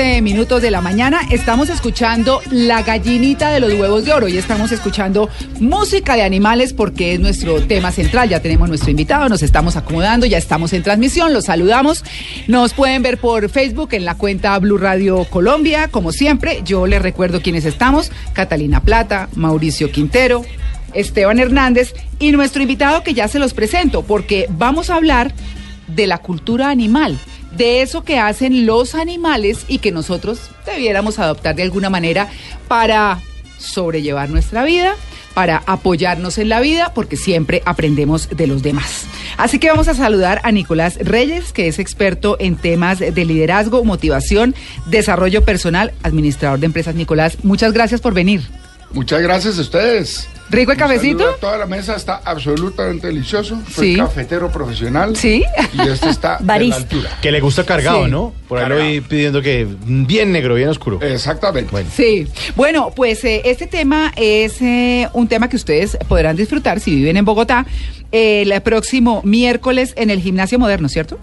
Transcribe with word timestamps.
12 0.00 0.22
minutos 0.22 0.62
de 0.62 0.70
la 0.70 0.80
mañana. 0.80 1.20
Estamos 1.30 1.68
escuchando 1.68 2.40
La 2.50 2.82
gallinita 2.82 3.50
de 3.50 3.60
los 3.60 3.74
huevos 3.74 4.06
de 4.06 4.14
oro 4.14 4.28
y 4.28 4.38
estamos 4.38 4.72
escuchando 4.72 5.28
música 5.60 6.16
de 6.16 6.22
animales 6.22 6.72
porque 6.72 7.12
es 7.12 7.20
nuestro 7.20 7.60
tema 7.66 7.92
central. 7.92 8.30
Ya 8.30 8.40
tenemos 8.40 8.66
nuestro 8.66 8.90
invitado, 8.90 9.28
nos 9.28 9.42
estamos 9.42 9.76
acomodando, 9.76 10.24
ya 10.24 10.38
estamos 10.38 10.72
en 10.72 10.82
transmisión, 10.82 11.34
los 11.34 11.44
saludamos. 11.44 12.02
Nos 12.48 12.72
pueden 12.72 13.02
ver 13.02 13.18
por 13.18 13.50
Facebook 13.50 13.90
en 13.92 14.06
la 14.06 14.14
cuenta 14.14 14.58
Blue 14.58 14.78
Radio 14.78 15.24
Colombia, 15.24 15.88
como 15.88 16.12
siempre. 16.12 16.62
Yo 16.64 16.86
les 16.86 17.02
recuerdo 17.02 17.42
quiénes 17.42 17.66
estamos: 17.66 18.10
Catalina 18.32 18.80
Plata, 18.80 19.28
Mauricio 19.34 19.92
Quintero, 19.92 20.46
Esteban 20.94 21.38
Hernández 21.38 21.92
y 22.18 22.32
nuestro 22.32 22.62
invitado 22.62 23.02
que 23.02 23.12
ya 23.12 23.28
se 23.28 23.38
los 23.38 23.52
presento 23.52 24.00
porque 24.00 24.46
vamos 24.48 24.88
a 24.88 24.94
hablar 24.94 25.34
de 25.88 26.06
la 26.06 26.16
cultura 26.16 26.70
animal 26.70 27.18
de 27.56 27.82
eso 27.82 28.02
que 28.02 28.18
hacen 28.18 28.66
los 28.66 28.94
animales 28.94 29.64
y 29.68 29.78
que 29.78 29.92
nosotros 29.92 30.50
debiéramos 30.66 31.18
adoptar 31.18 31.54
de 31.54 31.62
alguna 31.62 31.90
manera 31.90 32.28
para 32.68 33.20
sobrellevar 33.58 34.30
nuestra 34.30 34.64
vida, 34.64 34.94
para 35.34 35.62
apoyarnos 35.66 36.38
en 36.38 36.48
la 36.48 36.60
vida, 36.60 36.92
porque 36.94 37.16
siempre 37.16 37.62
aprendemos 37.64 38.28
de 38.30 38.46
los 38.46 38.62
demás. 38.62 39.04
Así 39.36 39.58
que 39.58 39.68
vamos 39.70 39.88
a 39.88 39.94
saludar 39.94 40.40
a 40.44 40.52
Nicolás 40.52 40.98
Reyes, 41.00 41.52
que 41.52 41.68
es 41.68 41.78
experto 41.78 42.36
en 42.40 42.56
temas 42.56 42.98
de 42.98 43.24
liderazgo, 43.24 43.84
motivación, 43.84 44.54
desarrollo 44.86 45.44
personal, 45.44 45.92
administrador 46.02 46.58
de 46.58 46.66
empresas. 46.66 46.94
Nicolás, 46.94 47.38
muchas 47.42 47.72
gracias 47.72 48.00
por 48.00 48.14
venir. 48.14 48.42
Muchas 48.92 49.22
gracias 49.22 49.58
a 49.58 49.60
ustedes. 49.60 50.28
¿Rico 50.50 50.72
el 50.72 50.78
cafecito? 50.78 51.36
toda 51.40 51.56
la 51.56 51.66
mesa 51.66 51.94
está 51.94 52.22
absolutamente 52.24 53.06
delicioso. 53.06 53.60
Soy 53.72 53.96
cafetero 53.96 54.50
profesional. 54.50 55.14
Sí. 55.14 55.44
Y 55.72 55.88
este 55.88 56.08
está 56.08 56.38
de 56.40 56.66
la 56.66 56.74
altura. 56.76 57.10
Que 57.22 57.30
le 57.30 57.40
gusta 57.40 57.64
cargado, 57.64 58.08
¿no? 58.08 58.34
Por 58.48 58.58
ahí 58.58 58.68
lo 58.68 58.74
voy 58.76 59.00
pidiendo 59.00 59.42
que 59.42 59.66
bien 59.80 60.32
negro, 60.32 60.56
bien 60.56 60.68
oscuro. 60.68 61.00
Exactamente. 61.02 61.70
Bueno. 61.70 61.88
Sí. 61.94 62.26
Bueno, 62.56 62.90
pues 62.94 63.24
eh, 63.24 63.42
este 63.44 63.68
tema 63.68 64.12
es 64.16 64.60
eh, 64.60 65.08
un 65.12 65.28
tema 65.28 65.48
que 65.48 65.54
ustedes 65.54 65.96
podrán 66.08 66.34
disfrutar 66.34 66.80
si 66.80 66.96
viven 66.96 67.16
en 67.16 67.24
Bogotá 67.24 67.64
el 68.10 68.60
próximo 68.62 69.22
miércoles 69.24 69.94
en 69.96 70.10
el 70.10 70.20
Gimnasio 70.20 70.58
Moderno, 70.58 70.88
¿cierto? 70.88 71.20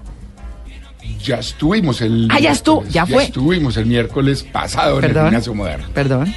Ya 1.24 1.40
estuvimos 1.40 2.02
el. 2.02 2.28
Ah, 2.32 2.40
ya 2.40 2.52
estuvo, 2.52 2.86
ya 2.88 3.06
fue. 3.06 3.26
estuvimos 3.26 3.78
el 3.78 3.86
miércoles 3.86 4.44
pasado 4.44 5.00
en 5.00 5.06
el 5.06 5.14
Gimnasio 5.14 5.54
Moderno. 5.54 5.88
Perdón. 5.94 6.34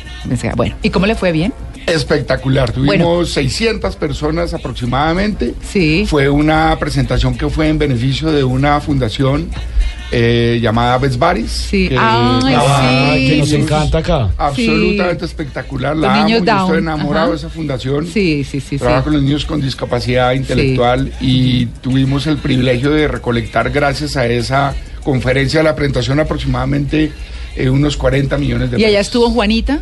Bueno, 0.56 0.76
¿y 0.82 0.90
cómo 0.90 1.06
le 1.06 1.14
fue 1.14 1.32
bien? 1.32 1.52
Espectacular. 1.86 2.70
Tuvimos 2.72 3.32
600 3.32 3.96
personas 3.96 4.54
aproximadamente. 4.54 5.54
Sí. 5.62 6.04
Fue 6.08 6.28
una 6.28 6.76
presentación 6.78 7.36
que 7.36 7.48
fue 7.48 7.68
en 7.68 7.78
beneficio 7.78 8.30
de 8.30 8.44
una 8.44 8.80
fundación 8.80 9.50
eh, 10.10 10.58
llamada 10.60 10.98
Besbaris. 10.98 11.50
Sí. 11.50 11.88
Que, 11.88 11.96
Ay, 11.98 13.22
sí. 13.22 13.30
que 13.30 13.36
nos 13.38 13.52
encanta 13.52 13.98
acá. 13.98 14.30
Absolutamente 14.36 15.24
espectacular. 15.24 15.96
La 15.96 16.22
amo, 16.22 16.36
estoy 16.36 16.78
enamorado 16.78 17.30
de 17.30 17.36
esa 17.36 17.48
fundación. 17.48 18.06
Sí, 18.06 18.44
sí, 18.44 18.60
sí. 18.60 18.78
Trabajo 18.78 19.04
con 19.04 19.12
los 19.14 19.22
niños 19.22 19.44
con 19.44 19.60
discapacidad 19.60 20.32
intelectual 20.32 21.12
y 21.20 21.66
tuvimos 21.66 22.26
el 22.26 22.38
privilegio 22.38 22.90
de 22.90 23.08
recolectar 23.08 23.70
gracias 23.70 24.16
a 24.16 24.26
esa 24.26 24.74
conferencia, 25.02 25.62
la 25.62 25.74
presentación 25.74 26.20
aproximadamente 26.20 27.10
eh, 27.56 27.70
unos 27.70 27.96
40 27.96 28.36
millones 28.38 28.70
de 28.70 28.76
pesos. 28.76 28.82
¿Y 28.82 28.84
allá 28.84 29.00
estuvo 29.00 29.30
Juanita? 29.30 29.80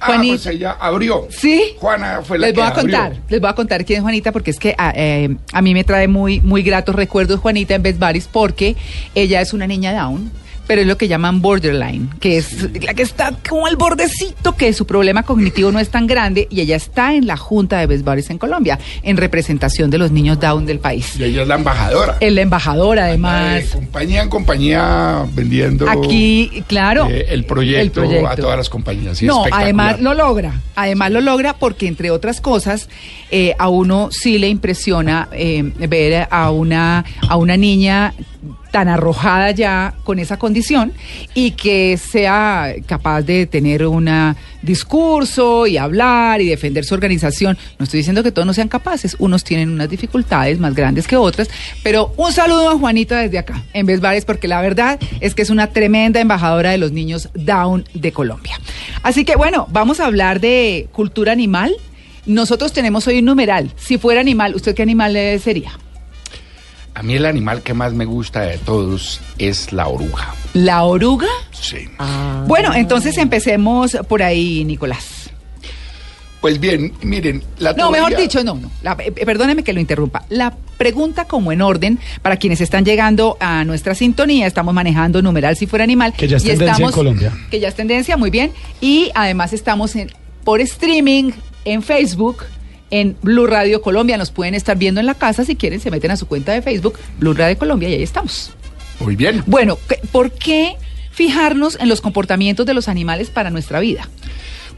Ah, 0.00 0.18
pues 0.26 0.46
ella 0.46 0.76
abrió. 0.80 1.28
Sí. 1.30 1.74
Juana 1.78 2.22
fue 2.22 2.38
la 2.38 2.46
les 2.46 2.56
voy 2.56 2.64
a 2.64 2.72
contar, 2.72 3.16
les 3.28 3.40
voy 3.40 3.50
a 3.50 3.54
contar 3.54 3.84
quién 3.84 3.98
es 3.98 4.02
Juanita 4.02 4.32
porque 4.32 4.50
es 4.50 4.58
que 4.58 4.70
a, 4.78 4.88
ah, 4.88 4.92
eh, 4.96 5.36
a 5.52 5.62
mí 5.62 5.74
me 5.74 5.84
trae 5.84 6.08
muy 6.08 6.40
muy 6.40 6.62
gratos 6.62 6.94
recuerdos 6.94 7.40
Juanita 7.40 7.74
en 7.74 7.82
Best 7.82 7.98
Baris 7.98 8.28
porque 8.30 8.76
ella 9.14 9.40
es 9.40 9.52
una 9.52 9.66
niña 9.66 9.92
down 9.92 10.30
pero 10.66 10.82
es 10.82 10.86
lo 10.86 10.96
que 10.96 11.08
llaman 11.08 11.42
borderline, 11.42 12.10
que 12.20 12.38
es 12.38 12.68
la 12.82 12.94
que 12.94 13.02
está 13.02 13.34
como 13.48 13.66
al 13.66 13.76
bordecito, 13.76 14.56
que 14.56 14.72
su 14.72 14.86
problema 14.86 15.22
cognitivo 15.22 15.72
no 15.72 15.80
es 15.80 15.88
tan 15.90 16.06
grande 16.06 16.46
y 16.50 16.60
ella 16.60 16.76
está 16.76 17.14
en 17.14 17.26
la 17.26 17.36
Junta 17.36 17.78
de 17.78 17.86
Best 17.86 18.30
en 18.30 18.38
Colombia, 18.38 18.78
en 19.02 19.16
representación 19.16 19.90
de 19.90 19.98
los 19.98 20.10
niños 20.10 20.38
down 20.38 20.66
del 20.66 20.78
país. 20.78 21.16
Y 21.18 21.24
ella 21.24 21.42
es 21.42 21.48
la 21.48 21.56
embajadora. 21.56 22.16
Es 22.20 22.32
la 22.32 22.42
embajadora, 22.42 23.04
además. 23.06 23.64
compañía 23.72 24.22
en 24.22 24.28
compañía 24.28 25.26
vendiendo. 25.32 25.88
Aquí, 25.88 26.62
claro. 26.66 27.08
Eh, 27.08 27.26
el, 27.30 27.44
proyecto 27.44 28.02
a 28.28 28.36
todas 28.36 28.56
las 28.56 28.68
compañías. 28.68 29.22
no, 29.22 29.44
además 29.50 30.00
lo 30.00 30.14
logra. 30.14 30.60
Además 30.76 31.10
lo 31.10 31.20
logra 31.20 31.54
porque, 31.54 31.86
entre 31.86 32.10
otras 32.10 32.40
cosas, 32.40 32.88
eh, 33.30 33.54
a 33.58 33.68
uno 33.68 34.08
sí 34.10 34.38
le 34.38 34.48
impresiona 34.48 35.28
eh, 35.32 35.62
ver 35.88 36.28
a 36.30 36.50
una, 36.50 37.04
a 37.28 37.36
una 37.36 37.56
niña 37.56 38.14
tan 38.70 38.88
arrojada 38.88 39.50
ya 39.50 39.94
con 40.04 40.18
esa 40.18 40.38
condición 40.38 40.92
y 41.34 41.52
que 41.52 41.96
sea 41.96 42.74
capaz 42.86 43.22
de 43.22 43.46
tener 43.46 43.86
un 43.86 44.08
discurso 44.62 45.66
y 45.66 45.76
hablar 45.76 46.40
y 46.40 46.48
defender 46.48 46.84
su 46.84 46.94
organización. 46.94 47.58
No 47.78 47.84
estoy 47.84 47.98
diciendo 47.98 48.22
que 48.22 48.32
todos 48.32 48.46
no 48.46 48.54
sean 48.54 48.68
capaces, 48.68 49.16
unos 49.18 49.44
tienen 49.44 49.70
unas 49.70 49.88
dificultades 49.88 50.58
más 50.58 50.74
grandes 50.74 51.06
que 51.06 51.16
otras, 51.16 51.48
pero 51.82 52.12
un 52.16 52.32
saludo 52.32 52.70
a 52.70 52.78
Juanita 52.78 53.20
desde 53.20 53.38
acá, 53.38 53.62
en 53.72 53.86
Vesbares, 53.86 54.24
porque 54.24 54.48
la 54.48 54.60
verdad 54.60 54.98
es 55.20 55.34
que 55.34 55.42
es 55.42 55.50
una 55.50 55.68
tremenda 55.68 56.20
embajadora 56.20 56.70
de 56.70 56.78
los 56.78 56.92
niños 56.92 57.28
Down 57.34 57.84
de 57.94 58.12
Colombia. 58.12 58.58
Así 59.02 59.24
que 59.24 59.36
bueno, 59.36 59.66
vamos 59.70 60.00
a 60.00 60.06
hablar 60.06 60.40
de 60.40 60.88
cultura 60.92 61.32
animal. 61.32 61.74
Nosotros 62.26 62.72
tenemos 62.72 63.06
hoy 63.06 63.18
un 63.18 63.24
numeral. 63.24 63.72
Si 63.76 63.98
fuera 63.98 64.20
animal, 64.20 64.54
¿usted 64.54 64.74
qué 64.74 64.82
animal 64.82 65.16
sería? 65.42 65.72
A 66.94 67.02
mí 67.02 67.14
el 67.14 67.24
animal 67.24 67.62
que 67.62 67.72
más 67.72 67.92
me 67.92 68.04
gusta 68.04 68.42
de 68.42 68.58
todos 68.58 69.20
es 69.38 69.72
la 69.72 69.86
oruga. 69.88 70.34
¿La 70.54 70.82
oruga? 70.84 71.28
Sí. 71.52 71.88
Ah. 71.98 72.44
Bueno, 72.46 72.74
entonces 72.74 73.16
empecemos 73.16 73.96
por 74.08 74.22
ahí, 74.22 74.64
Nicolás. 74.64 75.30
Pues 76.40 76.58
bien, 76.58 76.94
miren, 77.02 77.42
la 77.58 77.74
No, 77.74 77.90
mejor 77.90 78.16
dicho, 78.16 78.42
no, 78.42 78.54
no. 78.54 78.70
Eh, 78.98 79.12
perdóneme 79.12 79.62
que 79.62 79.74
lo 79.74 79.80
interrumpa. 79.80 80.24
La 80.30 80.56
pregunta 80.78 81.26
como 81.26 81.52
en 81.52 81.60
orden, 81.60 81.98
para 82.22 82.38
quienes 82.38 82.62
están 82.62 82.84
llegando 82.84 83.36
a 83.40 83.64
nuestra 83.64 83.94
sintonía, 83.94 84.46
estamos 84.46 84.72
manejando 84.72 85.20
numeral 85.20 85.56
si 85.56 85.66
fuera 85.66 85.84
animal. 85.84 86.14
Que 86.14 86.26
ya 86.26 86.38
es 86.38 86.44
tendencia 86.44 86.86
en 86.86 86.92
Colombia. 86.92 87.32
Que 87.50 87.60
ya 87.60 87.68
es 87.68 87.74
tendencia, 87.74 88.16
muy 88.16 88.30
bien. 88.30 88.52
Y 88.80 89.10
además 89.14 89.52
estamos 89.52 89.94
en, 89.96 90.10
por 90.42 90.62
streaming 90.62 91.32
en 91.66 91.82
Facebook, 91.82 92.44
en 92.90 93.16
Blue 93.22 93.46
Radio 93.46 93.82
Colombia. 93.82 94.16
Nos 94.16 94.30
pueden 94.30 94.54
estar 94.54 94.76
viendo 94.76 95.00
en 95.00 95.06
la 95.06 95.14
casa. 95.14 95.44
Si 95.44 95.56
quieren, 95.56 95.80
se 95.80 95.90
meten 95.90 96.10
a 96.10 96.16
su 96.16 96.26
cuenta 96.26 96.52
de 96.52 96.62
Facebook, 96.62 96.98
Blue 97.18 97.34
Radio 97.34 97.58
Colombia, 97.58 97.88
y 97.88 97.94
ahí 97.94 98.02
estamos. 98.02 98.52
Muy 99.00 99.16
bien. 99.16 99.42
Bueno, 99.46 99.78
¿por 100.12 100.30
qué 100.30 100.76
fijarnos 101.10 101.78
en 101.80 101.88
los 101.88 102.00
comportamientos 102.00 102.66
de 102.66 102.74
los 102.74 102.88
animales 102.88 103.30
para 103.30 103.50
nuestra 103.50 103.80
vida? 103.80 104.08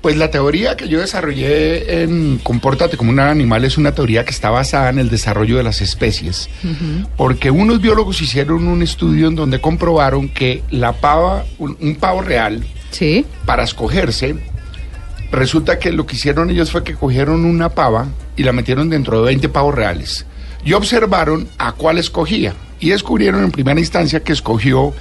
Pues 0.03 0.17
la 0.17 0.33
teoría 0.33 0.77
que 0.77 0.89
yo 0.89 0.99
desarrollé 0.99 2.03
en 2.03 2.39
Compórtate 2.39 2.97
como 2.97 3.11
un 3.11 3.21
animal 3.21 3.65
es 3.65 3.79
una 3.79 3.95
teoría 3.95 4.25
que 4.25 4.33
está 4.33 4.51
basada 4.51 4.91
en 4.91 4.99
el 4.99 5.09
desarrollo 5.09 5.57
de 5.57 5.63
las 5.63 5.81
especies. 5.81 6.51
Porque 7.17 7.53
unos 7.53 7.81
biólogos 7.81 8.21
hicieron 8.21 8.67
un 8.67 8.83
estudio 8.83 9.29
en 9.29 9.37
donde 9.37 9.61
comprobaron 9.61 10.29
que 10.29 10.65
la 10.71 10.95
pava, 10.95 11.45
un, 11.59 11.95
pavo 12.01 12.21
real, 12.21 12.65
¿Sí? 12.91 13.25
para 13.47 13.63
escogerse, 13.63 14.35
Resulta 15.33 15.79
que 15.79 15.93
lo 15.93 16.05
que 16.05 16.17
hicieron 16.17 16.51
ellos 16.51 16.71
fue 16.71 16.85
que 16.85 16.95
cogieron 16.95 17.47
una 17.47 17.71
pava 17.71 18.09
y 18.37 18.43
la 18.43 18.53
metieron 18.53 18.91
dentro 18.91 19.19
de 19.19 19.25
20 19.25 19.49
pavos 19.49 19.75
reales. 19.75 20.27
Y 20.63 20.75
observaron 20.75 21.49
a 21.57 21.73
cuál 21.73 21.97
escogía. 21.97 22.55
Y 22.79 22.91
descubrieron 22.91 23.43
en 23.43 23.51
primera 23.51 23.81
instancia 23.81 24.23
que 24.23 24.35
escogió 24.35 24.93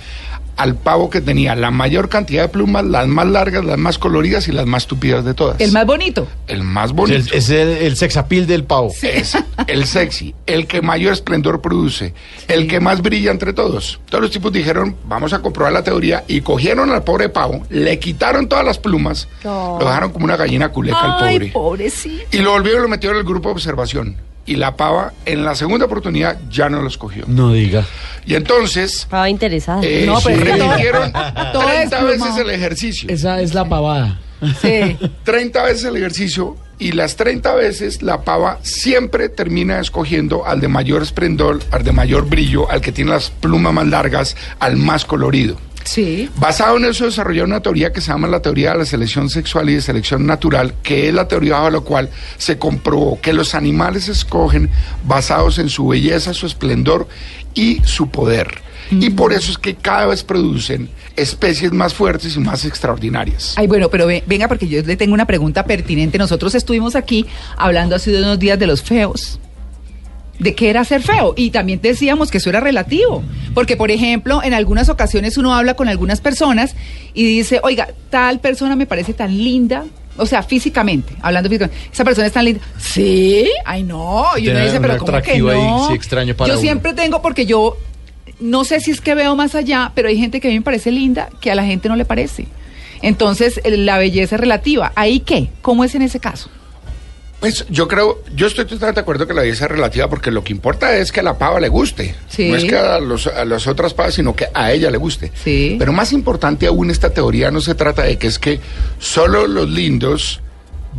al 0.58 0.76
pavo 0.76 1.10
que 1.10 1.22
tenía 1.22 1.56
la 1.56 1.72
mayor 1.72 2.10
cantidad 2.10 2.44
de 2.44 2.50
plumas, 2.50 2.84
las 2.86 3.08
más 3.08 3.28
largas, 3.28 3.64
las 3.66 3.78
más 3.78 3.98
coloridas 3.98 4.48
y 4.48 4.52
las 4.52 4.66
más 4.66 4.88
tupidas 4.88 5.26
de 5.26 5.34
todas. 5.34 5.60
El 5.60 5.72
más 5.72 5.86
bonito. 5.86 6.28
El 6.48 6.64
más 6.64 6.94
bonito. 6.94 7.34
Es 7.34 7.50
el, 7.50 7.70
el, 7.70 7.96
sexapil 7.96 8.48
del 8.48 8.64
pavo. 8.64 8.92
Es 9.02 9.38
el 9.68 9.86
sexy, 9.86 10.36
el 10.46 10.68
que 10.68 10.82
mayor 10.82 11.14
esplendor 11.14 11.62
produce, 11.62 12.14
el 12.48 12.68
que 12.68 12.80
más 12.80 13.02
brilla 13.02 13.32
entre 13.32 13.54
todos. 13.54 14.00
Todos 14.10 14.24
los 14.24 14.32
tipos 14.32 14.52
dijeron, 14.52 14.96
vamos 15.06 15.34
a 15.34 15.40
comprobar 15.40 15.74
la 15.74 15.84
teoría 15.84 16.24
y 16.28 16.42
cogieron 16.42 16.92
al 16.92 17.04
pobre 17.04 17.30
pavo, 17.30 17.64
le 17.70 18.00
quitaron 18.00 18.48
todas 18.48 18.66
las 18.66 18.78
plumas, 18.78 19.28
lo 19.44 19.80
dejaron 19.80 20.12
como 20.12 20.26
una 20.26 20.38
gallina 20.38 20.70
culeca 20.70 21.18
al 21.18 21.34
pobre. 21.34 21.52
pobrecito. 21.52 22.26
Y 22.32 22.40
lo 22.40 22.52
volvieron 22.52 22.82
y 22.82 22.84
lo 22.84 22.90
metieron 22.90 23.18
en 23.18 23.22
el 23.22 23.28
grupo 23.28 23.50
de 23.50 23.54
observación 23.54 24.31
y 24.46 24.56
la 24.56 24.76
pava 24.76 25.14
en 25.26 25.44
la 25.44 25.56
segunda 25.56 25.86
oportunidad 25.86 26.38
ya 26.50 26.70
no 26.70 26.82
lo 26.82 26.88
escogió. 26.88 27.26
No 27.28 27.54
diga. 27.54 27.86
Y 28.26 28.36
entonces... 28.36 29.08
Pava 29.10 29.30
interesada. 29.30 29.82
Eh, 29.84 30.04
no, 30.06 30.20
pero 30.24 30.44
repitieron 30.44 31.12
30 31.12 32.04
veces 32.04 32.38
el 32.38 32.50
ejercicio. 32.50 33.10
Esa 33.10 33.42
es 33.42 33.54
la 33.54 33.68
pavada. 33.68 34.20
Sí. 34.62 34.98
30 35.24 35.64
veces 35.64 35.84
el 35.86 35.98
ejercicio 35.98 36.58
y 36.80 36.94
las 36.94 37.16
30 37.16 37.54
veces 37.54 38.02
la 38.02 38.22
pava 38.22 38.58
siempre 38.64 39.30
termina 39.30 39.80
escogiendo 39.80 40.48
al 40.48 40.60
de 40.60 40.68
mayor 40.68 41.04
esplendor, 41.04 41.60
al 41.70 41.84
de 41.84 41.92
mayor 41.92 42.28
brillo, 42.28 42.70
al 42.72 42.82
que 42.82 42.92
tiene 42.92 43.12
las 43.12 43.30
plumas 43.30 43.72
más 43.72 43.88
largas, 43.88 44.36
al 44.60 44.78
más 44.78 45.06
colorido. 45.06 45.58
Sí. 45.84 46.30
Basado 46.38 46.78
en 46.78 46.86
eso 46.86 47.06
desarrolló 47.06 47.44
una 47.44 47.62
teoría 47.62 47.92
que 47.92 48.02
se 48.02 48.08
llama 48.12 48.28
la 48.28 48.42
teoría 48.42 48.72
de 48.74 48.80
la 48.80 48.86
selección 48.86 49.30
sexual 49.30 49.70
y 49.70 49.76
de 49.76 49.82
selección 49.82 50.26
natural, 50.26 50.74
que 50.84 51.08
es 51.10 51.14
la 51.14 51.28
teoría 51.28 51.54
bajo 51.54 51.70
la 51.70 51.80
cual 51.82 52.10
se 52.38 52.58
comprobó 52.58 53.20
que 53.22 53.34
los 53.34 53.56
animales 53.56 54.08
escogen 54.10 54.70
basados 55.06 55.60
en 55.60 55.70
su 55.70 55.88
belleza, 55.88 56.34
su 56.34 56.46
esplendor 56.46 57.08
y 57.54 57.82
su 57.86 58.10
poder. 58.10 58.62
Y 58.92 59.12
por 59.12 59.32
eso 59.32 59.52
es 59.52 59.58
que 59.58 59.76
cada 59.76 60.08
vez 60.08 60.22
producen 60.24 60.90
especies 61.16 61.72
más 61.72 61.94
fuertes 61.94 62.36
y 62.36 62.40
más 62.40 62.66
extraordinarias. 62.66 63.54
Ay, 63.56 63.68
bueno, 63.68 63.90
pero 63.90 64.06
ve- 64.06 64.22
venga, 64.28 64.50
porque 64.50 64.68
yo 64.68 64.82
le 64.82 64.98
tengo 64.98 65.14
una 65.14 65.26
pregunta 65.26 65.64
pertinente. 65.64 66.18
Nosotros 66.18 66.56
estuvimos 66.56 66.96
aquí 66.98 67.26
hablando 67.56 67.96
hace 67.96 68.14
unos 68.18 68.38
días 68.38 68.60
de 68.60 68.68
los 68.68 68.82
feos. 68.82 69.40
De 70.42 70.56
qué 70.56 70.70
era 70.70 70.84
ser 70.84 71.02
feo. 71.02 71.34
Y 71.38 71.52
también 71.52 71.80
decíamos 71.82 72.32
que 72.32 72.40
eso 72.40 72.50
era 72.50 72.60
relativo. 72.60 73.24
Porque, 73.54 73.78
por 73.78 73.92
ejemplo, 73.92 74.42
en 74.44 74.54
algunas 74.54 74.90
ocasiones 74.90 75.38
uno 75.38 75.54
habla 75.54 75.76
con 75.76 75.88
algunas 75.88 76.20
personas 76.20 76.76
y 77.14 77.26
dice, 77.26 77.60
oiga, 77.64 77.90
tal 78.10 78.40
persona 78.40 78.76
me 78.76 78.86
parece 78.88 79.14
tan 79.14 79.38
linda. 79.38 79.86
O 80.18 80.26
sea, 80.26 80.44
físicamente, 80.44 81.14
hablando 81.22 81.50
físicamente, 81.50 81.90
esa 81.92 82.04
persona 82.04 82.28
es 82.28 82.34
tan 82.34 82.46
linda. 82.46 82.62
Sí, 82.78 83.50
ay 83.66 83.84
no. 83.84 84.26
Y 84.36 84.48
uno 84.48 84.60
Tiene 84.60 84.66
dice, 84.66 84.82
pero 84.82 84.98
¿cómo 84.98 85.12
que 85.12 85.18
atractivo 85.18 85.50
ahí, 85.50 85.58
no? 85.58 85.88
sí, 85.88 85.94
extraño 85.94 86.36
para 86.36 86.48
yo 86.50 86.54
uno. 86.56 86.62
siempre 86.62 86.94
tengo, 86.94 87.22
porque 87.22 87.46
yo 87.46 87.78
no 88.40 88.64
sé 88.64 88.80
si 88.82 88.92
es 88.92 89.00
que 89.00 89.16
veo 89.16 89.36
más 89.36 89.56
allá, 89.56 89.92
pero 89.96 90.10
hay 90.10 90.18
gente 90.18 90.42
que 90.42 90.48
a 90.48 90.52
mí 90.52 90.58
me 90.58 90.64
parece 90.64 90.92
linda 90.92 91.30
que 91.40 91.52
a 91.52 91.56
la 91.56 91.64
gente 91.64 91.88
no 91.88 91.96
le 91.96 92.06
parece. 92.06 92.48
Entonces, 93.02 93.62
la 93.64 93.98
belleza 93.98 94.36
es 94.36 94.42
relativa. 94.42 94.92
¿Ahí 94.96 95.20
qué? 95.20 95.50
¿Cómo 95.62 95.84
es 95.84 95.96
en 95.96 96.02
ese 96.02 96.20
caso? 96.20 96.50
Pues 97.42 97.66
yo 97.70 97.88
creo, 97.88 98.24
yo 98.36 98.48
estoy 98.48 98.64
totalmente 98.66 99.00
de 99.00 99.02
acuerdo 99.02 99.26
que 99.28 99.34
la 99.34 99.42
belleza 99.42 99.66
es 99.66 99.72
relativa 99.72 100.08
porque 100.08 100.30
lo 100.32 100.44
que 100.44 100.54
importa 100.54 100.96
es 100.96 101.12
que 101.12 101.20
a 101.20 101.24
la 101.24 101.38
pava 101.38 101.60
le 101.60 101.68
guste. 101.70 102.16
Sí. 102.30 102.50
No 102.50 102.56
es 102.56 102.64
que 102.66 102.78
a, 102.78 103.00
los- 103.00 103.28
a 103.28 103.44
las 103.46 103.66
otras 103.68 103.94
pavas, 103.96 104.14
sino 104.14 104.36
que 104.36 104.48
a 104.54 104.72
ella 104.72 104.90
le 104.92 104.98
guste. 104.98 105.32
Sí. 105.44 105.76
Pero 105.80 105.92
más 105.92 106.14
importante 106.14 106.68
aún 106.68 106.92
esta 106.92 107.10
teoría 107.10 107.50
no 107.52 107.60
se 107.60 107.74
trata 107.76 108.04
de 108.04 108.18
que 108.18 108.28
es 108.28 108.38
que 108.40 108.60
solo 109.00 109.48
los 109.48 109.68
lindos 109.70 110.40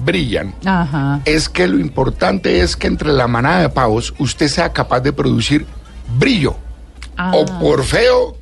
brillan. 0.04 0.52
Ajá. 0.64 1.20
Es 1.26 1.48
que 1.48 1.68
lo 1.68 1.78
importante 1.78 2.60
es 2.60 2.76
que 2.76 2.88
entre 2.88 3.12
la 3.12 3.28
manada 3.28 3.60
de 3.62 3.68
pavos 3.68 4.12
usted 4.18 4.48
sea 4.48 4.72
capaz 4.72 4.98
de 5.00 5.12
producir 5.12 5.64
brillo. 6.18 6.56
Ah. 7.16 7.30
O 7.36 7.44
por 7.60 7.84
feo, 7.84 8.36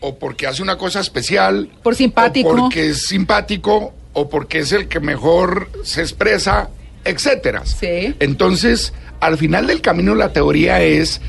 o 0.00 0.18
porque 0.18 0.46
hace 0.46 0.62
una 0.62 0.76
cosa 0.76 1.00
especial. 1.00 1.70
Por 1.82 1.94
simpático. 1.94 2.50
O 2.50 2.56
porque 2.56 2.90
es 2.90 3.06
simpático, 3.06 3.94
o 4.12 4.28
porque 4.28 4.58
es 4.58 4.72
el 4.72 4.88
que 4.88 5.00
mejor 5.00 5.70
se 5.84 6.02
expresa, 6.02 6.68
etcétera. 7.04 7.64
Sí. 7.64 8.14
Entonces, 8.20 8.92
al 9.20 9.36
final 9.38 9.66
del 9.66 9.80
camino 9.80 10.14
la 10.14 10.32
teoría 10.32 10.82
es 10.82 11.20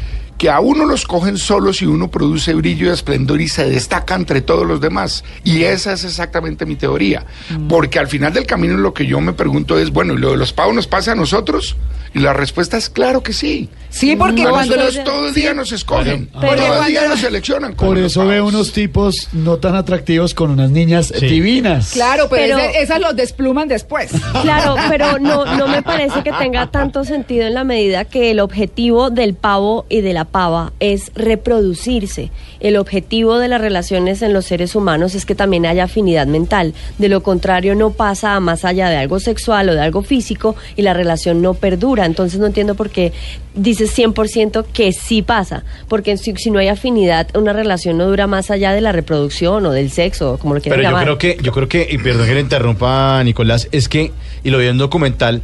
que 0.41 0.49
a 0.49 0.59
uno 0.59 0.85
los 0.85 1.05
cogen 1.05 1.37
solo 1.37 1.71
si 1.71 1.85
uno 1.85 2.09
produce 2.09 2.55
brillo 2.55 2.87
y 2.87 2.89
esplendor 2.89 3.41
y 3.41 3.47
se 3.47 3.69
destaca 3.69 4.15
entre 4.15 4.41
todos 4.41 4.65
los 4.65 4.81
demás. 4.81 5.23
Y 5.43 5.65
esa 5.65 5.93
es 5.93 6.03
exactamente 6.03 6.65
mi 6.65 6.75
teoría. 6.75 7.27
Mm. 7.51 7.67
Porque 7.67 7.99
al 7.99 8.07
final 8.07 8.33
del 8.33 8.47
camino 8.47 8.75
lo 8.75 8.91
que 8.91 9.05
yo 9.05 9.21
me 9.21 9.33
pregunto 9.33 9.77
es, 9.77 9.91
bueno, 9.91 10.13
¿y 10.13 10.17
lo 10.17 10.31
de 10.31 10.37
los 10.37 10.51
pavos 10.51 10.73
nos 10.73 10.87
pasa 10.87 11.11
a 11.11 11.15
nosotros? 11.15 11.77
Y 12.13 12.19
la 12.19 12.33
respuesta 12.33 12.77
es 12.77 12.89
claro 12.89 13.23
que 13.23 13.31
sí. 13.33 13.69
Sí, 13.89 14.15
porque 14.15 14.43
A 14.43 14.49
cuando 14.49 14.75
los... 14.77 15.03
todo 15.03 15.27
el 15.27 15.33
día 15.33 15.53
nos 15.53 15.71
escogen, 15.73 16.29
Pero- 16.39 16.55
todo 16.55 16.83
el 16.83 16.87
día 16.87 16.99
Cuando- 16.99 17.09
nos 17.09 17.19
seleccionan. 17.19 17.73
Por 17.75 17.97
eso 17.97 18.25
veo 18.25 18.39
pavos. 18.45 18.53
unos 18.53 18.71
tipos 18.73 19.27
no 19.33 19.57
tan 19.57 19.75
atractivos 19.75 20.33
con 20.33 20.49
unas 20.51 20.71
niñas 20.71 21.11
Sí. 21.17 21.25
divinas. 21.25 21.91
Claro, 21.91 22.27
pero, 22.29 22.55
Pero- 22.57 22.69
ese- 22.69 22.81
esas 22.83 23.01
los 23.01 23.15
despluman 23.17 23.67
después. 23.67 24.11
Claro, 24.41 24.75
pero 24.89 25.19
no, 25.19 25.57
no 25.57 25.67
me 25.67 25.81
parece 25.83 26.23
que 26.23 26.31
tenga 26.33 26.67
tanto 26.71 27.03
sentido 27.03 27.47
en 27.47 27.53
la 27.53 27.63
medida 27.65 28.05
que 28.05 28.31
el 28.31 28.39
objetivo 28.39 29.09
del 29.09 29.33
pavo 29.33 29.85
y 29.89 29.99
de 30.01 30.13
la 30.13 30.23
pava 30.25 30.71
es 30.79 31.11
reproducirse. 31.15 32.31
El 32.61 32.77
objetivo 32.77 33.39
de 33.39 33.47
las 33.47 33.59
relaciones 33.61 34.21
en 34.21 34.33
los 34.33 34.45
seres 34.45 34.75
humanos 34.75 35.15
es 35.15 35.25
que 35.25 35.35
también 35.35 35.65
haya 35.65 35.85
afinidad 35.85 36.27
mental. 36.27 36.73
De 36.97 37.09
lo 37.09 37.23
contrario, 37.23 37.75
no 37.75 37.91
pasa 37.91 38.35
a 38.35 38.39
más 38.39 38.63
allá 38.65 38.89
de 38.89 38.97
algo 38.97 39.19
sexual 39.19 39.69
o 39.69 39.73
de 39.73 39.81
algo 39.81 40.01
físico 40.01 40.55
y 40.75 40.81
la 40.83 40.93
relación 40.93 41.41
no 41.41 41.53
perdura. 41.55 42.00
Entonces 42.05 42.39
no 42.39 42.47
entiendo 42.47 42.75
por 42.75 42.89
qué 42.89 43.13
dices 43.55 43.97
100% 43.97 44.65
que 44.73 44.91
sí 44.93 45.21
pasa. 45.21 45.63
Porque 45.87 46.17
si, 46.17 46.35
si 46.35 46.51
no 46.51 46.59
hay 46.59 46.67
afinidad, 46.67 47.27
una 47.35 47.53
relación 47.53 47.97
no 47.97 48.07
dura 48.07 48.27
más 48.27 48.51
allá 48.51 48.73
de 48.73 48.81
la 48.81 48.91
reproducción 48.91 49.65
o 49.65 49.71
del 49.71 49.91
sexo, 49.91 50.37
como 50.39 50.55
lo 50.55 50.61
quieran 50.61 50.79
Pero 50.79 50.89
yo 50.89 50.89
llamar. 50.89 51.03
creo 51.05 51.17
que, 51.17 51.37
yo 51.43 51.51
creo 51.51 51.67
que, 51.67 51.87
y 51.89 51.97
perdón 51.97 52.27
que 52.27 52.33
le 52.33 52.41
interrumpa, 52.41 53.23
Nicolás, 53.23 53.67
es 53.71 53.89
que, 53.89 54.11
y 54.43 54.49
lo 54.49 54.57
vi 54.57 54.65
en 54.65 54.73
un 54.73 54.77
documental, 54.79 55.41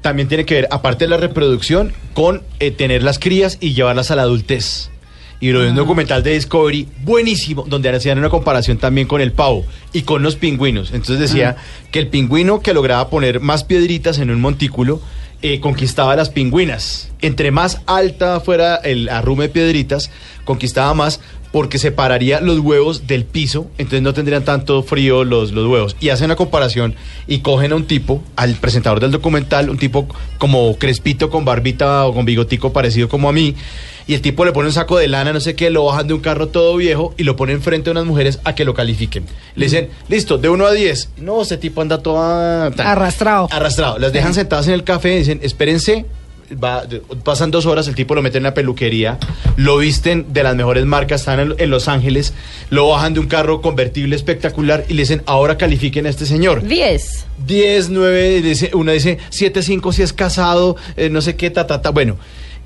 también 0.00 0.28
tiene 0.28 0.44
que 0.44 0.54
ver, 0.54 0.68
aparte 0.70 1.04
de 1.04 1.10
la 1.10 1.16
reproducción, 1.16 1.92
con 2.14 2.42
eh, 2.60 2.70
tener 2.70 3.02
las 3.02 3.18
crías 3.18 3.58
y 3.60 3.74
llevarlas 3.74 4.10
a 4.10 4.16
la 4.16 4.22
adultez. 4.22 4.90
Y 5.40 5.52
lo 5.52 5.60
vi 5.60 5.66
en 5.66 5.70
un 5.72 5.76
documental 5.76 6.22
de 6.24 6.32
Discovery, 6.32 6.88
buenísimo, 7.04 7.64
donde 7.68 7.88
hacían 7.90 8.18
una 8.18 8.28
comparación 8.28 8.78
también 8.78 9.06
con 9.06 9.20
el 9.20 9.30
pavo 9.30 9.64
y 9.92 10.02
con 10.02 10.22
los 10.22 10.34
pingüinos. 10.34 10.90
Entonces 10.92 11.20
decía 11.20 11.56
que 11.92 12.00
el 12.00 12.08
pingüino 12.08 12.60
que 12.60 12.74
lograba 12.74 13.08
poner 13.08 13.38
más 13.38 13.62
piedritas 13.62 14.18
en 14.18 14.30
un 14.30 14.40
montículo, 14.40 15.00
eh, 15.42 15.60
conquistaba 15.60 16.16
las 16.16 16.30
pingüinas. 16.30 17.10
Entre 17.20 17.50
más 17.50 17.80
alta 17.86 18.40
fuera 18.40 18.76
el 18.76 19.08
arrume 19.08 19.44
de 19.44 19.48
piedritas, 19.50 20.10
conquistaba 20.44 20.94
más 20.94 21.20
porque 21.52 21.78
separaría 21.78 22.40
los 22.40 22.58
huevos 22.58 23.06
del 23.06 23.24
piso, 23.24 23.66
entonces 23.78 24.02
no 24.02 24.12
tendrían 24.12 24.44
tanto 24.44 24.82
frío 24.82 25.24
los, 25.24 25.52
los 25.52 25.66
huevos. 25.66 25.96
Y 26.00 26.10
hacen 26.10 26.26
una 26.26 26.36
comparación 26.36 26.94
y 27.26 27.40
cogen 27.40 27.72
a 27.72 27.76
un 27.76 27.86
tipo, 27.86 28.22
al 28.36 28.54
presentador 28.54 29.00
del 29.00 29.10
documental, 29.10 29.70
un 29.70 29.78
tipo 29.78 30.08
como 30.38 30.76
crespito 30.76 31.30
con 31.30 31.44
barbita 31.44 32.06
o 32.06 32.14
con 32.14 32.24
bigotico 32.24 32.72
parecido 32.72 33.08
como 33.08 33.28
a 33.28 33.32
mí, 33.32 33.54
y 34.08 34.14
el 34.14 34.22
tipo 34.22 34.46
le 34.46 34.52
pone 34.52 34.68
un 34.68 34.72
saco 34.72 34.96
de 34.96 35.06
lana, 35.06 35.34
no 35.34 35.40
sé 35.40 35.54
qué, 35.54 35.68
lo 35.68 35.84
bajan 35.84 36.08
de 36.08 36.14
un 36.14 36.20
carro 36.20 36.48
todo 36.48 36.74
viejo 36.76 37.14
y 37.18 37.24
lo 37.24 37.36
ponen 37.36 37.60
frente 37.60 37.90
a 37.90 37.92
unas 37.92 38.06
mujeres 38.06 38.40
a 38.44 38.54
que 38.54 38.64
lo 38.64 38.72
califiquen. 38.72 39.26
Le 39.54 39.66
dicen, 39.66 39.90
listo, 40.08 40.38
de 40.38 40.48
1 40.48 40.64
a 40.64 40.72
10. 40.72 41.10
No, 41.18 41.42
ese 41.42 41.58
tipo 41.58 41.82
anda 41.82 42.02
todo 42.02 42.18
Arrastrado. 42.18 43.48
Arrastrado. 43.52 43.98
Las 43.98 44.14
dejan 44.14 44.32
sentadas 44.32 44.66
en 44.66 44.72
el 44.72 44.82
café 44.82 45.14
y 45.14 45.18
dicen, 45.18 45.40
espérense. 45.42 46.06
Va, 46.52 46.82
pasan 47.24 47.50
dos 47.50 47.66
horas, 47.66 47.88
el 47.88 47.94
tipo 47.94 48.14
lo 48.14 48.22
meten 48.22 48.38
en 48.38 48.42
la 48.44 48.54
peluquería, 48.54 49.18
lo 49.56 49.76
visten 49.78 50.26
de 50.32 50.42
las 50.42 50.56
mejores 50.56 50.86
marcas, 50.86 51.20
están 51.20 51.40
en, 51.40 51.54
en 51.58 51.68
Los 51.70 51.88
Ángeles, 51.88 52.32
lo 52.70 52.88
bajan 52.88 53.12
de 53.14 53.20
un 53.20 53.26
carro 53.26 53.60
convertible 53.60 54.16
espectacular 54.16 54.84
y 54.88 54.94
le 54.94 55.02
dicen, 55.02 55.22
ahora 55.26 55.58
califiquen 55.58 56.06
a 56.06 56.08
este 56.08 56.24
señor. 56.24 56.62
10. 56.66 57.26
10, 57.46 57.90
9, 57.90 58.40
dice, 58.42 58.70
una 58.74 58.92
dice 58.92 59.18
7, 59.28 59.62
5 59.62 59.92
si 59.92 60.02
es 60.02 60.12
casado, 60.14 60.76
eh, 60.96 61.10
no 61.10 61.20
sé 61.20 61.36
qué, 61.36 61.50
ta, 61.50 61.66
ta, 61.66 61.82
ta. 61.82 61.90
Bueno, 61.90 62.16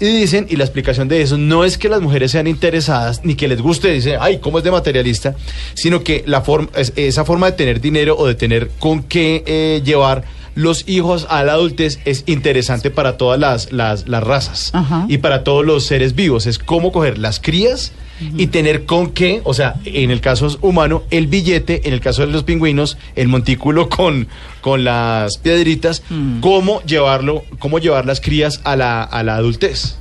y 0.00 0.06
dicen, 0.06 0.46
y 0.48 0.56
la 0.56 0.64
explicación 0.64 1.08
de 1.08 1.20
eso 1.22 1.36
no 1.36 1.64
es 1.64 1.76
que 1.76 1.88
las 1.88 2.00
mujeres 2.00 2.30
sean 2.30 2.46
interesadas 2.46 3.20
ni 3.24 3.34
que 3.34 3.48
les 3.48 3.60
guste, 3.60 3.88
dice, 3.92 4.16
ay, 4.18 4.38
¿cómo 4.38 4.58
es 4.58 4.64
de 4.64 4.70
materialista? 4.70 5.34
Sino 5.74 6.02
que 6.04 6.22
la 6.26 6.42
forma, 6.42 6.68
es- 6.76 6.92
esa 6.96 7.24
forma 7.24 7.46
de 7.50 7.56
tener 7.56 7.80
dinero 7.80 8.16
o 8.16 8.26
de 8.26 8.34
tener 8.34 8.70
con 8.78 9.02
qué 9.02 9.42
eh, 9.46 9.82
llevar 9.84 10.24
los 10.54 10.88
hijos 10.88 11.26
a 11.30 11.42
la 11.44 11.52
adultez 11.52 12.00
es 12.04 12.24
interesante 12.26 12.90
para 12.90 13.16
todas 13.16 13.38
las, 13.38 13.72
las, 13.72 14.08
las 14.08 14.22
razas 14.22 14.70
Ajá. 14.74 15.06
y 15.08 15.18
para 15.18 15.44
todos 15.44 15.64
los 15.64 15.84
seres 15.84 16.14
vivos. 16.14 16.46
Es 16.46 16.58
cómo 16.58 16.92
coger 16.92 17.18
las 17.18 17.40
crías 17.40 17.92
y 18.36 18.46
tener 18.48 18.84
con 18.84 19.10
qué, 19.10 19.40
o 19.42 19.52
sea, 19.52 19.74
en 19.84 20.12
el 20.12 20.20
caso 20.20 20.56
humano, 20.60 21.02
el 21.10 21.26
billete, 21.26 21.88
en 21.88 21.92
el 21.92 22.00
caso 22.00 22.24
de 22.24 22.28
los 22.28 22.44
pingüinos, 22.44 22.96
el 23.16 23.26
montículo 23.26 23.88
con, 23.88 24.28
con 24.60 24.84
las 24.84 25.38
piedritas, 25.38 26.04
cómo 26.40 26.82
llevarlo, 26.82 27.42
cómo 27.58 27.80
llevar 27.80 28.06
las 28.06 28.20
crías 28.20 28.60
a 28.62 28.76
la, 28.76 29.02
a 29.02 29.24
la 29.24 29.36
adultez. 29.36 29.96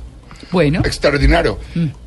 Bueno. 0.52 0.80
Extraordinario. 0.84 1.58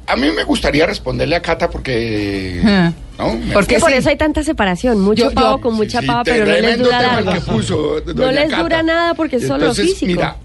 A 0.07 0.15
mí 0.15 0.29
me 0.35 0.43
gustaría 0.43 0.85
responderle 0.85 1.35
a 1.35 1.41
Cata 1.41 1.69
porque... 1.69 2.61
Ah. 2.63 2.91
¿no? 3.17 3.39
Porque 3.53 3.75
Que 3.75 3.79
por 3.81 3.91
sí. 3.91 3.97
eso 3.97 4.09
hay 4.09 4.17
tanta 4.17 4.43
separación, 4.43 5.01
mucho 5.01 5.23
Yo- 5.23 5.29
yo- 5.29 5.35
pavo 5.35 5.61
con 5.61 5.73
Sí, 5.73 5.77
mucha 5.77 6.01
sí, 6.01 6.07
pava, 6.07 6.23
pero 6.23 6.45
no 6.45 6.51
les 6.51 6.77
dura 6.77 7.01
nada. 7.01 7.33
que 7.33 7.41
puso 7.41 8.01
No 8.15 8.31
les 8.31 8.49
Cata. 8.49 8.61
dura 8.63 8.83
nada 8.83 9.13
porque 9.15 9.37
es 9.37 9.47
solo 9.47 9.73
físico. 9.73 10.05
Mira, 10.05 10.35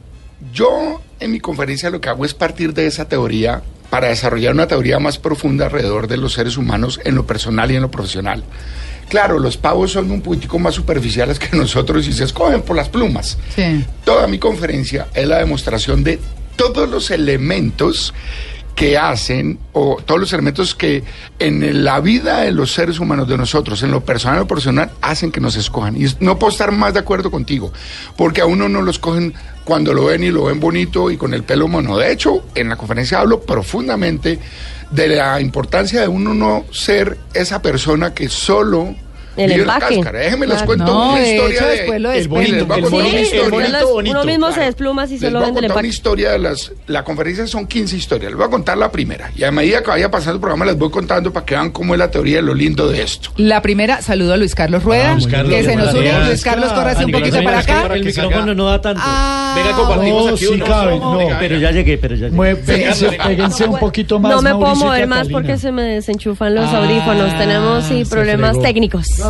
yo 0.52 1.00
en 1.20 1.32
mi 1.32 1.40
conferencia 1.40 1.90
lo 1.90 2.00
que 2.00 2.08
hago 2.08 2.24
es 2.24 2.32
partir 2.32 2.72
de 2.72 2.86
esa 2.86 3.06
teoría 3.06 3.62
para 3.90 4.08
desarrollar 4.08 4.54
una 4.54 4.66
teoría 4.68 4.98
más 5.00 5.18
profunda 5.18 5.66
alrededor 5.66 6.06
de 6.06 6.16
los 6.16 6.32
seres 6.32 6.56
humanos 6.56 7.00
en 7.04 7.14
lo 7.16 7.26
personal 7.26 7.70
y 7.70 7.76
en 7.76 7.82
lo 7.82 7.90
profesional. 7.90 8.44
Claro, 9.08 9.40
los 9.40 9.56
pavos 9.56 9.90
son 9.90 10.08
un 10.12 10.22
poquitico 10.22 10.60
más 10.60 10.76
superficiales 10.76 11.40
que 11.40 11.56
nosotros 11.56 12.06
y 12.06 12.12
se 12.12 12.22
escogen 12.24 12.62
por 12.62 12.76
las 12.76 12.88
plumas. 12.88 13.36
Sí. 13.56 13.84
Toda 14.04 14.28
mi 14.28 14.38
conferencia 14.38 15.08
es 15.12 15.26
la 15.26 15.38
demostración 15.38 16.04
de 16.04 16.20
todos 16.56 16.88
los 16.88 17.10
elementos 17.10 18.14
que 18.80 18.96
hacen, 18.96 19.58
o 19.72 19.98
todos 20.04 20.20
los 20.20 20.32
elementos 20.32 20.74
que 20.74 21.04
en 21.38 21.84
la 21.84 22.00
vida 22.00 22.40
de 22.40 22.50
los 22.50 22.72
seres 22.72 22.98
humanos, 22.98 23.28
de 23.28 23.36
nosotros, 23.36 23.82
en 23.82 23.90
lo 23.90 24.02
personal 24.02 24.38
y 24.38 24.40
lo 24.40 24.46
profesional, 24.46 24.90
hacen 25.02 25.30
que 25.30 25.38
nos 25.40 25.56
escojan. 25.56 26.00
Y 26.00 26.06
no 26.20 26.38
puedo 26.38 26.50
estar 26.50 26.72
más 26.72 26.94
de 26.94 27.00
acuerdo 27.00 27.30
contigo, 27.30 27.72
porque 28.16 28.40
a 28.40 28.46
uno 28.46 28.70
no 28.70 28.80
lo 28.80 28.90
escogen 28.90 29.34
cuando 29.64 29.92
lo 29.92 30.06
ven 30.06 30.24
y 30.24 30.30
lo 30.30 30.44
ven 30.44 30.60
bonito 30.60 31.10
y 31.10 31.18
con 31.18 31.34
el 31.34 31.42
pelo 31.42 31.68
mono. 31.68 31.98
De 31.98 32.10
hecho, 32.10 32.44
en 32.54 32.70
la 32.70 32.76
conferencia 32.76 33.20
hablo 33.20 33.42
profundamente 33.42 34.38
de 34.90 35.08
la 35.08 35.40
importancia 35.42 36.00
de 36.00 36.08
uno 36.08 36.32
no 36.32 36.64
ser 36.72 37.18
esa 37.34 37.60
persona 37.60 38.14
que 38.14 38.30
solo 38.30 38.94
El 39.40 39.52
Y 39.52 39.56
la 39.56 39.62
empaque. 39.74 39.94
cáscara. 39.96 40.18
Déjenme 40.20 40.46
les 40.46 40.62
cuento 40.62 40.84
No, 40.84 41.12
una 41.12 41.20
de 41.20 41.30
historia 41.34 41.56
hecho, 41.56 41.64
de- 41.66 41.70
después 41.76 42.00
lo 42.00 42.12
les 42.12 42.22
el 42.22 42.28
bonito, 42.28 42.50
el 42.52 43.50
bonito, 43.50 43.78
uno 43.80 43.88
bonito. 43.92 44.24
mismo 44.24 44.46
se 44.48 44.54
Claro. 44.54 44.66
despluma 44.66 45.06
si 45.06 45.18
Les 45.18 45.20
voy 45.20 45.28
a 45.28 45.32
vende 45.32 45.46
el 45.46 45.54
contar 45.54 45.62
una 45.64 45.66
empaque. 45.74 45.86
historia 45.88 46.30
de 46.32 46.38
las... 46.38 46.72
La 46.86 47.04
conferencia 47.04 47.46
son 47.46 47.66
15 47.66 47.96
historias. 47.96 48.30
Les 48.30 48.36
voy 48.36 48.46
a 48.46 48.50
contar 48.50 48.76
la 48.78 48.90
primera. 48.92 49.30
Y 49.36 49.44
a 49.44 49.50
medida 49.50 49.82
que 49.82 49.88
vaya 49.90 50.10
pasando 50.10 50.34
el 50.34 50.40
programa 50.40 50.64
les 50.64 50.76
voy 50.78 50.90
contando 50.90 51.32
para 51.32 51.46
que 51.46 51.54
vean 51.54 51.70
cómo 51.70 51.94
es 51.94 51.98
la 51.98 52.10
teoría 52.10 52.36
de 52.36 52.42
lo 52.42 52.54
lindo 52.54 52.88
de 52.88 53.02
esto. 53.02 53.30
La 53.36 53.62
primera, 53.62 54.02
saludo 54.02 54.34
a 54.34 54.36
Luis 54.36 54.54
Carlos 54.54 54.82
Rueda, 54.84 55.10
Ah, 55.12 55.14
Luis 55.14 55.26
Carlos, 55.26 55.54
que 55.54 55.64
se 55.64 55.76
nos 55.76 55.94
une. 55.94 56.12
Luis 56.26 56.42
Carlos, 56.42 56.72
córrase 56.72 57.04
un 57.04 57.12
poquito 57.12 57.42
para 57.42 57.58
acá. 57.60 57.86
El 57.94 58.00
que 58.02 58.08
micrófono 58.08 58.54
no 58.54 58.64
da 58.66 58.80
tanto. 58.80 59.00
Ah, 59.04 59.54
Venga, 59.56 59.76
compartimos 59.76 60.26
No, 60.26 60.34
aquí 60.34 60.46
uno. 60.46 61.28
Pero 61.38 61.58
ya 61.58 61.70
llegué, 61.70 61.98
pero 61.98 62.14
ya 62.16 62.28
llegué. 62.28 63.66
Un 63.68 63.78
poquito 63.78 64.18
más. 64.18 64.32
No 64.32 64.42
me 64.42 64.54
puedo 64.54 64.74
mover 64.76 65.06
más 65.06 65.28
porque 65.28 65.58
se 65.58 65.72
me 65.72 65.82
desenchufan 65.82 66.54
los 66.54 66.66
Ah, 66.72 66.78
audífonos. 66.78 67.36
Tenemos 67.38 67.84
sí, 67.84 68.04
se 68.04 68.10
problemas 68.10 68.50
fregó. 68.52 68.62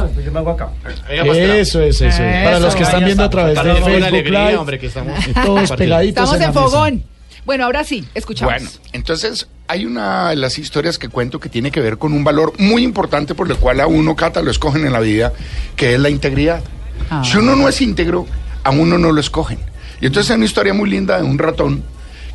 Técnicos. 0.02 0.14
pues 0.14 0.26
yo 0.26 0.32
me 0.32 0.38
hago 0.38 0.50
acá. 0.50 0.70
Eso 1.08 1.80
es, 1.80 2.00
eso 2.00 2.04
es. 2.04 2.44
Para 2.44 2.60
los 2.60 2.74
que 2.74 2.82
están 2.82 3.04
viendo 3.04 3.24
a 3.24 3.30
través 3.30 3.62
de 3.62 3.74
Facebook 3.74 4.24
Live, 4.24 4.56
hombre, 4.56 4.78
que 4.78 4.86
estamos 4.86 5.18
todos 5.44 5.72
pegaditos. 5.72 6.24
Estamos 6.24 6.40
en 6.40 6.52
fogón. 6.52 7.04
Bueno, 7.44 7.64
ahora 7.64 7.84
sí, 7.84 8.06
escuchamos. 8.14 8.52
Bueno, 8.52 8.70
entonces 8.92 9.48
hay 9.66 9.86
una 9.86 10.30
de 10.30 10.36
las 10.36 10.58
historias 10.58 10.98
que 10.98 11.08
cuento 11.08 11.40
que 11.40 11.48
tiene 11.48 11.70
que 11.70 11.80
ver 11.80 11.96
con 11.96 12.12
un 12.12 12.22
valor 12.22 12.52
muy 12.58 12.84
importante 12.84 13.34
por 13.34 13.50
el 13.50 13.56
cual 13.56 13.80
a 13.80 13.86
uno, 13.86 14.14
Cata, 14.14 14.42
lo 14.42 14.50
escogen 14.50 14.84
en 14.84 14.92
la 14.92 15.00
vida, 15.00 15.32
que 15.74 15.94
es 15.94 16.00
la 16.00 16.10
integridad. 16.10 16.62
Ah. 17.08 17.22
Si 17.24 17.38
uno 17.38 17.56
no 17.56 17.68
es 17.68 17.80
íntegro, 17.80 18.26
a 18.62 18.70
uno 18.70 18.98
no 18.98 19.10
lo 19.10 19.20
escogen. 19.20 19.58
Y 20.00 20.06
entonces 20.06 20.30
hay 20.30 20.36
una 20.36 20.46
historia 20.46 20.74
muy 20.74 20.88
linda 20.90 21.16
de 21.18 21.24
un 21.24 21.38
ratón 21.38 21.82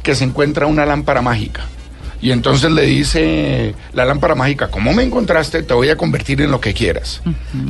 que 0.03 0.15
se 0.15 0.23
encuentra 0.23 0.67
una 0.67 0.85
lámpara 0.85 1.21
mágica. 1.21 1.65
Y 2.25 2.31
entonces 2.31 2.71
le 2.71 2.81
dice 2.81 3.75
la 3.93 4.03
lámpara 4.03 4.33
mágica, 4.33 4.71
como 4.71 4.91
me 4.93 5.03
encontraste, 5.03 5.61
te 5.61 5.75
voy 5.75 5.89
a 5.89 5.95
convertir 5.95 6.41
en 6.41 6.49
lo 6.49 6.59
que 6.59 6.73
quieras. 6.73 7.21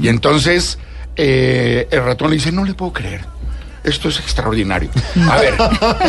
Y 0.02 0.08
entonces 0.08 0.80
eh, 1.18 1.90
el 1.92 2.02
ratón 2.06 2.30
le 2.30 2.38
dice, 2.38 2.54
no 2.54 2.64
le 2.64 2.74
puedo 2.74 2.94
creer. 2.94 3.26
Esto 3.84 4.08
es 4.08 4.18
extraordinario. 4.18 4.92
A 5.30 5.42
ver, 5.42 5.56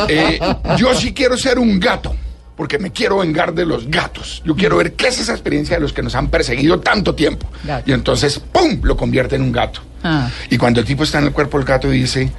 eh, 0.08 0.38
yo 0.78 0.94
sí 0.94 1.12
quiero 1.12 1.36
ser 1.36 1.58
un 1.58 1.80
gato, 1.80 2.14
porque 2.56 2.78
me 2.78 2.92
quiero 2.92 3.18
vengar 3.18 3.52
de 3.52 3.66
los 3.66 3.88
gatos. 3.88 4.44
Yo 4.46 4.54
quiero 4.54 4.76
ver 4.76 4.92
qué 4.92 5.08
es 5.08 5.18
esa 5.18 5.32
experiencia 5.32 5.74
de 5.74 5.82
los 5.82 5.92
que 5.92 6.04
nos 6.04 6.14
han 6.14 6.28
perseguido 6.28 6.78
tanto 6.78 7.16
tiempo. 7.16 7.48
Gato. 7.64 7.90
Y 7.90 7.94
entonces, 7.94 8.38
¡pum!, 8.38 8.78
lo 8.84 8.96
convierte 8.96 9.34
en 9.34 9.42
un 9.42 9.50
gato. 9.50 9.80
Ah. 10.04 10.30
Y 10.50 10.56
cuando 10.56 10.78
el 10.78 10.86
tipo 10.86 11.02
está 11.02 11.18
en 11.18 11.24
el 11.24 11.32
cuerpo 11.32 11.58
del 11.58 11.66
gato 11.66 11.90
dice, 11.90 12.30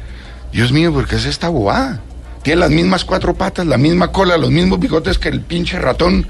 Dios 0.54 0.72
mío, 0.72 0.94
¿por 0.94 1.06
qué 1.06 1.18
es 1.18 1.26
esta 1.26 1.50
bobada? 1.50 2.02
Tiene 2.48 2.62
las 2.62 2.72
mismas 2.72 3.04
cuatro 3.04 3.34
patas, 3.34 3.68
la 3.68 3.78
misma 3.78 4.10
cola, 4.10 4.38
los 4.38 4.52
mismos 4.52 4.80
bigotes 4.80 5.20
que 5.20 5.28
el 5.28 5.42
pinche 5.42 5.78
ratón. 5.80 6.26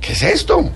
¿Qué 0.00 0.14
es 0.14 0.22
esto? 0.22 0.72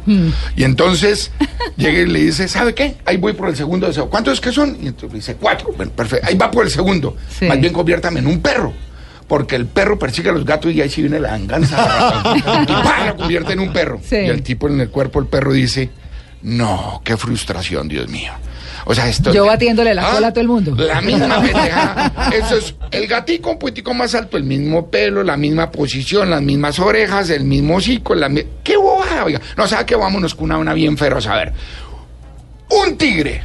Y 0.55 0.65
entonces 0.65 1.31
llega 1.79 2.01
y 2.01 2.07
le 2.09 2.19
dice, 2.25 2.47
¿sabe 2.47 2.75
qué? 2.75 2.97
Ahí 3.07 3.17
voy 3.17 3.33
por 3.33 3.49
el 3.49 3.57
segundo 3.57 3.87
deseo. 3.87 4.11
¿Cuántos 4.11 4.35
es 4.35 4.41
que 4.43 4.53
son? 4.53 4.77
Y 4.83 4.89
entonces 4.89 5.15
dice, 5.15 5.37
cuatro. 5.37 5.73
Bueno, 5.75 5.93
perfecto. 5.93 6.27
Ahí 6.29 6.37
va 6.37 6.51
por 6.51 6.67
el 6.67 6.71
segundo. 6.71 7.17
Sí. 7.39 7.47
Más 7.47 7.59
bien 7.59 7.73
conviértame 7.73 8.21
en 8.21 8.27
un 8.27 8.43
perro. 8.43 8.75
Porque 9.27 9.57
el 9.57 9.65
perro 9.65 9.99
persigue 9.99 10.29
a 10.29 10.33
los 10.33 10.45
gatos 10.45 10.71
y 10.71 10.83
ahí 10.83 10.91
sí 10.91 11.01
viene 11.01 11.21
la 11.21 11.33
venganza. 11.33 12.35
y 12.37 13.07
lo 13.07 13.17
convierte 13.17 13.55
en 13.55 13.61
un 13.61 13.73
perro. 13.73 13.99
Sí. 14.07 14.17
Y 14.17 14.29
el 14.29 14.43
tipo 14.43 14.69
en 14.69 14.79
el 14.79 14.91
cuerpo 14.91 15.23
del 15.23 15.31
perro 15.31 15.55
dice, 15.55 15.89
no, 16.43 17.01
qué 17.03 17.17
frustración, 17.17 17.89
Dios 17.89 18.11
mío. 18.11 18.33
O 18.85 18.95
sea, 18.95 19.09
esto... 19.09 19.33
Yo 19.33 19.47
batiéndole 19.47 19.95
la 19.95 20.11
cola 20.11 20.29
a 20.29 20.33
todo 20.33 20.41
el 20.41 20.49
mundo. 20.49 20.75
La 20.77 21.01
misma 21.03 21.41
pendejada. 21.41 22.31
Eso 22.33 22.57
es 22.57 22.75
el 22.91 23.07
gatico 23.07 23.51
un 23.51 23.59
poquitico 23.59 23.95
más 23.95 24.15
alto, 24.15 24.37
el 24.37 24.45
mismo 24.45 24.91
pelo, 24.91 25.23
la 25.23 25.37
misma 25.37 25.71
posición, 25.71 26.31
las 26.31 26.43
mismas 26.43 26.79
orejas, 26.79 27.31
el 27.31 27.45
mismo 27.45 27.77
hocico, 27.77 28.15
la 28.15 28.29
mi- 28.29 28.45
¡Qué 28.65 28.77
bobada, 28.77 29.25
oiga! 29.25 29.41
No, 29.57 29.67
sabe 29.69 29.87
que 29.87 29.95
vámonos 29.97 30.35
con 30.35 30.45
una, 30.47 30.59
una 30.59 30.75
bien 30.75 30.97
feroz. 30.99 31.27
A 31.27 31.37
ver, 31.37 31.53
un 32.71 32.97
tigre. 32.97 33.45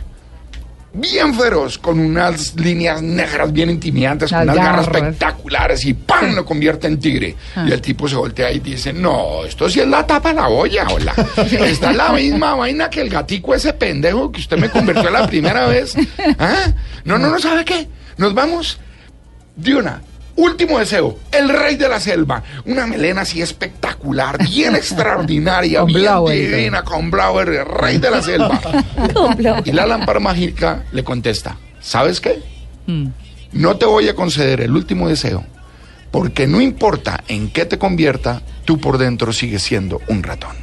Bien 0.93 1.33
feroz, 1.35 1.77
con 1.77 1.99
unas 1.99 2.55
líneas 2.55 3.01
negras 3.01 3.51
bien 3.51 3.69
intimidantes, 3.69 4.31
con 4.31 4.41
unas 4.41 4.55
garras 4.55 4.87
garras. 4.87 5.03
espectaculares 5.03 5.85
y 5.85 5.93
¡pam! 5.93 6.33
lo 6.33 6.45
convierte 6.45 6.87
en 6.87 6.99
tigre. 6.99 7.35
Ah. 7.55 7.65
Y 7.67 7.71
el 7.71 7.81
tipo 7.81 8.07
se 8.07 8.15
voltea 8.15 8.51
y 8.51 8.59
dice, 8.59 8.93
no, 8.93 9.43
esto 9.45 9.69
sí 9.69 9.79
es 9.79 9.87
la 9.87 10.07
tapa 10.07 10.29
de 10.29 10.35
la 10.35 10.47
olla, 10.47 10.87
hola. 10.89 11.13
Esta 11.37 11.91
es 11.91 11.97
la 11.97 12.11
misma 12.13 12.55
vaina 12.55 12.89
que 12.89 13.01
el 13.01 13.09
gatico 13.09 13.53
ese 13.53 13.73
pendejo 13.73 14.31
que 14.31 14.39
usted 14.39 14.57
me 14.57 14.69
convirtió 14.69 15.09
la 15.09 15.27
primera 15.27 15.67
vez. 15.67 15.93
¿Ah? 16.39 16.71
No, 17.03 17.17
no, 17.17 17.29
no, 17.29 17.37
¿sabe 17.37 17.63
qué? 17.63 17.87
Nos 18.17 18.33
vamos 18.33 18.79
de 19.55 19.75
una. 19.75 20.01
Último 20.37 20.77
deseo, 20.79 21.17
el 21.31 21.49
rey 21.49 21.75
de 21.75 21.89
la 21.89 21.99
selva. 21.99 22.41
Una 22.65 22.85
melena 22.87 23.21
así 23.21 23.41
espectacular, 23.41 24.37
bien 24.47 24.75
extraordinaria, 24.75 25.79
Con 25.81 25.87
bien 25.87 26.01
Blauer. 26.01 26.37
divina, 26.55 26.83
con 26.83 27.11
Blauer, 27.11 27.49
el 27.49 27.65
rey 27.65 27.97
de 27.97 28.11
la 28.11 28.21
selva. 28.21 28.61
Y 29.65 29.71
la 29.71 29.85
lámpara 29.85 30.19
mágica 30.19 30.83
le 30.91 31.03
contesta, 31.03 31.57
¿sabes 31.81 32.21
qué? 32.21 32.39
Mm. 32.85 33.07
No 33.53 33.75
te 33.77 33.85
voy 33.85 34.07
a 34.09 34.15
conceder 34.15 34.61
el 34.61 34.71
último 34.75 35.09
deseo, 35.09 35.43
porque 36.11 36.47
no 36.47 36.61
importa 36.61 37.23
en 37.27 37.49
qué 37.49 37.65
te 37.65 37.77
convierta, 37.77 38.41
tú 38.65 38.79
por 38.79 38.97
dentro 38.97 39.33
sigues 39.33 39.63
siendo 39.63 40.01
un 40.07 40.21
ratón. 40.23 40.55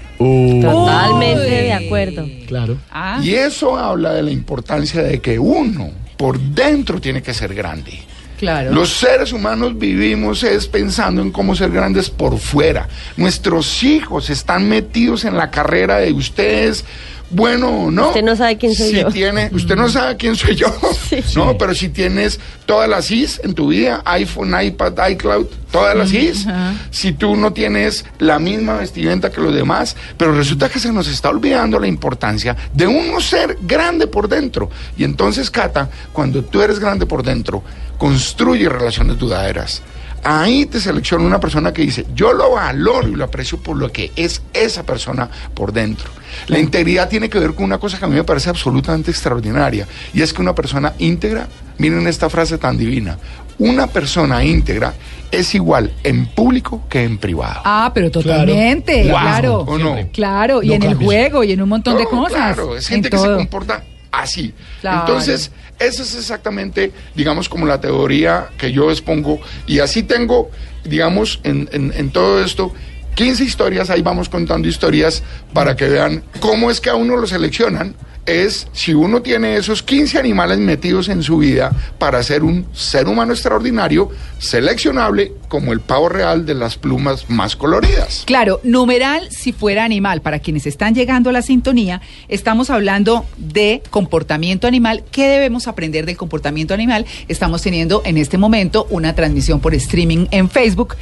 Totalmente 0.61 1.51
de 1.51 1.73
acuerdo. 1.73 2.27
Claro. 2.47 2.77
Ah, 2.91 3.19
Y 3.23 3.35
eso 3.35 3.77
habla 3.77 4.13
de 4.13 4.23
la 4.23 4.31
importancia 4.31 5.03
de 5.03 5.21
que 5.21 5.39
uno 5.39 5.91
por 6.17 6.39
dentro 6.39 7.01
tiene 7.01 7.23
que 7.23 7.35
ser 7.35 7.55
grande. 7.55 7.93
Claro. 8.39 8.73
Los 8.73 8.91
seres 8.91 9.33
humanos 9.33 9.79
vivimos 9.79 10.43
es 10.43 10.67
pensando 10.67 11.23
en 11.23 11.31
cómo 11.31 11.55
ser 11.55 11.71
grandes 11.71 12.11
por 12.11 12.39
fuera. 12.39 12.89
Nuestros 13.17 13.83
hijos 13.83 14.31
están 14.31 14.69
metidos 14.69 15.25
en 15.25 15.37
la 15.37 15.51
carrera 15.51 15.99
de 15.99 16.13
ustedes, 16.13 16.85
bueno 17.31 17.69
o 17.69 17.91
no. 17.91 18.09
Usted 18.09 18.23
no 18.23 18.37
sabe 18.37 18.57
quién 18.57 18.75
soy 18.75 18.91
si 18.91 19.01
yo. 19.01 19.09
Tiene, 19.09 19.51
usted 19.53 19.77
no 19.77 19.89
sabe 19.89 20.17
quién 20.17 20.37
soy 20.37 20.55
yo. 20.55 20.67
No, 21.35 21.57
pero 21.59 21.75
si 21.75 21.89
tienes 21.89 22.41
todas 22.67 22.89
las 22.89 23.11
IS 23.11 23.41
en 23.45 23.55
tu 23.55 23.69
vida, 23.69 24.03
iPhone, 24.05 24.55
iPad, 24.61 25.11
iCloud, 25.11 25.47
todas 25.71 25.97
las 25.97 26.13
IS, 26.13 26.47
si 26.91 27.13
tú 27.13 27.37
no 27.37 27.53
tienes 27.53 28.05
la 28.19 28.39
misma 28.39 28.75
vestimenta 28.75 29.31
que 29.31 29.41
los 29.41 29.55
demás, 29.55 29.97
pero 30.17 30.35
resulta 30.35 30.69
que 30.69 30.79
se 30.79 30.93
nos 30.93 31.09
está 31.09 31.31
olvidando 31.31 31.79
la 31.79 31.87
importancia 31.87 32.57
de 32.73 32.87
uno 32.87 33.21
ser 33.21 33.59
grande 33.63 34.07
por 34.07 34.29
dentro. 34.29 34.71
Y 34.97 35.05
entonces, 35.05 35.51
Cata, 35.51 35.89
cuando 36.13 36.45
tú 36.45 36.63
eres 36.63 36.79
grande 36.79 37.07
por 37.07 37.23
dentro, 37.23 37.63
construye 37.99 38.69
relaciones 38.69 39.19
duraderas. 39.19 39.83
Ahí 40.27 40.65
te 40.65 40.81
selecciona 40.81 41.25
una 41.25 41.39
persona 41.39 41.73
que 41.73 41.83
dice, 41.83 42.07
yo 42.15 42.33
lo 42.33 42.53
valoro 42.53 43.07
y 43.09 43.15
lo 43.15 43.25
aprecio 43.25 43.59
por 43.59 43.77
lo 43.77 43.93
que 43.93 44.11
es 44.17 44.41
esa 44.55 44.83
persona 44.83 45.29
por 45.53 45.73
dentro. 45.73 46.11
La 46.47 46.59
integridad 46.59 47.11
tiene 47.11 47.29
que 47.29 47.39
ver 47.39 47.55
con 47.55 47.67
una 47.67 47.79
cosa 47.79 47.99
que 47.99 48.07
a 48.07 48.09
mí 48.09 48.15
me 48.15 48.25
parece 48.25 48.49
absolutamente 48.49 49.11
extraordinaria, 49.11 49.87
y 50.15 50.23
es 50.23 50.33
que 50.33 50.41
una 50.41 50.55
persona 50.55 50.95
íntegra, 50.99 51.47
miren 51.77 52.07
esta 52.07 52.31
frase 52.31 52.57
tan 52.57 52.79
divina, 52.79 53.19
una 53.59 53.87
persona 53.87 54.43
íntegra 54.43 54.95
es 55.31 55.55
igual 55.55 55.93
en 56.03 56.27
público 56.27 56.85
que 56.89 57.05
en 57.05 57.19
privado. 57.19 57.61
Ah, 57.65 57.91
pero 57.95 58.11
totalmente, 58.11 59.03
claro. 59.03 59.61
¿o 59.61 59.79
no? 59.79 59.97
Claro, 60.13 60.63
y 60.63 60.69
No 60.69 60.75
en 60.75 60.83
el 60.85 60.95
juego 60.95 61.45
y 61.45 61.53
en 61.53 61.63
un 61.63 61.69
montón 61.69 61.99
de 61.99 62.05
cosas. 62.07 62.55
Claro, 62.55 62.77
es 62.77 62.89
gente 62.89 63.09
en 63.09 63.13
que 63.13 63.19
se 63.19 63.35
comporta 63.35 63.85
así. 64.11 64.55
Claro. 64.81 65.01
Entonces, 65.01 65.51
esa 65.79 66.03
es 66.03 66.15
exactamente, 66.15 66.93
digamos, 67.15 67.49
como 67.49 67.67
la 67.67 67.81
teoría 67.81 68.49
que 68.59 68.73
yo 68.73 68.91
expongo. 68.91 69.41
Y 69.67 69.81
así 69.81 70.03
tengo, 70.03 70.51
digamos, 70.85 71.41
en, 71.45 71.69
en- 71.73 72.11
todo 72.11 72.43
esto, 72.43 72.73
15 73.15 73.45
historias, 73.45 73.91
ahí 73.91 74.03
vamos 74.03 74.29
contando 74.29 74.67
historias 74.69 75.23
para 75.53 75.77
que 75.77 75.89
vean 75.89 76.23
cómo 76.41 76.71
es 76.71 76.81
que 76.81 76.91
a 76.91 76.95
uno 76.95 77.17
lo 77.17 77.27
seleccionan. 77.27 77.95
Es 78.27 78.69
si 78.73 78.95
uno 78.95 79.21
tiene 79.21 79.57
esos 79.57 79.83
15 79.83 80.19
animales 80.19 80.59
metidos 80.59 81.09
en 81.09 81.23
su 81.23 81.39
vida 81.39 81.73
para 81.99 82.23
ser 82.23 82.43
un 82.43 82.67
ser 82.73 83.07
humano 83.07 83.33
extraordinario, 83.33 84.11
seleccionable 84.39 85.33
como 85.49 85.73
el 85.73 85.81
pavo 85.81 86.09
real 86.09 86.47
de 86.47 86.55
las 86.55 86.77
plumas 86.77 87.29
más 87.29 87.55
coloridas. 87.55 88.23
Claro, 88.27 88.61
numeral 88.63 89.29
si 89.31 89.53
fuera 89.53 89.85
animal. 89.85 90.23
Para 90.23 90.39
quienes 90.39 90.67
están 90.67 90.95
llegando 90.95 91.31
a 91.31 91.33
la 91.33 91.43
sintonía, 91.43 92.01
estamos 92.29 92.71
hablando 92.71 93.27
de 93.37 93.83
comportamiento 93.91 94.67
animal. 94.67 95.05
¿Qué 95.11 95.29
debemos 95.29 95.69
aprender 95.69 96.07
del 96.07 96.17
comportamiento 96.17 96.73
animal? 96.73 97.05
Estamos 97.29 97.63
teniendo 97.63 98.03
en 98.05 98.17
este 98.17 98.39
momento 98.39 98.87
una 98.89 99.15
transmisión 99.15 99.61
por 99.61 99.75
streaming 99.75 100.27
en 100.31 100.49
Facebook. 100.49 100.97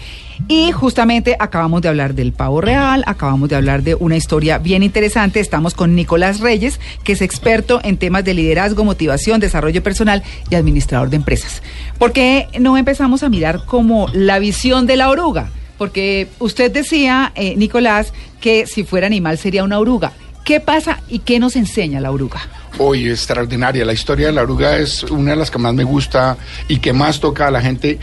Y 0.49 0.73
justamente 0.73 1.37
acabamos 1.39 1.83
de 1.83 1.89
hablar 1.89 2.15
del 2.15 2.33
pavo 2.33 2.61
real, 2.61 3.05
acabamos 3.07 3.49
de 3.49 3.57
hablar 3.57 3.83
de 3.83 3.95
una 3.95 4.17
historia 4.17 4.59
bien 4.59 4.83
interesante. 4.83 5.41
Estamos 5.41 5.75
con 5.75 5.95
Nicolás 5.95 6.41
Reyes, 6.41 6.81
que 7.05 7.13
es 7.13 7.23
experto 7.23 7.81
en 7.83 7.97
temas 7.97 8.25
de 8.25 8.35
liderazgo, 8.35 8.85
motivación, 8.85 9.41
desarrollo 9.41 9.83
personal 9.83 10.23
y 10.51 10.55
administrador 10.55 11.11
de 11.11 11.17
empresas. 11.17 11.63
¿Por 11.99 12.13
qué 12.13 12.49
no 12.61 12.77
empezamos 12.77 13.23
a 13.23 13.29
mirar 13.29 13.65
como 13.65 14.09
la 14.13 14.39
visión 14.39 14.87
de 14.87 14.97
la 14.97 15.11
oruga? 15.11 15.51
Porque 15.79 16.29
usted 16.39 16.71
decía, 16.71 17.33
eh, 17.35 17.57
Nicolás, 17.57 18.13
que 18.41 18.67
si 18.67 18.85
fuera 18.85 19.07
animal 19.07 19.39
sería 19.39 19.65
una 19.65 19.79
oruga. 19.79 20.13
¿Qué 20.45 20.59
pasa 20.59 21.01
y 21.09 21.21
qué 21.21 21.39
nos 21.39 21.55
enseña 21.55 22.01
la 22.01 22.11
oruga? 22.11 22.41
Hoy 22.79 23.09
extraordinaria. 23.09 23.85
La 23.85 23.93
historia 23.93 24.27
de 24.27 24.33
la 24.33 24.43
oruga 24.43 24.77
es 24.77 25.05
una 25.05 25.31
de 25.31 25.37
las 25.37 25.51
que 25.51 25.59
más 25.59 25.73
me 25.73 25.85
gusta 25.85 26.37
y 26.69 26.79
que 26.79 26.93
más 26.93 27.21
toca 27.21 27.47
a 27.47 27.51
la 27.51 27.61
gente, 27.61 27.99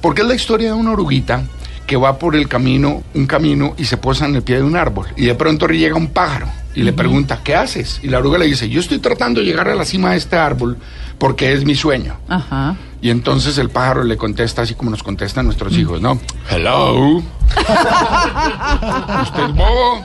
porque 0.00 0.22
es 0.22 0.28
la 0.28 0.34
historia 0.34 0.68
de 0.68 0.74
una 0.74 0.92
oruguita 0.92 1.44
que 1.86 1.96
va 1.96 2.18
por 2.18 2.36
el 2.36 2.48
camino, 2.48 3.02
un 3.14 3.26
camino, 3.26 3.74
y 3.78 3.84
se 3.84 3.96
posa 3.96 4.26
en 4.26 4.34
el 4.34 4.42
pie 4.42 4.56
de 4.56 4.62
un 4.62 4.76
árbol. 4.76 5.06
Y 5.16 5.26
de 5.26 5.34
pronto 5.34 5.66
llega 5.68 5.96
un 5.96 6.08
pájaro 6.08 6.48
y 6.74 6.82
le 6.82 6.92
pregunta, 6.92 7.40
¿qué 7.42 7.54
haces? 7.54 8.00
Y 8.02 8.08
la 8.08 8.18
oruga 8.18 8.38
le 8.38 8.46
dice, 8.46 8.68
yo 8.68 8.80
estoy 8.80 8.98
tratando 8.98 9.40
de 9.40 9.46
llegar 9.46 9.68
a 9.68 9.74
la 9.74 9.84
cima 9.84 10.10
de 10.10 10.18
este 10.18 10.36
árbol 10.36 10.76
porque 11.18 11.52
es 11.52 11.64
mi 11.64 11.74
sueño. 11.74 12.18
Ajá. 12.28 12.76
Y 13.00 13.10
entonces 13.10 13.56
el 13.58 13.70
pájaro 13.70 14.04
le 14.04 14.16
contesta 14.16 14.62
así 14.62 14.74
como 14.74 14.90
nos 14.90 15.02
contestan 15.02 15.46
nuestros 15.46 15.76
hijos, 15.76 16.00
¿no? 16.00 16.20
Hello. 16.50 17.16
¿Usted 19.22 19.44
es 19.44 19.54
bobo? 19.54 20.04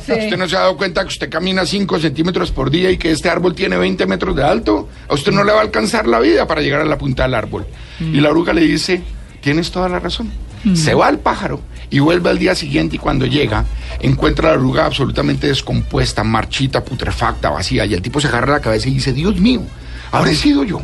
Sí. 0.00 0.12
¿Usted 0.12 0.36
no 0.36 0.48
se 0.48 0.56
ha 0.56 0.60
dado 0.60 0.76
cuenta 0.76 1.02
que 1.02 1.08
usted 1.08 1.28
camina 1.28 1.66
5 1.66 1.98
centímetros 1.98 2.50
por 2.50 2.70
día 2.70 2.90
y 2.90 2.96
que 2.96 3.10
este 3.10 3.28
árbol 3.28 3.54
tiene 3.54 3.76
20 3.76 4.06
metros 4.06 4.36
de 4.36 4.44
alto? 4.44 4.88
A 5.08 5.14
usted 5.14 5.32
no 5.32 5.44
le 5.44 5.52
va 5.52 5.58
a 5.58 5.62
alcanzar 5.62 6.06
la 6.06 6.20
vida 6.20 6.46
para 6.46 6.62
llegar 6.62 6.80
a 6.80 6.84
la 6.84 6.98
punta 6.98 7.24
del 7.24 7.34
árbol. 7.34 7.66
Y 8.00 8.20
la 8.20 8.30
oruga 8.30 8.52
le 8.52 8.62
dice, 8.62 9.02
tienes 9.40 9.70
toda 9.70 9.88
la 9.88 9.98
razón. 9.98 10.30
Se 10.74 10.94
va 10.94 11.08
al 11.08 11.18
pájaro 11.18 11.60
y 11.90 11.98
vuelve 11.98 12.30
al 12.30 12.38
día 12.38 12.54
siguiente 12.54 12.96
y 12.96 12.98
cuando 12.98 13.26
llega 13.26 13.64
encuentra 14.00 14.50
la 14.50 14.54
oruga 14.58 14.86
absolutamente 14.86 15.46
descompuesta, 15.48 16.24
marchita, 16.24 16.84
putrefacta, 16.84 17.50
vacía. 17.50 17.84
Y 17.84 17.94
el 17.94 18.02
tipo 18.02 18.20
se 18.20 18.28
agarra 18.28 18.52
la 18.54 18.60
cabeza 18.60 18.88
y 18.88 18.94
dice, 18.94 19.12
Dios 19.12 19.38
mío, 19.40 19.62
habré 20.10 20.34
sido 20.34 20.64
yo. 20.64 20.80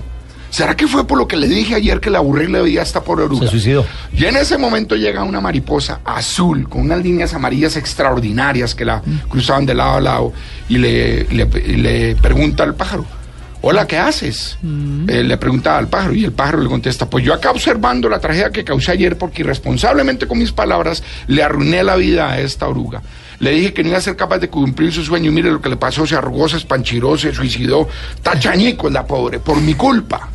¿Será 0.51 0.75
que 0.75 0.87
fue 0.87 1.07
por 1.07 1.19
lo 1.19 1.29
que 1.29 1.37
le 1.37 1.47
dije 1.47 1.75
ayer 1.75 2.01
que 2.01 2.09
la 2.09 2.19
aburrí 2.19 2.45
y 2.47 2.49
le 2.49 2.63
veía 2.63 2.81
hasta 2.81 3.05
por 3.05 3.21
oruga? 3.21 3.45
Se 3.45 3.51
suicidó. 3.51 3.85
Y 4.17 4.25
en 4.25 4.37
ese 4.37 4.57
momento 4.57 4.97
llega 4.97 5.23
una 5.23 5.41
mariposa 5.43 6.01
azul 6.07 6.67
con 6.71 6.81
unas 6.83 7.03
líneas 7.03 7.35
amarillas 7.35 7.77
extraordinarias 7.77 8.75
que 8.75 8.87
la 8.87 9.03
cruzaban 9.29 9.67
de 9.67 9.75
lado 9.75 9.97
a 9.97 10.01
lado 10.01 10.33
y 10.69 10.79
le, 10.79 11.25
le- 11.25 11.49
y 11.67 11.77
le 11.77 12.17
pregunta 12.17 12.63
al 12.65 12.75
pájaro, 12.75 13.05
hola, 13.61 13.87
¿qué 13.87 13.99
haces? 13.99 14.59
Eh, 15.09 15.23
le 15.23 15.37
pregunta 15.37 15.77
al 15.77 15.89
pájaro 15.89 16.15
y 16.15 16.25
el 16.25 16.33
pájaro 16.33 16.63
le 16.63 16.69
contesta, 16.69 17.09
pues 17.09 17.25
yo 17.25 17.35
acá 17.35 17.51
observando 17.51 18.09
la 18.09 18.19
tragedia 18.19 18.51
que 18.51 18.65
causé 18.65 18.93
ayer 18.93 19.17
porque 19.19 19.43
irresponsablemente 19.43 20.27
con 20.27 20.39
mis 20.39 20.53
palabras 20.53 21.03
le 21.27 21.43
arruiné 21.43 21.83
la 21.83 21.97
vida 21.97 22.31
a 22.31 22.41
esta 22.41 22.69
oruga. 22.69 23.03
Le 23.41 23.53
dije 23.53 23.73
que 23.73 23.83
no 23.83 23.91
iba 23.91 23.99
a 23.99 24.01
ser 24.01 24.17
capaz 24.17 24.39
de 24.39 24.49
cumplir 24.49 24.93
su 24.93 25.05
sueño 25.05 25.31
y 25.31 25.35
mire 25.35 25.51
lo 25.51 25.61
que 25.61 25.69
le 25.69 25.77
pasó, 25.77 26.07
se 26.07 26.17
arrugó, 26.17 26.49
se 26.49 26.57
espanchiró, 26.57 27.17
se 27.17 27.33
suicidó. 27.33 27.89
Tachañico 28.23 28.91
la 28.91 29.07
pobre, 29.07 29.39
por 29.39 29.61
mi 29.61 29.75
culpa. 29.75 30.29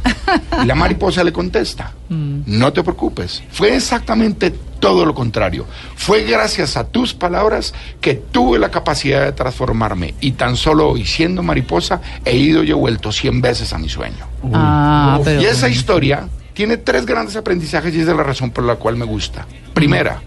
Y 0.61 0.65
la 0.65 0.75
mariposa 0.75 1.23
le 1.23 1.33
contesta, 1.33 1.91
no 2.09 2.71
te 2.71 2.81
preocupes, 2.81 3.43
fue 3.51 3.75
exactamente 3.75 4.53
todo 4.83 5.05
lo 5.05 5.15
contrario. 5.15 5.65
Fue 5.95 6.23
gracias 6.23 6.75
a 6.75 6.83
tus 6.83 7.13
palabras 7.13 7.73
que 8.01 8.15
tuve 8.15 8.59
la 8.59 8.69
capacidad 8.69 9.23
de 9.23 9.31
transformarme 9.31 10.13
y 10.19 10.33
tan 10.33 10.57
solo 10.57 10.89
hoy, 10.89 11.05
siendo 11.05 11.41
mariposa, 11.41 12.01
he 12.25 12.35
ido 12.35 12.65
y 12.65 12.71
he 12.71 12.73
vuelto 12.73 13.13
100 13.13 13.39
veces 13.39 13.71
a 13.71 13.77
mi 13.77 13.87
sueño. 13.87 14.27
Ah, 14.51 15.21
pero. 15.23 15.41
Y 15.41 15.45
esa 15.45 15.69
historia 15.69 16.27
tiene 16.53 16.75
tres 16.75 17.05
grandes 17.05 17.37
aprendizajes 17.37 17.95
y 17.95 18.01
es 18.01 18.07
de 18.07 18.13
la 18.13 18.23
razón 18.23 18.51
por 18.51 18.65
la 18.65 18.75
cual 18.75 18.97
me 18.97 19.05
gusta. 19.05 19.47
Primera, 19.73 20.21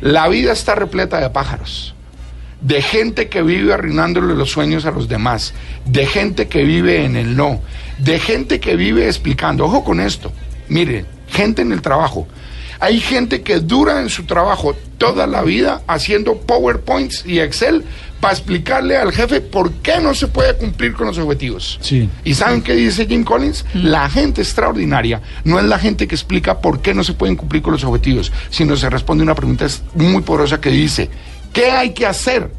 la 0.00 0.28
vida 0.28 0.52
está 0.52 0.76
repleta 0.76 1.18
de 1.20 1.28
pájaros, 1.30 1.96
de 2.60 2.82
gente 2.82 3.28
que 3.28 3.42
vive 3.42 3.74
arruinándole 3.74 4.36
los 4.36 4.52
sueños 4.52 4.86
a 4.86 4.92
los 4.92 5.08
demás, 5.08 5.52
de 5.84 6.06
gente 6.06 6.46
que 6.46 6.62
vive 6.62 7.04
en 7.04 7.16
el 7.16 7.36
no, 7.36 7.60
de 7.98 8.20
gente 8.20 8.60
que 8.60 8.76
vive 8.76 9.06
explicando, 9.06 9.64
ojo 9.64 9.82
con 9.82 9.98
esto, 9.98 10.30
mire, 10.68 11.06
gente 11.26 11.62
en 11.62 11.72
el 11.72 11.82
trabajo. 11.82 12.28
Hay 12.80 13.00
gente 13.00 13.42
que 13.42 13.60
dura 13.60 14.00
en 14.00 14.08
su 14.08 14.24
trabajo 14.24 14.74
toda 14.98 15.26
la 15.26 15.42
vida 15.42 15.82
haciendo 15.86 16.36
PowerPoints 16.38 17.24
y 17.26 17.40
Excel 17.40 17.84
para 18.20 18.34
explicarle 18.34 18.96
al 18.96 19.12
jefe 19.12 19.40
por 19.40 19.72
qué 19.74 20.00
no 20.00 20.14
se 20.14 20.26
puede 20.26 20.56
cumplir 20.56 20.94
con 20.94 21.06
los 21.06 21.18
objetivos. 21.18 21.78
Sí. 21.80 22.08
¿Y 22.24 22.34
saben 22.34 22.62
qué 22.62 22.74
dice 22.74 23.06
Jim 23.06 23.24
Collins? 23.24 23.64
La 23.74 24.08
gente 24.08 24.40
extraordinaria 24.40 25.20
no 25.44 25.58
es 25.58 25.64
la 25.64 25.78
gente 25.78 26.06
que 26.06 26.14
explica 26.14 26.60
por 26.60 26.80
qué 26.80 26.94
no 26.94 27.04
se 27.04 27.12
pueden 27.12 27.36
cumplir 27.36 27.62
con 27.62 27.72
los 27.72 27.84
objetivos, 27.84 28.32
sino 28.50 28.76
se 28.76 28.90
responde 28.90 29.22
una 29.22 29.34
pregunta 29.34 29.66
muy 29.94 30.22
poderosa 30.22 30.60
que 30.60 30.70
dice, 30.70 31.10
¿qué 31.52 31.70
hay 31.70 31.90
que 31.90 32.06
hacer 32.06 32.50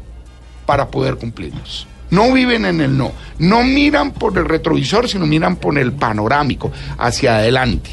para 0.66 0.88
poder 0.88 1.16
cumplirlos? 1.16 1.86
No 2.10 2.32
viven 2.32 2.64
en 2.64 2.80
el 2.80 2.96
no, 2.96 3.12
no 3.38 3.62
miran 3.62 4.12
por 4.12 4.36
el 4.38 4.46
retrovisor, 4.46 5.08
sino 5.08 5.26
miran 5.26 5.56
por 5.56 5.78
el 5.78 5.92
panorámico, 5.92 6.72
hacia 6.96 7.36
adelante. 7.36 7.90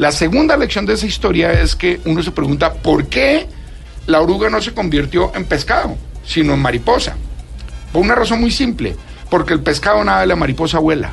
La 0.00 0.12
segunda 0.12 0.56
lección 0.56 0.86
de 0.86 0.94
esa 0.94 1.04
historia 1.04 1.52
es 1.52 1.76
que 1.76 2.00
uno 2.06 2.22
se 2.22 2.30
pregunta, 2.30 2.72
¿por 2.72 3.08
qué 3.08 3.46
la 4.06 4.22
oruga 4.22 4.48
no 4.48 4.62
se 4.62 4.72
convirtió 4.72 5.30
en 5.34 5.44
pescado, 5.44 5.94
sino 6.24 6.54
en 6.54 6.60
mariposa? 6.60 7.18
Por 7.92 8.00
una 8.00 8.14
razón 8.14 8.40
muy 8.40 8.50
simple, 8.50 8.96
porque 9.28 9.52
el 9.52 9.60
pescado 9.60 10.02
nada 10.02 10.24
y 10.24 10.28
la 10.28 10.36
mariposa 10.36 10.78
vuela. 10.78 11.12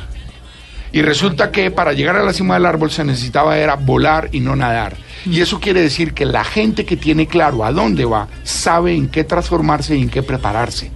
Y 0.94 1.01
resulta 1.01 1.51
que 1.51 1.70
para 1.70 1.91
llegar 1.91 2.15
a 2.15 2.24
la 2.24 2.32
cima 2.32 2.53
del 2.53 2.65
árbol 2.65 2.89
se 2.89 3.03
necesitaba 3.03 3.58
era 3.58 3.75
volar 3.75 4.29
y 4.32 4.39
no 4.39 4.56
nadar. 4.56 4.96
Y 5.25 5.41
eso 5.41 5.60
quiere 5.60 5.82
decir 5.82 6.13
que 6.13 6.25
la 6.25 6.46
gente 6.46 6.86
que 6.86 6.96
tiene 6.96 7.27
claro 7.27 7.65
a 7.65 7.74
dónde 7.74 8.06
va, 8.06 8.29
sabe 8.44 8.96
en 8.96 9.10
qué 9.10 9.25
transformarse 9.25 9.98
y 9.98 10.03
en 10.03 10.10
qué 10.10 10.24
prepararse. 10.24 10.91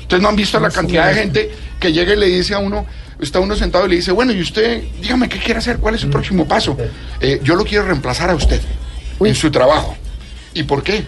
Ustedes 0.00 0.20
no 0.20 0.28
han 0.28 0.34
visto 0.34 0.58
la 0.58 0.72
cantidad 0.72 1.06
de 1.06 1.14
gente 1.14 1.50
que 1.78 1.92
llega 1.92 2.14
y 2.14 2.16
le 2.16 2.26
dice 2.26 2.54
a 2.54 2.58
uno, 2.58 2.84
está 3.20 3.40
uno 3.40 3.56
sentado 3.56 3.86
y 3.86 3.90
le 3.90 3.96
dice, 3.96 4.12
bueno, 4.12 4.32
y 4.32 4.40
usted, 4.40 4.82
dígame 5.00 5.28
qué 5.28 5.38
quiere 5.38 5.58
hacer, 5.58 5.78
cuál 5.78 5.94
es 5.94 6.00
su 6.00 6.10
próximo 6.10 6.46
paso. 6.46 6.76
Eh, 7.20 7.40
yo 7.42 7.54
lo 7.56 7.64
quiero 7.64 7.84
reemplazar 7.86 8.30
a 8.30 8.34
usted 8.34 8.60
en 9.20 9.34
su 9.34 9.50
trabajo. 9.50 9.96
¿Y 10.54 10.62
por 10.62 10.82
qué? 10.82 11.04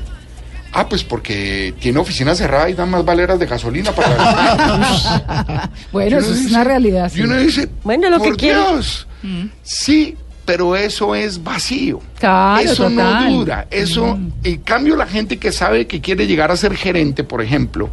Ah, 0.73 0.89
pues 0.89 1.03
porque 1.03 1.75
tiene 1.81 1.99
oficina 1.99 2.35
cerrada 2.35 2.71
y 2.71 2.75
dan 2.75 2.91
más 2.91 3.05
valeras 3.05 3.39
de 3.39 3.47
gasolina 3.47 3.93
para... 3.93 5.71
Bueno, 5.93 6.19
eso 6.19 6.33
es 6.33 6.47
una 6.47 6.63
realidad. 6.65 7.11
Y 7.13 7.17
sí. 7.17 7.23
uno 7.23 7.37
dice, 7.37 7.69
Bueno, 7.83 8.09
lo 8.09 8.21
que 8.21 8.29
por 8.29 8.37
quiere. 8.37 8.59
Dios. 8.59 9.07
Sí, 9.63 10.17
pero 10.45 10.77
eso 10.77 11.15
es 11.15 11.43
vacío. 11.43 12.01
Claro, 12.19 12.61
eso 12.61 12.89
total. 12.89 13.25
no 13.25 13.39
dura. 13.39 13.67
Eso, 13.71 14.19
en 14.45 14.57
cambio, 14.59 14.97
la 14.97 15.07
gente 15.07 15.39
que 15.39 15.53
sabe 15.53 15.87
que 15.87 16.01
quiere 16.01 16.27
llegar 16.27 16.51
a 16.51 16.57
ser 16.57 16.77
gerente, 16.77 17.25
por 17.25 17.43
ejemplo, 17.43 17.91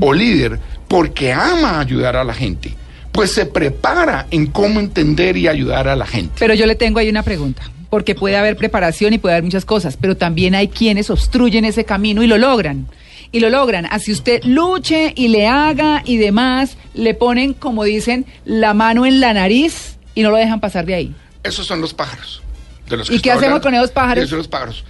o 0.00 0.12
líder, 0.12 0.58
porque 0.86 1.32
ama 1.32 1.80
ayudar 1.80 2.16
a 2.16 2.24
la 2.24 2.34
gente, 2.34 2.74
pues 3.12 3.32
se 3.32 3.46
prepara 3.46 4.26
en 4.30 4.46
cómo 4.46 4.80
entender 4.80 5.36
y 5.36 5.48
ayudar 5.48 5.88
a 5.88 5.96
la 5.96 6.06
gente. 6.06 6.34
Pero 6.38 6.54
yo 6.54 6.66
le 6.66 6.74
tengo 6.74 6.98
ahí 6.98 7.08
una 7.08 7.22
pregunta, 7.22 7.62
porque 7.90 8.14
puede 8.14 8.36
haber 8.36 8.56
preparación 8.56 9.12
y 9.14 9.18
puede 9.18 9.34
haber 9.34 9.44
muchas 9.44 9.64
cosas, 9.64 9.96
pero 10.00 10.16
también 10.16 10.54
hay 10.54 10.68
quienes 10.68 11.10
obstruyen 11.10 11.64
ese 11.64 11.84
camino 11.84 12.22
y 12.22 12.26
lo 12.26 12.38
logran. 12.38 12.86
Y 13.30 13.40
lo 13.40 13.50
logran. 13.50 13.86
Así 13.90 14.10
usted 14.12 14.42
luche 14.44 15.12
y 15.14 15.28
le 15.28 15.46
haga 15.46 16.02
y 16.06 16.16
demás, 16.16 16.78
le 16.94 17.12
ponen, 17.14 17.52
como 17.52 17.84
dicen, 17.84 18.24
la 18.46 18.72
mano 18.72 19.04
en 19.04 19.20
la 19.20 19.34
nariz 19.34 19.98
y 20.14 20.22
no 20.22 20.30
lo 20.30 20.36
dejan 20.38 20.60
pasar 20.60 20.86
de 20.86 20.94
ahí. 20.94 21.14
Esos 21.42 21.66
son 21.66 21.80
los 21.82 21.92
pájaros. 21.92 22.40
De 22.88 22.96
los 22.96 23.10
¿Y 23.10 23.20
qué 23.20 23.30
hacemos 23.30 23.44
hablando. 23.56 23.62
con 23.64 23.74
esos 23.74 23.90
pájaros? 23.90 24.18
Esos 24.24 24.30
son 24.30 24.38
los 24.38 24.48
pájaros. 24.48 24.84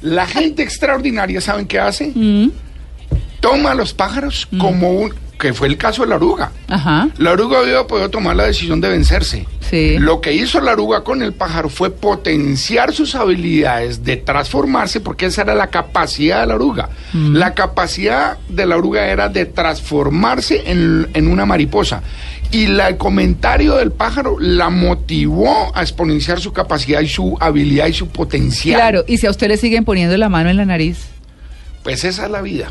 La 0.00 0.26
gente 0.28 0.62
extraordinaria, 0.62 1.40
¿saben 1.40 1.66
qué 1.66 1.80
hace? 1.80 2.12
Mm, 2.14 2.50
Toma 3.40 3.72
a 3.72 3.74
los 3.74 3.92
pájaros 3.92 4.46
como 4.58 4.90
un... 4.92 5.12
que 5.42 5.52
fue 5.52 5.66
el 5.66 5.76
caso 5.76 6.02
de 6.02 6.08
la 6.08 6.14
oruga. 6.16 6.52
Ajá. 6.68 7.08
La 7.18 7.32
oruga 7.32 7.58
había 7.58 7.84
podido 7.88 8.08
tomar 8.10 8.36
la 8.36 8.44
decisión 8.44 8.80
de 8.80 8.88
vencerse. 8.88 9.44
Sí. 9.68 9.96
Lo 9.98 10.20
que 10.20 10.32
hizo 10.32 10.60
la 10.60 10.72
oruga 10.72 11.02
con 11.02 11.20
el 11.20 11.32
pájaro 11.32 11.68
fue 11.68 11.90
potenciar 11.90 12.92
sus 12.94 13.16
habilidades 13.16 14.04
de 14.04 14.16
transformarse, 14.18 15.00
porque 15.00 15.26
esa 15.26 15.42
era 15.42 15.54
la 15.56 15.66
capacidad 15.66 16.42
de 16.42 16.46
la 16.46 16.54
oruga. 16.54 16.90
La 17.12 17.54
capacidad 17.54 18.38
de 18.48 18.66
la 18.66 18.76
oruga 18.76 19.06
era 19.08 19.28
de 19.28 19.46
transformarse 19.46 20.62
en, 20.70 21.08
en 21.14 21.26
una 21.26 21.44
mariposa. 21.44 22.02
Y 22.52 22.66
la- 22.68 22.88
el 22.88 22.96
comentario 22.98 23.74
del 23.76 23.90
pájaro 23.90 24.36
la 24.38 24.70
motivó 24.70 25.72
a 25.74 25.82
exponenciar 25.82 26.38
su 26.38 26.52
capacidad 26.52 27.00
y 27.00 27.08
su 27.08 27.36
habilidad 27.40 27.86
y 27.88 27.94
su 27.94 28.08
potencial. 28.08 28.76
Claro, 28.76 29.04
y 29.08 29.18
si 29.18 29.26
a 29.26 29.30
usted 29.30 29.48
le 29.48 29.56
siguen 29.56 29.84
poniendo 29.84 30.16
la 30.16 30.28
mano 30.28 30.50
en 30.50 30.56
la 30.58 30.66
nariz, 30.66 30.98
Pues 31.82 32.04
esa 32.04 32.26
es 32.26 32.30
la 32.30 32.42
vida, 32.42 32.70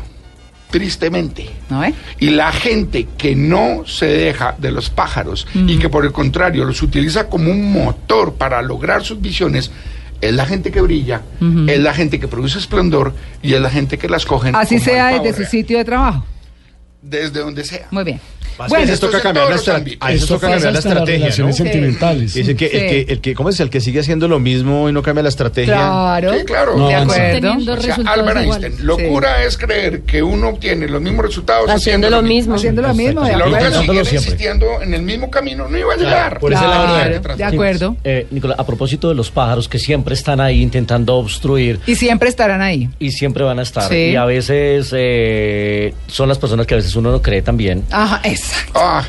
tristemente. 0.72 1.48
¿no 1.70 1.80
ve? 1.80 1.94
Y 2.18 2.30
la 2.30 2.50
gente 2.50 3.06
que 3.16 3.36
no 3.36 3.84
se 3.86 4.06
deja 4.06 4.56
de 4.58 4.72
los 4.72 4.90
pájaros 4.90 5.46
y 5.54 5.78
que 5.78 5.88
por 5.88 6.04
el 6.04 6.10
contrario 6.10 6.64
los 6.64 6.82
utiliza 6.82 7.28
como 7.28 7.52
un 7.52 7.70
motor 7.72 8.34
para 8.34 8.60
lograr 8.62 9.04
sus 9.04 9.20
visiones, 9.20 9.70
es 10.20 10.34
la 10.34 10.46
gente 10.46 10.72
que 10.72 10.80
brilla, 10.80 11.22
es 11.68 11.78
la 11.78 11.94
gente 11.94 12.18
que 12.18 12.26
produce 12.26 12.58
esplendor 12.58 13.14
y 13.42 13.54
es 13.54 13.60
la 13.60 13.70
gente 13.70 13.98
que 13.98 14.08
las 14.08 14.26
cogen. 14.26 14.56
Así 14.56 14.80
sea 14.80 15.20
desde 15.20 15.44
su 15.44 15.50
sitio 15.50 15.78
de 15.78 15.84
trabajo. 15.84 16.24
Desde 17.00 17.40
donde 17.40 17.64
sea. 17.64 17.86
Muy 17.90 18.04
bien. 18.04 18.20
Bueno, 18.58 18.68
Bueno, 18.68 18.84
les 18.86 18.94
esto 18.94 19.06
toca 19.06 19.16
es 19.18 19.22
cambiar 19.22 19.44
la 19.48 19.54
a 20.00 20.12
eso 20.12 20.26
toca 20.34 20.40
cambiar 20.48 20.62
la 20.62 20.70
las 20.72 20.84
estrategia, 20.84 21.18
relaciones 21.18 21.58
¿no? 21.58 21.64
sentimentales. 21.64 22.34
Dice 22.34 22.56
que, 22.56 22.66
el 22.66 22.70
Sí. 22.72 22.78
que 23.06 23.12
el 23.12 23.20
que, 23.20 23.34
¿cómo 23.34 23.48
es? 23.48 23.60
El 23.60 23.70
que 23.70 23.80
sigue 23.80 24.00
haciendo 24.00 24.28
lo 24.28 24.38
mismo 24.38 24.88
y 24.88 24.92
no 24.92 25.02
cambia 25.02 25.22
la 25.22 25.28
estrategia. 25.28 25.74
claro. 25.74 26.32
Sí, 26.38 26.44
claro. 26.44 26.76
No, 26.76 26.88
de 26.88 26.94
acuerdo. 26.94 27.52
O 27.72 27.80
sea, 27.80 27.94
Albert. 28.06 28.36
Einstein, 28.38 28.86
locura 28.86 29.42
es 29.44 29.56
creer 29.56 30.02
que 30.02 30.22
uno 30.22 30.48
obtiene 30.50 30.86
los 30.88 31.00
mismos 31.00 31.24
resultados 31.26 31.68
Haciendo 31.70 32.10
lo 32.10 32.22
mismo. 32.22 32.54
Haciendo 32.54 32.82
lo 32.82 32.94
mismo, 32.94 33.24
Si 33.24 33.34
siempre. 33.84 34.02
insistiendo 34.16 34.66
en 34.82 34.94
el 34.94 35.02
mismo 35.02 35.30
camino, 35.30 35.68
no 35.68 35.78
iba 35.78 35.94
a 35.94 35.96
llegar. 35.96 36.38
por 36.38 36.52
Claro, 36.52 37.20
de 37.36 37.44
acuerdo. 37.44 37.96
Eh, 38.04 38.26
Nicolás, 38.30 38.58
a 38.58 38.66
propósito 38.66 39.08
de 39.08 39.14
los 39.14 39.30
pájaros 39.30 39.68
que 39.68 39.78
siempre 39.78 40.14
están 40.14 40.40
ahí 40.40 40.60
intentando 40.62 41.16
obstruir 41.16 41.80
Y 41.86 41.94
siempre 41.96 42.28
estarán 42.28 42.60
ahí. 42.62 42.88
y 42.98 43.10
siempre 43.12 43.42
van 43.44 43.58
a 43.58 43.62
estar. 43.62 43.88
Sí. 43.88 44.10
Y 44.12 44.16
a 44.16 44.24
veces 44.24 44.90
eh, 44.96 45.94
son 46.06 46.28
las 46.28 46.38
personas 46.38 46.66
que 46.66 46.74
a 46.74 46.76
veces 46.76 46.94
uno 46.96 47.10
no 47.10 47.22
cree 47.22 47.42
también. 47.42 47.84
Ajá, 47.90 48.20
exacto. 48.42 48.72
Ah, 48.74 49.04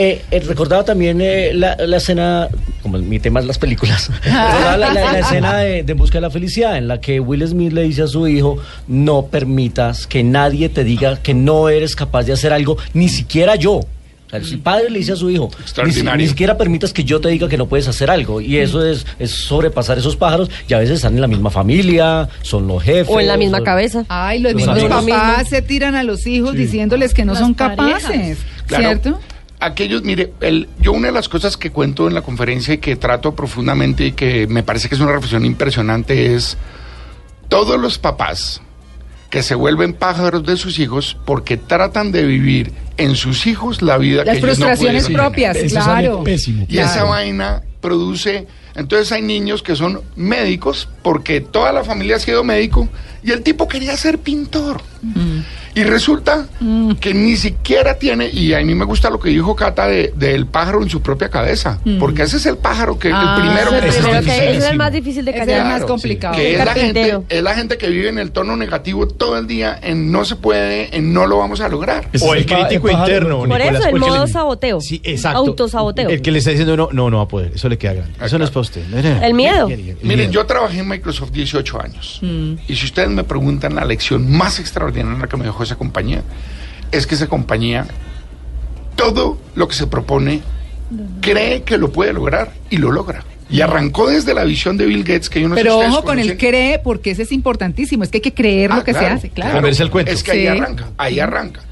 Eh, 0.00 0.22
eh, 0.30 0.40
recordaba 0.46 0.84
también 0.84 1.20
eh, 1.20 1.50
la, 1.52 1.74
la 1.76 1.96
escena, 1.96 2.46
como 2.82 2.98
mi 2.98 3.18
tema 3.18 3.40
es 3.40 3.46
las 3.46 3.58
películas, 3.58 4.08
recordaba 4.22 4.76
la, 4.76 4.92
la- 4.94 5.12
la 5.12 5.18
escena 5.18 5.56
de, 5.58 5.82
de 5.82 5.92
En 5.92 5.98
Busca 5.98 6.18
de 6.18 6.22
la 6.22 6.30
Felicidad, 6.30 6.76
en 6.78 6.86
la 6.86 7.00
que 7.00 7.18
Will 7.18 7.44
Smith 7.48 7.72
le 7.72 7.82
dice 7.82 8.02
a 8.02 8.06
su 8.06 8.28
hijo, 8.28 8.58
no 8.86 9.26
permitas 9.26 10.06
que 10.06 10.22
nadie 10.22 10.68
te 10.68 10.84
diga 10.84 11.16
que 11.20 11.34
no 11.34 11.68
eres 11.68 11.96
capaz 11.96 12.22
de 12.24 12.32
hacer 12.32 12.52
algo, 12.52 12.76
ni 12.94 13.08
siquiera 13.08 13.56
yo. 13.56 13.80
O 14.28 14.30
sea, 14.30 14.38
el 14.40 14.58
padre 14.60 14.90
le 14.90 14.98
dice 14.98 15.12
a 15.12 15.16
su 15.16 15.30
hijo, 15.30 15.50
ni, 15.84 15.90
si- 15.92 16.28
siquiera 16.28 16.56
permitas 16.58 16.92
que 16.92 17.02
yo 17.02 17.18
te 17.20 17.28
diga 17.30 17.48
que 17.48 17.56
no 17.56 17.66
puedes 17.66 17.88
hacer 17.88 18.10
algo. 18.10 18.40
Y 18.42 18.58
eso 18.58 18.84
es, 18.86 19.06
es 19.18 19.30
sobrepasar 19.30 19.96
esos 19.98 20.16
pájaros, 20.16 20.50
y 20.68 20.74
a 20.74 20.78
veces 20.78 20.96
están 20.96 21.14
en 21.14 21.20
la 21.22 21.26
misma 21.28 21.50
familia, 21.50 22.28
son 22.42 22.66
los 22.68 22.82
jefes. 22.82 23.08
O 23.08 23.20
en 23.20 23.26
la 23.26 23.36
misma 23.38 23.58
son- 23.58 23.64
cabeza. 23.64 24.04
Ay, 24.08 24.40
los 24.40 24.52
Los 24.52 24.62
mismos 24.66 24.78
amigos. 24.92 25.20
papás 25.20 25.48
se 25.48 25.62
tiran 25.62 25.94
a 25.94 26.02
los 26.02 26.26
hijos 26.26 26.54
diciéndoles 26.54 27.14
que 27.14 27.24
no 27.24 27.32
Las 27.32 27.40
son 27.42 27.54
parejas. 27.54 28.02
capaces, 28.02 28.38
Claro. 28.66 28.84
¿cierto? 28.84 29.20
Aquellos, 29.60 30.02
mire, 30.04 30.32
el, 30.40 30.68
yo 30.80 30.92
una 30.92 31.08
de 31.08 31.12
las 31.14 31.28
cosas 31.28 31.56
que 31.56 31.70
cuento 31.70 32.06
en 32.06 32.14
la 32.14 32.22
conferencia 32.22 32.74
y 32.74 32.78
que 32.78 32.94
trato 32.96 33.34
profundamente 33.34 34.06
y 34.06 34.12
que 34.12 34.46
me 34.46 34.62
parece 34.62 34.88
que 34.88 34.94
es 34.94 35.00
una 35.00 35.10
reflexión 35.12 35.44
impresionante 35.44 36.34
es 36.34 36.56
todos 37.48 37.80
los 37.80 37.98
papás 37.98 38.60
que 39.30 39.42
se 39.42 39.54
vuelven 39.54 39.92
pájaros 39.92 40.44
de 40.44 40.56
sus 40.56 40.78
hijos 40.78 41.16
porque 41.24 41.56
tratan 41.56 42.12
de 42.12 42.24
vivir 42.24 42.72
en 42.96 43.14
sus 43.14 43.46
hijos 43.46 43.82
la 43.82 43.98
vida 43.98 44.24
Las 44.24 44.38
que 44.38 44.38
ellos 44.38 44.58
no 44.58 44.66
frustraciones 44.66 45.04
pudieron 45.04 45.26
propias, 45.26 45.52
tener. 45.54 45.66
Eso 45.66 45.80
sale 45.80 46.08
claro. 46.08 46.24
pésimo. 46.24 46.66
Y 46.68 46.78
esa 46.78 47.04
vaina 47.04 47.62
produce. 47.80 48.46
Entonces 48.74 49.10
hay 49.12 49.22
niños 49.22 49.62
que 49.62 49.76
son 49.76 50.02
médicos 50.16 50.88
porque 51.02 51.40
toda 51.40 51.72
la 51.72 51.84
familia 51.84 52.16
ha 52.16 52.20
sido 52.20 52.44
médico 52.44 52.88
y 53.22 53.32
el 53.32 53.42
tipo 53.42 53.68
quería 53.68 53.96
ser 53.96 54.18
pintor. 54.18 54.80
Y 55.78 55.84
resulta 55.84 56.46
que 57.00 57.14
ni 57.14 57.36
siquiera 57.36 57.94
tiene, 57.98 58.28
y 58.30 58.52
a 58.52 58.60
mí 58.60 58.74
me 58.74 58.84
gusta 58.84 59.10
lo 59.10 59.20
que 59.20 59.30
dijo 59.30 59.54
Cata 59.54 59.86
de- 59.86 60.12
del 60.16 60.46
pájaro 60.46 60.82
en 60.82 60.90
su 60.90 61.00
propia 61.02 61.28
cabeza, 61.28 61.78
porque 62.00 62.22
ese 62.22 62.36
es 62.38 62.46
el 62.46 62.56
pájaro 62.56 62.98
que 62.98 63.10
Ah, 63.12 63.36
el 63.36 63.42
primero 63.42 63.70
ese 63.70 63.80
que 63.80 63.88
es 63.88 63.96
el 63.96 64.02
Primero 64.02 64.24
que 64.26 64.56
es 64.56 64.64
el 64.64 64.76
más 64.76 64.92
difícil 64.92 65.24
de 65.24 65.30
Ese 65.32 65.40
es 65.40 65.46
callar. 65.46 65.66
el 65.66 65.72
más 65.72 65.84
complicado. 65.84 66.34
Que 66.34 66.52
es 66.56 66.64
la, 66.64 66.74
gente, 66.74 67.18
es 67.28 67.42
la 67.42 67.54
gente 67.54 67.78
que 67.78 67.88
vive 67.88 68.08
en 68.08 68.18
el 68.18 68.30
tono 68.32 68.56
negativo 68.56 69.06
todo 69.06 69.38
el 69.38 69.46
día, 69.46 69.78
en 69.82 70.10
no 70.10 70.24
se 70.24 70.36
puede, 70.36 70.96
en 70.96 71.12
no 71.12 71.26
lo 71.26 71.38
vamos 71.38 71.60
a 71.60 71.68
lograr. 71.68 72.08
Ese 72.12 72.26
O 72.26 72.34
el 72.34 72.40
el 72.40 72.46
crítico 72.46 72.88
el 72.88 72.96
interno, 72.98 73.38
Por 73.38 73.48
Nicolás, 73.48 73.74
eso, 73.80 73.88
el 73.88 74.00
modo 74.00 74.26
le- 74.26 74.32
saboteo. 74.32 74.80
Sí, 74.80 75.00
exacto. 75.04 75.38
Autosaboteo. 75.38 76.08
El 76.08 76.22
que 76.22 76.30
le 76.32 76.38
está 76.38 76.50
diciendo 76.50 76.76
no, 76.76 76.88
no, 76.92 77.10
no 77.10 77.18
va 77.18 77.22
a 77.24 77.28
poder. 77.28 77.52
Eso 77.54 77.68
le 77.68 77.78
queda 77.78 77.94
grande. 77.94 78.12
Eso 78.24 78.38
no 78.38 78.44
es 78.44 78.50
para 78.50 78.60
usted. 78.62 78.82
El 79.22 79.34
miedo. 79.34 79.68
Miren, 80.02 80.30
yo 80.32 80.44
trabajé 80.46 80.80
en 80.80 80.88
Microsoft 80.88 81.30
18 81.32 81.80
años. 81.80 82.20
Y 82.22 82.74
si 82.74 82.84
ustedes 82.86 83.08
me 83.10 83.24
preguntan 83.24 83.74
la 83.74 83.84
lección 83.84 84.30
más 84.30 84.58
extraordinaria 84.58 85.26
que 85.26 85.36
me 85.36 85.44
dejó 85.44 85.62
esa 85.68 85.76
compañía, 85.76 86.22
es 86.92 87.06
que 87.06 87.14
esa 87.14 87.26
compañía, 87.28 87.86
todo 88.96 89.38
lo 89.54 89.68
que 89.68 89.74
se 89.74 89.86
propone, 89.86 90.40
cree 91.20 91.62
que 91.62 91.78
lo 91.78 91.92
puede 91.92 92.12
lograr 92.12 92.52
y 92.70 92.78
lo 92.78 92.90
logra. 92.92 93.24
Y 93.50 93.62
arrancó 93.62 94.08
desde 94.10 94.34
la 94.34 94.44
visión 94.44 94.76
de 94.76 94.84
Bill 94.84 95.04
Gates, 95.04 95.30
que 95.30 95.40
yo 95.40 95.48
no 95.48 95.54
sé 95.54 95.62
Pero 95.62 95.72
si 95.74 95.78
ustedes 95.78 95.94
ojo 95.94 96.04
con 96.04 96.18
el 96.18 96.36
cree, 96.36 96.78
porque 96.80 97.12
ese 97.12 97.22
es 97.22 97.32
importantísimo. 97.32 98.04
Es 98.04 98.10
que 98.10 98.18
hay 98.18 98.22
que 98.22 98.34
creer 98.34 98.70
Ah, 98.72 98.76
lo 98.76 98.84
que 98.84 98.92
claro, 98.92 99.06
se 99.06 99.12
hace, 99.14 99.30
claro. 99.30 99.54
Comerse 99.56 99.82
el 99.82 99.90
cuento. 99.90 100.12
Es 100.12 100.22
que 100.22 100.32
ahí 100.32 100.46
arranca, 100.46 100.88
ahí 100.98 101.18
arranca. 101.20 101.62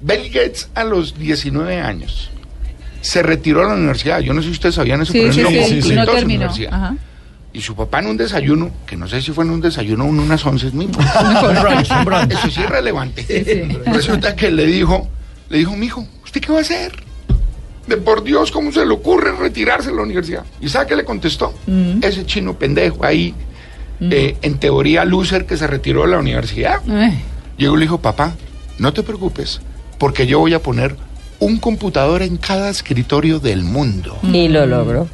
Bill 0.00 0.30
Gates 0.32 0.68
a 0.74 0.82
los 0.82 1.16
19 1.16 1.80
años 1.80 2.30
se 3.02 3.22
retiró 3.22 3.60
de 3.60 3.66
la 3.68 3.74
universidad. 3.74 4.18
Yo 4.20 4.34
no 4.34 4.42
sé 4.42 4.48
si 4.48 4.52
ustedes 4.54 4.74
sabían 4.74 5.00
eso, 5.02 5.12
Sí, 5.12 5.20
pero 5.20 5.32
sí, 5.32 5.42
no 5.42 5.48
sí, 5.48 5.56
completó 5.58 5.94
no 5.94 6.06
su 6.06 6.12
terminó. 6.16 6.34
universidad. 6.40 6.74
Ajá. 6.74 6.96
Y 7.54 7.60
su 7.60 7.74
papá 7.74 7.98
en 7.98 8.06
un 8.06 8.16
desayuno, 8.16 8.70
que 8.86 8.96
no 8.96 9.06
sé 9.06 9.20
si 9.20 9.30
fue 9.32 9.44
en 9.44 9.50
un 9.50 9.60
desayuno 9.60 10.04
o 10.04 10.08
en 10.08 10.20
unas 10.20 10.44
once 10.46 10.70
mismo. 10.70 10.98
Eso 12.30 12.50
sí 12.50 12.62
es 12.62 12.70
relevante. 12.70 13.80
Resulta 13.86 14.34
que 14.34 14.50
le 14.50 14.64
dijo, 14.66 15.08
le 15.50 15.58
dijo, 15.58 15.76
mijo, 15.76 16.06
¿usted 16.24 16.40
qué 16.40 16.50
va 16.52 16.58
a 16.58 16.62
hacer? 16.62 16.92
De 17.86 17.96
por 17.96 18.22
Dios, 18.22 18.50
¿cómo 18.50 18.72
se 18.72 18.86
le 18.86 18.92
ocurre 18.92 19.32
retirarse 19.32 19.90
de 19.90 19.96
la 19.96 20.02
universidad? 20.02 20.44
¿Y 20.60 20.68
sabe 20.68 20.86
qué 20.86 20.96
le 20.96 21.04
contestó? 21.04 21.52
Ese 22.00 22.24
chino 22.24 22.54
pendejo 22.54 23.04
ahí, 23.04 23.34
eh, 24.00 24.36
en 24.40 24.58
teoría 24.58 25.04
loser 25.04 25.46
que 25.46 25.56
se 25.56 25.66
retiró 25.66 26.02
de 26.02 26.08
la 26.08 26.18
universidad. 26.18 26.80
Llegó 27.58 27.74
y 27.74 27.78
le 27.78 27.84
dijo, 27.84 27.98
papá, 28.00 28.34
no 28.78 28.92
te 28.92 29.02
preocupes, 29.02 29.60
porque 29.98 30.26
yo 30.26 30.38
voy 30.38 30.54
a 30.54 30.62
poner 30.62 30.96
un 31.38 31.58
computador 31.58 32.22
en 32.22 32.36
cada 32.36 32.70
escritorio 32.70 33.40
del 33.40 33.64
mundo. 33.64 34.16
Y 34.22 34.48
lo 34.48 34.64
logró. 34.64 35.08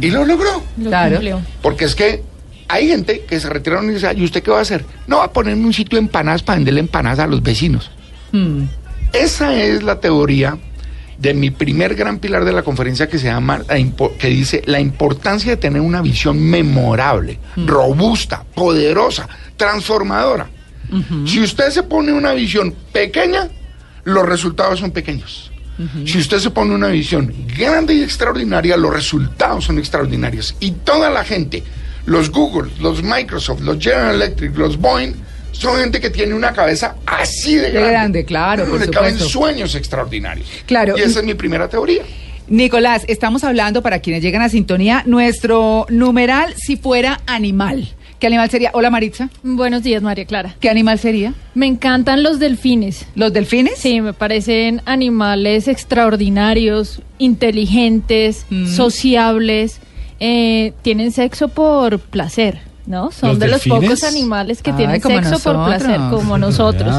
Y 0.00 0.10
lo 0.10 0.24
logró. 0.24 0.62
Lo 0.78 0.90
Claro. 0.90 1.12
cumplió. 1.16 1.40
Porque 1.62 1.84
es 1.86 1.94
que 1.94 2.22
hay 2.68 2.88
gente 2.88 3.24
que 3.28 3.40
se 3.40 3.48
retira 3.48 3.76
de 3.76 3.82
la 3.82 3.84
universidad 3.84 4.16
y 4.16 4.24
usted 4.24 4.42
qué 4.42 4.50
va 4.50 4.58
a 4.58 4.62
hacer? 4.62 4.84
No 5.06 5.18
va 5.18 5.24
a 5.24 5.32
ponerme 5.32 5.64
un 5.64 5.72
sitio 5.72 5.96
de 5.98 6.04
empanadas 6.04 6.42
para 6.42 6.56
venderle 6.56 6.80
empanadas 6.80 7.18
a 7.20 7.26
los 7.26 7.42
vecinos. 7.42 7.90
mm. 8.32 8.62
Esa 9.12 9.54
es 9.60 9.82
la 9.82 9.98
teoría 9.98 10.56
de 11.18 11.34
mi 11.34 11.50
primer 11.50 11.96
gran 11.96 12.18
pilar 12.20 12.44
de 12.44 12.52
la 12.52 12.62
conferencia 12.62 13.08
que 13.08 13.18
se 13.18 13.26
llama, 13.26 13.62
que 14.18 14.28
dice 14.28 14.62
la 14.66 14.78
importancia 14.80 15.50
de 15.50 15.56
tener 15.56 15.82
una 15.82 16.00
visión 16.00 16.38
memorable, 16.40 17.38
robusta, 17.56 18.44
poderosa, 18.54 19.28
transformadora. 19.56 20.48
Si 21.26 21.40
usted 21.40 21.70
se 21.70 21.82
pone 21.82 22.12
una 22.12 22.32
visión 22.32 22.74
pequeña, 22.92 23.48
los 24.04 24.24
resultados 24.26 24.78
son 24.80 24.92
pequeños. 24.92 25.50
Si 26.04 26.18
usted 26.18 26.38
se 26.38 26.50
pone 26.50 26.74
una 26.74 26.88
visión 26.88 27.32
grande 27.56 27.94
y 27.94 28.02
extraordinaria, 28.02 28.76
los 28.76 28.92
resultados 28.92 29.64
son 29.64 29.78
extraordinarios. 29.78 30.54
Y 30.60 30.72
toda 30.72 31.08
la 31.08 31.24
gente, 31.24 31.62
los 32.04 32.30
Google, 32.30 32.70
los 32.80 33.02
Microsoft, 33.02 33.60
los 33.60 33.82
General 33.82 34.14
Electric, 34.14 34.56
los 34.56 34.76
Boeing, 34.76 35.14
son 35.52 35.78
gente 35.78 36.00
que 36.00 36.10
tiene 36.10 36.34
una 36.34 36.52
cabeza 36.52 36.96
así 37.06 37.56
de 37.56 37.62
De 37.62 37.70
grande. 37.72 37.90
grande, 37.90 38.24
claro, 38.24 38.66
por 38.66 38.80
Le 38.80 38.88
caben 38.88 39.18
sueños 39.18 39.74
extraordinarios. 39.74 40.48
Claro. 40.66 40.96
Y 40.98 41.02
esa 41.02 41.20
es 41.20 41.24
mi 41.24 41.34
primera 41.34 41.68
teoría. 41.68 42.02
Nicolás, 42.48 43.04
estamos 43.06 43.44
hablando 43.44 43.80
para 43.80 44.00
quienes 44.00 44.22
llegan 44.22 44.42
a 44.42 44.48
sintonía, 44.48 45.04
nuestro 45.06 45.86
numeral 45.88 46.54
si 46.56 46.76
fuera 46.76 47.20
animal. 47.26 47.88
¿Qué 48.20 48.26
animal 48.26 48.50
sería? 48.50 48.70
Hola 48.74 48.90
Maritza. 48.90 49.30
Buenos 49.42 49.82
días, 49.82 50.02
María 50.02 50.26
Clara. 50.26 50.54
¿Qué 50.60 50.68
animal 50.68 50.98
sería? 50.98 51.32
Me 51.54 51.66
encantan 51.66 52.22
los 52.22 52.38
delfines. 52.38 53.06
¿Los 53.14 53.32
delfines? 53.32 53.78
Sí, 53.78 54.02
me 54.02 54.12
parecen 54.12 54.82
animales 54.84 55.68
extraordinarios, 55.68 57.00
inteligentes, 57.18 58.44
Mm. 58.50 58.66
sociables, 58.66 59.80
eh, 60.20 60.74
tienen 60.82 61.12
sexo 61.12 61.48
por 61.48 61.98
placer, 61.98 62.58
¿no? 62.90 63.10
Son 63.12 63.30
¿Los 63.30 63.38
de 63.38 63.46
los 63.48 63.60
delfines? 63.62 63.80
pocos 63.90 64.04
animales 64.04 64.60
que 64.62 64.70
Ay, 64.72 64.76
tienen 64.76 65.00
sexo 65.00 65.38
por 65.38 65.64
placer, 65.64 65.98
como 66.10 66.36
nosotros. 66.36 66.94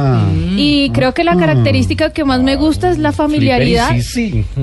Y 0.58 0.90
creo 0.92 1.14
que 1.14 1.24
la 1.24 1.36
característica 1.36 2.12
que 2.12 2.24
más 2.26 2.42
me 2.42 2.56
gusta 2.56 2.90
es 2.90 2.98
la 2.98 3.12
familiaridad. 3.12 3.92
Sí, 4.02 4.44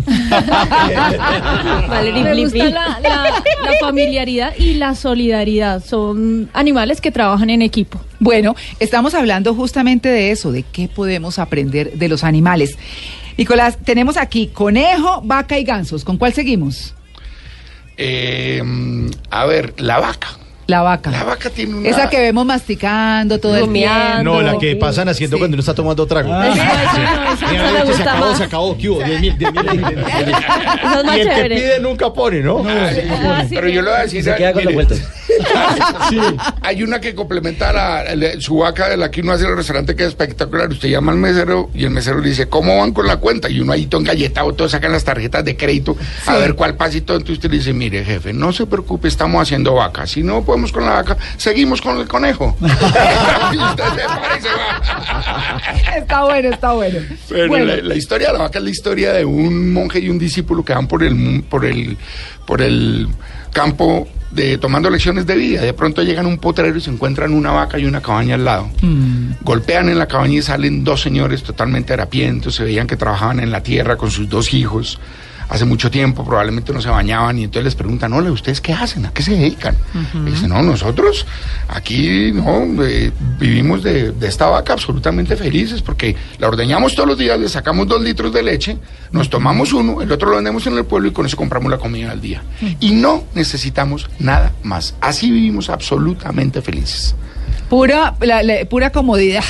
Me 2.03 2.35
gusta 2.43 2.65
la- 2.71 2.99
la 3.01 3.33
familiaridad 3.81 4.53
y 4.59 4.75
la 4.75 4.95
solidaridad. 4.95 5.85
Son 5.85 6.49
animales 6.53 7.01
que 7.01 7.11
trabajan 7.11 7.51
en 7.51 7.63
equipo. 7.63 8.01
Bueno, 8.21 8.57
estamos 8.81 9.15
hablando 9.15 9.55
justamente 9.55 10.09
de 10.09 10.31
eso, 10.31 10.51
de 10.53 10.63
qué 10.65 10.89
podemos 10.89 11.39
aprender 11.39 11.93
de 11.93 12.09
los 12.09 12.25
animales. 12.25 12.77
Nicolás, 13.37 13.79
tenemos 13.85 14.17
aquí 14.17 14.49
conejo, 14.49 15.21
vaca 15.25 15.59
y 15.59 15.65
gansos. 15.65 16.05
¿Con 16.05 16.17
cuál 16.17 16.33
seguimos? 16.33 16.95
Eh, 17.97 18.63
a 19.31 19.45
ver, 19.47 19.75
la 19.79 20.01
vaca. 20.01 20.29
La 20.69 20.83
vaca. 20.83 21.11
La 21.11 21.25
vaca 21.25 21.49
tiene 21.49 21.77
una... 21.77 21.89
Esa 21.89 22.11
que 22.11 22.21
vemos 22.21 22.45
masticando 22.45 23.41
todo 23.41 23.55
el 23.57 23.63
Rumiando. 23.63 24.33
tiempo. 24.33 24.43
No, 24.43 24.43
la 24.43 24.59
que 24.59 24.77
pasan 24.77 25.09
haciendo 25.09 25.39
Sí. 25.39 25.41
cuando 25.41 25.55
uno 25.55 25.61
está 25.61 25.73
tomando 25.75 26.07
trago. 26.07 26.31
Ah. 26.31 26.45
No, 26.45 26.53
esa 26.53 27.53
no 27.73 27.73
me 27.73 27.91
que 27.91 27.95
se 27.97 28.03
acabó, 28.03 28.35
se 28.37 28.45
acabó, 28.45 28.77
¿qué 28.77 28.89
hubo? 28.91 29.03
Diez 29.03 29.19
mil, 29.19 29.39
diez 29.39 29.51
mil, 29.51 29.65
Y 29.65 31.21
el 31.21 31.29
que 31.35 31.43
pide 31.49 31.81
nunca 31.81 32.13
pone, 32.13 32.41
¿no? 32.41 32.59
Ah, 32.69 32.91
sí. 32.93 33.01
Ah, 33.11 33.45
sí, 33.49 33.55
Pero 33.55 33.69
yo 33.71 33.81
le 33.81 33.89
voy 33.91 33.99
a 33.99 34.03
decir... 34.03 34.23
Se 34.23 34.35
queda 34.35 34.53
con 34.53 34.63
la 34.67 34.71
vuelta. 34.73 34.95
Hay 36.63 36.83
una 36.83 37.01
que 37.01 37.15
complementa 37.15 37.73
la, 37.73 38.15
la- 38.15 38.39
su 38.41 38.59
vaca 38.59 38.91
de 38.91 38.97
la 38.99 39.11
que 39.11 39.23
uno 39.23 39.33
hace 39.33 39.45
en 39.45 39.51
el 39.53 39.57
restaurante 39.57 39.97
que 39.97 40.03
es 40.03 40.09
espectacular. 40.11 40.69
Usted 40.69 40.89
llama 40.91 41.13
al 41.13 41.19
mesero 41.19 41.71
y 41.75 41.85
el 41.85 41.91
mesero 41.91 42.21
le 42.21 42.29
dice, 42.29 42.49
¿cómo 42.49 42.77
van 42.79 42.93
con 42.93 43.07
la 43.07 43.17
cuenta? 43.17 43.49
Y 43.49 43.61
uno 43.61 43.73
ahí 43.73 43.87
todo 43.87 44.03
engalletado, 44.03 44.53
todos 44.53 44.73
sacan 44.73 44.93
las 44.93 45.05
tarjetas 45.05 45.45
de 45.47 45.57
crédito 45.57 45.97
a 46.27 46.37
ver 46.37 46.55
cuál 46.55 46.75
pasito. 46.77 47.15
Entonces 47.15 47.37
usted 47.37 47.51
le 47.51 47.57
dice, 47.59 47.73
mire 47.73 48.05
jefe, 48.05 48.35
no 48.35 48.53
se 48.53 48.67
preocupe, 48.67 49.09
estamos 49.09 49.41
haciendo 49.41 49.75
vaca. 49.75 50.07
Si 50.07 50.23
no 50.23 50.45
podemos 50.59 50.73
con 50.73 50.85
la 50.85 50.91
vaca, 50.91 51.17
seguimos 51.37 51.81
con 51.81 51.99
el 51.99 52.09
conejo. 52.09 52.57
y 52.61 53.57
usted 53.57 53.85
se 53.85 54.07
para 54.07 54.39
y 54.39 54.43
se 54.43 54.49
va. 54.49 55.97
Está 55.97 56.25
bueno, 56.25 56.49
está 56.49 56.73
bueno. 56.73 56.99
Pero 57.29 57.49
Bueno, 57.49 57.65
la, 57.65 57.77
la 57.77 57.95
historia 57.95 58.29
de 58.29 58.33
la 58.35 58.39
vaca 58.41 58.59
es 58.59 58.65
la 58.65 58.71
historia 58.71 59.13
de 59.13 59.25
un 59.25 59.73
monje 59.73 60.01
y 60.01 60.09
un 60.09 60.19
discípulo 60.19 60.65
que 60.65 60.73
van 60.75 60.89
por 60.89 61.03
el 61.05 61.45
por 61.49 61.65
el 61.65 61.97
por 62.45 62.63
el 62.63 63.09
campo 63.53 64.09
de 64.31 64.59
tomando 64.59 64.91
lecciones 64.91 65.27
de 65.27 65.37
vida. 65.37 65.63
De 65.63 65.75
pronto 65.75 66.03
llegan 66.03 66.27
a 66.27 66.29
un 66.29 66.39
potrero 66.39 66.77
y 66.77 66.81
se 66.81 66.91
encuentran 66.91 67.33
una 67.33 67.53
vaca 67.53 67.79
y 67.79 67.85
una 67.85 68.01
cabaña 68.01 68.35
al 68.35 68.45
lado. 68.45 68.69
Golpean 69.43 69.89
en 69.89 69.99
la 69.99 70.07
cabaña 70.07 70.39
y 70.39 70.43
salen 70.43 70.85
dos 70.85 71.01
señores 71.01 71.43
totalmente 71.43 71.93
harapientos. 71.93 72.55
Se 72.57 72.65
veían 72.65 72.87
que 72.87 72.97
trabajaban 72.97 73.41
en 73.41 73.51
la 73.51 73.63
tierra 73.63 73.97
con 73.97 74.11
sus 74.11 74.29
dos 74.29 74.53
hijos. 74.55 74.99
Hace 75.49 75.65
mucho 75.65 75.91
tiempo, 75.91 76.25
probablemente 76.25 76.73
no 76.73 76.81
se 76.83 76.89
bañaban 76.91 77.39
y 77.39 77.45
entonces 77.45 77.65
les 77.65 77.75
preguntan, 77.75 78.13
hola, 78.13 78.31
¿ustedes 78.31 78.61
qué 78.61 78.73
hacen? 78.73 79.07
¿A 79.07 79.11
qué 79.13 79.23
se 79.23 79.33
dedican? 79.33 79.77
Y 80.27 80.31
dicen, 80.31 80.51
no, 80.51 80.63
nosotros 80.63 81.27
aquí 81.69 82.33
no 82.33 82.67
eh, 82.85 83.11
vivimos 83.39 83.83
de, 83.83 84.13
de 84.13 84.27
esta 84.29 84.47
vaca 84.47 84.73
absolutamente 84.75 85.37
felices 85.37 85.81
porque 85.83 86.15
la 86.39 86.49
ordeñamos 86.49 86.95
todos 86.95 87.09
los 87.09 87.19
días, 87.19 87.39
le 87.41 87.49
sacamos 87.49 87.87
dos 87.89 88.03
litros 88.03 88.33
de 88.33 88.43
leche, 88.43 88.77
nos 89.11 89.31
tomamos 89.31 89.73
uno, 89.73 90.03
el 90.03 90.11
otro 90.13 90.29
lo 90.31 90.37
vendemos 90.37 90.67
en 90.67 90.77
el 90.77 90.85
pueblo 90.85 91.09
y 91.09 91.13
con 91.13 91.25
eso 91.27 91.37
compramos 91.37 91.71
la 91.71 91.79
comida 91.79 92.11
al 92.11 92.21
día. 92.21 92.43
Y 92.81 92.91
no 92.93 93.25
necesitamos 93.35 94.09
nada 94.19 94.53
más. 94.63 94.95
Así 95.01 95.31
vivimos 95.31 95.71
absolutamente 95.71 96.61
felices. 96.63 97.15
Pura, 97.71 98.15
la- 98.21 98.43
la- 98.43 98.65
pura 98.69 98.91
comodidad. 98.91 99.45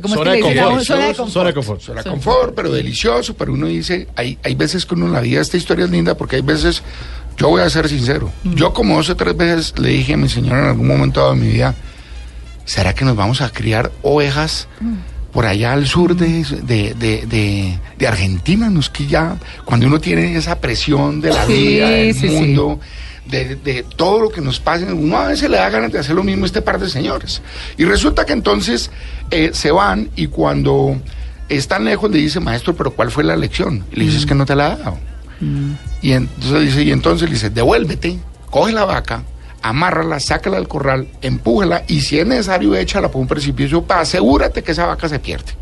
¿Cómo 0.00 0.14
Zona 0.14 0.34
es 0.34 0.42
que 0.42 0.48
de 0.48 0.54
le 0.54 0.62
confort. 0.62 0.84
Zona 0.84 1.46
de 1.48 1.54
confort. 1.54 1.80
Zona 1.80 2.02
de 2.02 2.10
confort. 2.10 2.54
Pero 2.54 2.72
delicioso, 2.72 3.34
pero 3.34 3.52
uno 3.52 3.66
dice, 3.66 4.08
hay, 4.16 4.38
hay 4.42 4.54
veces 4.54 4.86
que 4.86 4.94
uno 4.94 5.06
en 5.06 5.12
la 5.12 5.20
vida, 5.20 5.40
esta 5.40 5.56
historia 5.56 5.84
es 5.84 5.90
linda 5.90 6.16
porque 6.16 6.36
hay 6.36 6.42
veces, 6.42 6.82
yo 7.36 7.48
voy 7.48 7.62
a 7.62 7.70
ser 7.70 7.88
sincero, 7.88 8.30
yo 8.44 8.72
como 8.72 8.96
dos 8.96 9.10
o 9.10 9.16
tres 9.16 9.36
veces 9.36 9.78
le 9.78 9.90
dije 9.90 10.14
a 10.14 10.16
mi 10.16 10.28
señora 10.28 10.60
en 10.60 10.68
algún 10.68 10.86
momento 10.86 11.28
de 11.30 11.36
mi 11.36 11.48
vida, 11.48 11.74
¿será 12.64 12.94
que 12.94 13.04
nos 13.04 13.16
vamos 13.16 13.40
a 13.40 13.50
criar 13.50 13.92
ovejas 14.02 14.68
por 15.34 15.44
allá 15.44 15.72
al 15.74 15.86
sur 15.86 16.16
de, 16.16 16.44
de, 16.62 16.94
de, 16.94 17.78
de- 17.98 18.06
Argentina? 18.06 18.70
Nos 18.70 18.88
que 18.88 19.06
ya, 19.06 19.36
cuando 19.66 19.86
uno 19.86 20.00
tiene 20.00 20.36
esa 20.36 20.58
presión 20.60 21.20
de 21.20 21.30
la 21.30 21.44
Sí, 21.46 21.52
vida, 21.52 21.88
del 21.90 22.14
sí, 22.14 22.20
sí. 22.28 22.34
mundo, 22.34 22.80
de, 23.26 23.56
de 23.56 23.82
todo 23.96 24.20
lo 24.20 24.28
que 24.30 24.40
nos 24.40 24.60
pasa, 24.60 24.86
uno 24.94 25.16
a 25.18 25.28
veces 25.28 25.50
le 25.50 25.56
da 25.56 25.68
ganas 25.70 25.90
de 25.92 25.98
hacer 25.98 26.14
lo 26.14 26.22
mismo 26.22 26.44
a 26.44 26.46
este 26.46 26.62
par 26.62 26.78
de 26.78 26.88
señores. 26.88 27.42
Y 27.76 27.84
resulta 27.84 28.24
que 28.24 28.32
entonces 28.32 28.90
eh, 29.30 29.50
se 29.52 29.70
van 29.72 30.08
y 30.16 30.28
cuando 30.28 30.96
están 31.48 31.84
lejos 31.84 32.10
le 32.10 32.18
dice, 32.18 32.40
maestro, 32.40 32.74
pero 32.74 32.92
¿cuál 32.92 33.10
fue 33.10 33.24
la 33.24 33.36
lección? 33.36 33.84
Y 33.92 33.96
le 33.96 34.04
dice, 34.06 34.18
es 34.18 34.26
que 34.26 34.34
no 34.34 34.46
te 34.46 34.54
la 34.54 34.72
ha 34.72 34.76
dado. 34.76 34.98
Y 36.00 36.12
entonces 36.12 36.60
dice, 36.62 36.82
y 36.84 36.90
entonces 36.92 37.28
le 37.28 37.34
dice, 37.34 37.50
devuélvete, 37.50 38.18
coge 38.50 38.72
la 38.72 38.84
vaca, 38.84 39.24
amárrala, 39.64 40.20
sácala 40.20 40.56
del 40.56 40.68
corral, 40.68 41.08
empújala 41.22 41.84
y 41.88 42.02
si 42.02 42.18
es 42.18 42.26
necesario 42.26 42.74
échala 42.74 43.10
por 43.10 43.22
un 43.22 43.26
precipicio 43.26 43.82
para 43.82 44.02
asegúrate 44.02 44.62
que 44.62 44.72
esa 44.72 44.84
vaca 44.84 45.08
se 45.08 45.18
pierde. 45.18 45.52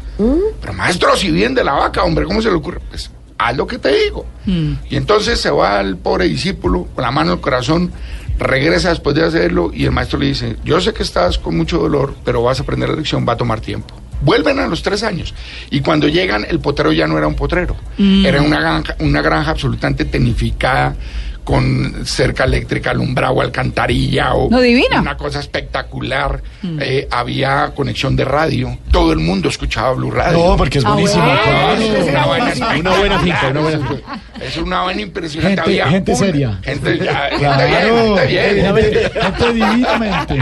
Pero 0.60 0.72
maestro, 0.72 1.16
si 1.16 1.30
bien 1.30 1.54
de 1.54 1.62
la 1.62 1.72
vaca, 1.72 2.02
hombre, 2.02 2.24
¿cómo 2.24 2.42
se 2.42 2.48
le 2.48 2.56
ocurre? 2.56 2.80
Pues 2.90 3.10
haz 3.38 3.56
lo 3.56 3.64
que 3.64 3.78
te 3.78 3.94
digo. 4.04 4.26
Y 4.44 4.96
entonces 4.96 5.40
se 5.40 5.50
va 5.50 5.80
el 5.80 5.96
pobre 5.96 6.24
discípulo 6.24 6.88
con 6.96 7.02
la 7.02 7.12
mano 7.12 7.30
en 7.30 7.38
el 7.38 7.40
corazón, 7.40 7.92
regresa 8.38 8.88
después 8.88 9.14
de 9.14 9.24
hacerlo 9.24 9.70
y 9.72 9.84
el 9.84 9.92
maestro 9.92 10.18
le 10.18 10.26
dice, 10.26 10.56
yo 10.64 10.80
sé 10.80 10.92
que 10.92 11.04
estás 11.04 11.38
con 11.38 11.56
mucho 11.56 11.78
dolor, 11.78 12.16
pero 12.24 12.42
vas 12.42 12.58
a 12.58 12.64
aprender 12.64 12.88
la 12.88 12.96
lección, 12.96 13.24
va 13.26 13.34
a 13.34 13.36
tomar 13.36 13.60
tiempo. 13.60 13.94
Vuelven 14.22 14.58
a 14.58 14.66
los 14.66 14.82
tres 14.82 15.04
años 15.04 15.32
y 15.70 15.80
cuando 15.80 16.08
llegan 16.08 16.44
el 16.48 16.58
potrero 16.58 16.92
ya 16.92 17.06
no 17.06 17.18
era 17.18 17.28
un 17.28 17.36
potrero, 17.36 17.76
era 17.98 18.42
una 18.42 18.58
granja, 18.60 18.96
una 18.98 19.22
granja 19.22 19.52
absolutamente 19.52 20.04
tecnificada 20.04 20.96
con 21.44 22.07
cerca 22.07 22.44
eléctrica, 22.44 22.90
alumbrado, 22.92 23.40
alcantarilla 23.40 24.35
o 24.35 24.48
No, 24.50 24.61
divina. 24.61 25.00
una 25.00 25.16
cosa 25.16 25.40
espectacular. 25.40 26.40
Eh, 26.81 27.09
había 27.11 27.72
conexión 27.74 28.14
de 28.14 28.24
radio, 28.24 28.78
todo 28.92 29.12
el 29.12 29.18
mundo 29.18 29.48
escuchaba 29.48 29.92
Blue 29.94 30.11
Radio. 30.12 30.38
No, 30.50 30.57
porque 30.57 30.78
es 30.78 30.85
Ah, 30.85 30.92
buenísimo. 30.92 31.24
bueno. 31.24 31.40
claro. 31.42 31.72
Es 31.83 32.09
una 32.09 32.11
Una 32.12 32.26
buena 32.26 33.18
finca, 33.18 33.48
una 33.50 33.61
buena 33.61 33.78
finca. 33.88 34.20
es 34.40 34.57
una 34.57 34.81
vaina 34.83 35.02
impresionante. 35.02 35.57
Gente- 35.57 35.70
Había 35.83 35.88
gente 35.90 36.12
una- 36.12 36.18
seria. 36.20 36.59
Gente, 36.62 36.98
ya, 36.98 37.14
gente 37.31 37.38
Claro, 37.38 37.94
bien, 38.14 38.14
gente 38.14 38.26
bien. 38.26 38.74
gente, 38.74 39.20
gente 39.20 39.52
divinamente. 39.52 40.38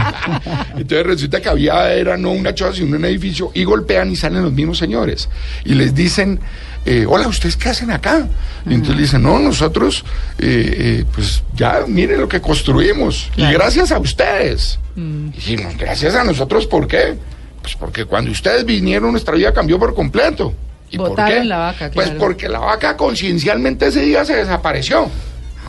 Entonces 0.77 1.05
resulta 1.07 1.41
que 1.41 1.49
había, 1.49 1.93
era 1.93 2.17
no 2.17 2.31
una 2.31 2.53
choza, 2.53 2.75
sino 2.75 2.95
un 2.95 3.05
edificio, 3.05 3.51
y 3.53 3.63
golpean 3.63 4.11
y 4.11 4.15
salen 4.15 4.43
los 4.43 4.53
mismos 4.53 4.77
señores. 4.77 5.29
Y 5.65 5.73
les 5.73 5.93
dicen, 5.95 6.39
eh, 6.85 7.05
hola, 7.07 7.27
¿ustedes 7.27 7.55
qué 7.57 7.69
hacen 7.69 7.91
acá? 7.91 8.27
Y 8.65 8.73
entonces 8.73 8.95
le 8.95 9.01
dicen, 9.03 9.23
no, 9.23 9.39
nosotros, 9.39 10.03
eh, 10.39 10.75
eh, 10.77 11.05
pues 11.13 11.43
ya, 11.55 11.81
miren 11.87 12.21
lo 12.21 12.27
que 12.27 12.41
construimos. 12.41 13.29
Y 13.35 13.45
gracias 13.51 13.91
a 13.91 13.99
ustedes. 13.99 14.79
Y 14.95 15.31
decimos, 15.31 15.77
gracias 15.77 16.15
a 16.15 16.23
nosotros, 16.23 16.67
¿por 16.67 16.87
qué? 16.87 17.15
Pues 17.61 17.75
porque 17.75 18.05
cuando 18.05 18.31
ustedes 18.31 18.65
vinieron, 18.65 19.11
nuestra 19.11 19.35
vida 19.35 19.53
cambió 19.53 19.77
por 19.79 19.93
completo. 19.93 20.53
¿Y 20.89 20.97
por 20.97 21.15
qué? 21.15 21.43
la 21.43 21.57
vaca, 21.57 21.91
Pues 21.93 22.09
porque 22.11 22.49
la 22.49 22.59
vaca 22.59 22.97
conciencialmente 22.97 23.87
ese 23.87 24.01
día 24.01 24.25
se 24.25 24.35
desapareció. 24.35 25.09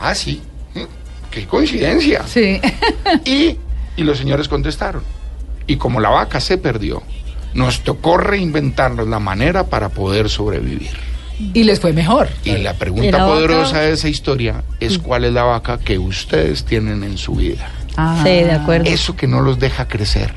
Ah, 0.01 0.13
sí. 0.13 0.41
Qué 1.31 1.47
coincidencia. 1.47 2.23
Sí. 2.27 2.59
Y, 3.25 3.57
y 3.95 4.03
los 4.03 4.17
señores 4.17 4.47
contestaron. 4.47 5.03
Y 5.65 5.77
como 5.77 5.99
la 5.99 6.09
vaca 6.09 6.39
se 6.39 6.57
perdió, 6.57 7.01
nos 7.53 7.81
tocó 7.81 8.17
reinventarnos 8.17 9.07
la 9.07 9.19
manera 9.19 9.65
para 9.65 9.89
poder 9.89 10.29
sobrevivir. 10.29 10.91
y 11.53 11.63
les 11.63 11.79
fue 11.79 11.93
mejor. 11.93 12.29
Y 12.45 12.51
la 12.51 12.57
¿Y 12.59 12.63
la 12.63 12.73
pregunta 12.75 13.17
vaca? 13.17 13.25
poderosa 13.25 13.79
de 13.81 13.91
esa 13.93 14.07
historia 14.07 14.63
es 14.79 14.97
cuál 14.99 15.25
es 15.25 15.33
la 15.33 15.43
vaca 15.43 15.77
que 15.79 15.97
ustedes 15.97 16.63
tienen 16.63 17.03
en 17.03 17.17
su 17.17 17.33
vida. 17.35 17.69
Ah. 17.97 18.21
Sí, 18.23 18.29
de 18.29 18.51
acuerdo. 18.51 18.85
Eso 18.89 19.15
que 19.15 19.27
no 19.27 19.41
los 19.41 19.59
deja 19.59 19.87
crecer. 19.87 20.33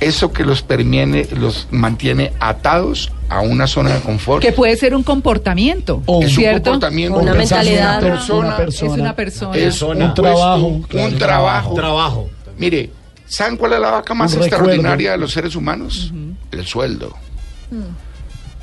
Eso 0.00 0.32
que 0.32 0.44
los 0.44 0.62
permiene, 0.62 1.26
los 1.36 1.68
mantiene 1.70 2.32
atados 2.40 3.12
a 3.28 3.40
una 3.40 3.66
zona 3.66 3.90
de 3.94 4.00
confort. 4.00 4.40
Que 4.42 4.50
puede 4.52 4.74
ser 4.76 4.94
un 4.94 5.02
comportamiento, 5.02 6.02
O 6.06 6.22
es 6.22 6.30
un 6.30 6.36
¿cierto? 6.36 6.70
comportamiento, 6.70 7.18
Una 7.18 7.30
es 7.32 7.36
mentalidad. 7.38 7.98
una 8.02 8.10
persona, 8.14 8.38
Una 8.48 8.56
persona. 8.56 8.92
Es 8.94 9.00
una 9.00 9.16
persona. 9.16 9.56
es 9.56 9.62
Persona. 9.62 10.04
Un 10.06 10.14
trabajo, 10.14 10.70
puesto, 10.70 10.88
claro. 10.88 11.08
un 11.12 11.18
trabajo. 11.18 11.74
Trabajo. 11.74 12.30
Mire, 12.58 12.90
¿saben 13.30 13.56
cuál 13.56 13.72
es 13.74 13.80
la 13.80 13.90
vaca 13.90 14.12
más 14.14 14.34
Un 14.34 14.42
recuerdo. 14.42 14.64
extraordinaria 14.66 15.12
de 15.12 15.18
los 15.18 15.32
seres 15.32 15.54
humanos? 15.56 16.12
El 16.52 16.66
sueldo. 16.66 17.16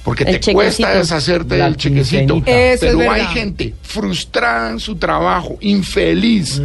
Porque 0.04 0.24
El 0.24 0.40
te 0.40 0.54
cuesta 0.54 0.94
deshacerte 0.94 1.58
La 1.58 1.66
del 1.66 1.76
chequecito. 1.78 2.42
Pero 2.46 3.12
hay 3.12 3.26
gente 3.28 3.74
frustrada 3.82 4.70
en 4.72 4.80
su 4.80 4.96
trabajo, 4.96 5.58
infeliz, 5.62 6.62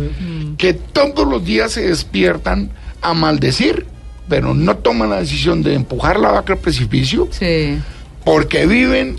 que 0.58 0.74
todos 0.74 1.26
los 1.26 1.44
días 1.44 1.72
se 1.72 1.88
despiertan 1.88 2.70
a 3.00 3.14
maldecir, 3.14 3.86
pero 4.28 4.54
no 4.54 4.76
toman 4.76 5.10
la 5.10 5.16
decisión 5.20 5.62
de 5.62 5.74
empujar 5.74 6.18
la 6.20 6.30
vaca 6.30 6.52
al 6.52 6.58
precipicio 6.60 7.28
Sí. 7.32 7.78
porque 8.24 8.66
viven 8.66 9.18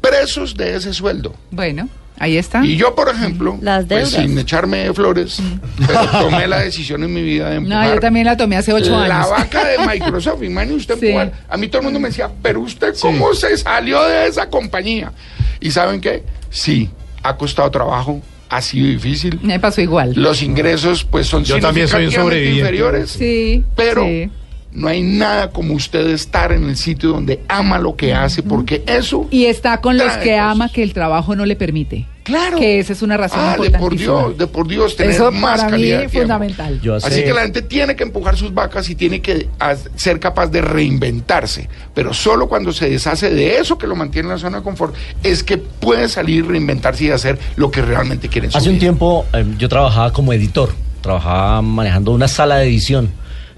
presos 0.00 0.56
de 0.56 0.74
ese 0.76 0.92
sueldo. 0.92 1.32
Bueno, 1.52 1.88
ahí 2.22 2.36
está. 2.38 2.64
Y 2.64 2.76
yo, 2.76 2.94
por 2.94 3.08
ejemplo, 3.08 3.58
Las 3.60 3.84
pues, 3.86 4.10
sin 4.10 4.38
echarme 4.38 4.92
flores, 4.94 5.38
pero 5.86 6.06
tomé 6.20 6.46
la 6.46 6.60
decisión 6.60 7.02
en 7.02 7.12
mi 7.12 7.20
vida 7.22 7.50
de 7.50 7.56
empujar 7.56 7.88
No, 7.88 7.94
yo 7.94 8.00
también 8.00 8.26
la 8.26 8.36
tomé 8.36 8.56
hace 8.56 8.72
ocho 8.72 8.92
la 8.98 9.16
años. 9.22 9.30
vaca 9.30 9.64
de 9.66 9.78
Microsoft, 9.86 10.42
imagínese 10.42 10.76
usted 10.76 10.98
Sí. 11.00 11.06
empujar. 11.08 11.32
A 11.48 11.56
mí 11.56 11.66
todo 11.68 11.78
el 11.80 11.84
mundo 11.84 11.98
me 12.00 12.08
decía, 12.08 12.30
pero 12.40 12.60
usted 12.60 12.94
cómo 13.00 13.34
se 13.34 13.56
salió 13.56 14.02
de 14.04 14.26
esa 14.28 14.48
compañía. 14.48 15.12
¿Y 15.60 15.70
saben 15.72 16.00
qué? 16.00 16.22
Sí, 16.50 16.90
ha 17.22 17.36
costado 17.36 17.70
trabajo, 17.70 18.20
ha 18.48 18.60
sido 18.62 18.86
difícil. 18.86 19.40
Me 19.42 19.58
pasó 19.58 19.80
igual. 19.80 20.12
Los 20.14 20.42
ingresos 20.42 21.04
pues 21.04 21.26
son 21.26 21.42
Yo 21.44 21.58
también 21.58 21.88
soy 21.88 22.06
un 22.06 22.12
sobreviviente. 22.12 22.60
inferiores. 22.60 23.10
Sí. 23.10 23.64
Pero 23.74 24.04
sí. 24.04 24.30
no 24.72 24.88
hay 24.88 25.02
nada 25.02 25.50
como 25.50 25.74
usted 25.74 26.06
estar 26.10 26.52
en 26.52 26.64
el 26.68 26.76
sitio 26.76 27.10
donde 27.10 27.40
ama 27.48 27.78
lo 27.78 27.96
que 27.96 28.12
hace, 28.14 28.42
porque 28.42 28.82
eso... 28.86 29.26
Y 29.30 29.46
está 29.46 29.80
con 29.80 29.96
los 29.96 30.12
que 30.18 30.30
cosas. 30.30 30.50
ama 30.52 30.68
que 30.70 30.82
el 30.82 30.92
trabajo 30.92 31.34
no 31.36 31.46
le 31.46 31.56
permite. 31.56 32.06
Claro. 32.24 32.56
Que 32.58 32.78
esa 32.78 32.92
es 32.92 33.02
una 33.02 33.16
razón 33.16 33.40
Ah, 33.40 33.56
de 33.60 33.70
por. 33.70 33.96
Dios, 33.96 34.38
de 34.38 34.46
por 34.46 34.68
Dios, 34.68 34.94
tener 34.96 35.12
Eso 35.14 35.32
más 35.32 35.56
para 35.60 35.64
mí 35.66 35.70
calidad 35.72 35.98
de 35.98 36.04
es 36.04 36.10
tiempo. 36.12 36.28
fundamental. 36.32 36.80
Yo 36.80 36.94
Así 36.96 37.22
que 37.24 37.32
la 37.32 37.42
gente 37.42 37.62
tiene 37.62 37.96
que 37.96 38.04
empujar 38.04 38.36
sus 38.36 38.54
vacas 38.54 38.88
y 38.90 38.94
tiene 38.94 39.20
que 39.20 39.48
ser 39.96 40.20
capaz 40.20 40.46
de 40.48 40.60
reinventarse. 40.62 41.68
Pero 41.94 42.14
solo 42.14 42.48
cuando 42.48 42.72
se 42.72 42.88
deshace 42.88 43.30
de 43.30 43.56
eso 43.58 43.76
que 43.78 43.86
lo 43.86 43.96
mantiene 43.96 44.28
en 44.28 44.34
la 44.34 44.38
zona 44.38 44.58
de 44.58 44.62
confort 44.62 44.94
es 45.22 45.42
que 45.42 45.58
puede 45.58 46.08
salir, 46.08 46.46
reinventarse 46.46 47.04
y 47.04 47.10
hacer 47.10 47.38
lo 47.56 47.70
que 47.70 47.82
realmente 47.82 48.28
quiere 48.28 48.46
en 48.46 48.52
su 48.52 48.58
Hace 48.58 48.70
un 48.70 48.78
tiempo 48.78 49.26
eh, 49.32 49.44
yo 49.58 49.68
trabajaba 49.68 50.12
como 50.12 50.32
editor, 50.32 50.72
trabajaba 51.00 51.60
manejando 51.62 52.12
una 52.12 52.28
sala 52.28 52.56
de 52.58 52.66
edición. 52.66 53.10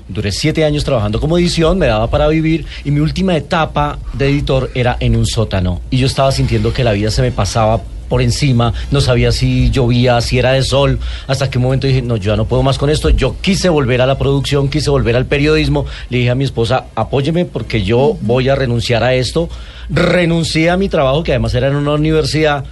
Duré 0.06 0.32
siete 0.32 0.64
años 0.66 0.84
trabajando 0.84 1.18
como 1.18 1.38
edición, 1.38 1.78
me 1.78 1.86
daba 1.86 2.10
para 2.10 2.28
vivir 2.28 2.66
y 2.84 2.90
mi 2.90 3.00
última 3.00 3.34
etapa 3.36 3.98
de 4.12 4.28
editor 4.28 4.70
era 4.74 4.96
en 5.00 5.16
un 5.16 5.24
sótano. 5.26 5.80
Y 5.90 5.96
yo 5.96 6.06
estaba 6.06 6.30
sintiendo 6.30 6.74
que 6.74 6.84
la 6.84 6.92
vida 6.92 7.10
se 7.10 7.22
me 7.22 7.30
pasaba 7.32 7.80
por 8.08 8.22
encima, 8.22 8.72
no 8.90 9.00
sabía 9.00 9.32
si 9.32 9.70
llovía, 9.70 10.20
si 10.20 10.38
era 10.38 10.52
de 10.52 10.62
sol, 10.62 10.98
hasta 11.26 11.50
que 11.50 11.58
un 11.58 11.64
momento 11.64 11.86
dije, 11.86 12.02
no, 12.02 12.16
yo 12.16 12.32
ya 12.32 12.36
no 12.36 12.46
puedo 12.46 12.62
más 12.62 12.78
con 12.78 12.90
esto. 12.90 13.10
Yo 13.10 13.36
quise 13.40 13.68
volver 13.68 14.00
a 14.00 14.06
la 14.06 14.18
producción, 14.18 14.68
quise 14.68 14.90
volver 14.90 15.16
al 15.16 15.26
periodismo. 15.26 15.86
Le 16.10 16.18
dije 16.18 16.30
a 16.30 16.34
mi 16.34 16.44
esposa, 16.44 16.86
apóyeme 16.94 17.44
porque 17.44 17.82
yo 17.82 18.16
voy 18.20 18.48
a 18.48 18.54
renunciar 18.54 19.02
a 19.04 19.14
esto. 19.14 19.48
Renuncié 19.88 20.70
a 20.70 20.76
mi 20.76 20.88
trabajo, 20.88 21.22
que 21.22 21.32
además 21.32 21.54
era 21.54 21.68
en 21.68 21.76
una 21.76 21.92
universidad. 21.92 22.64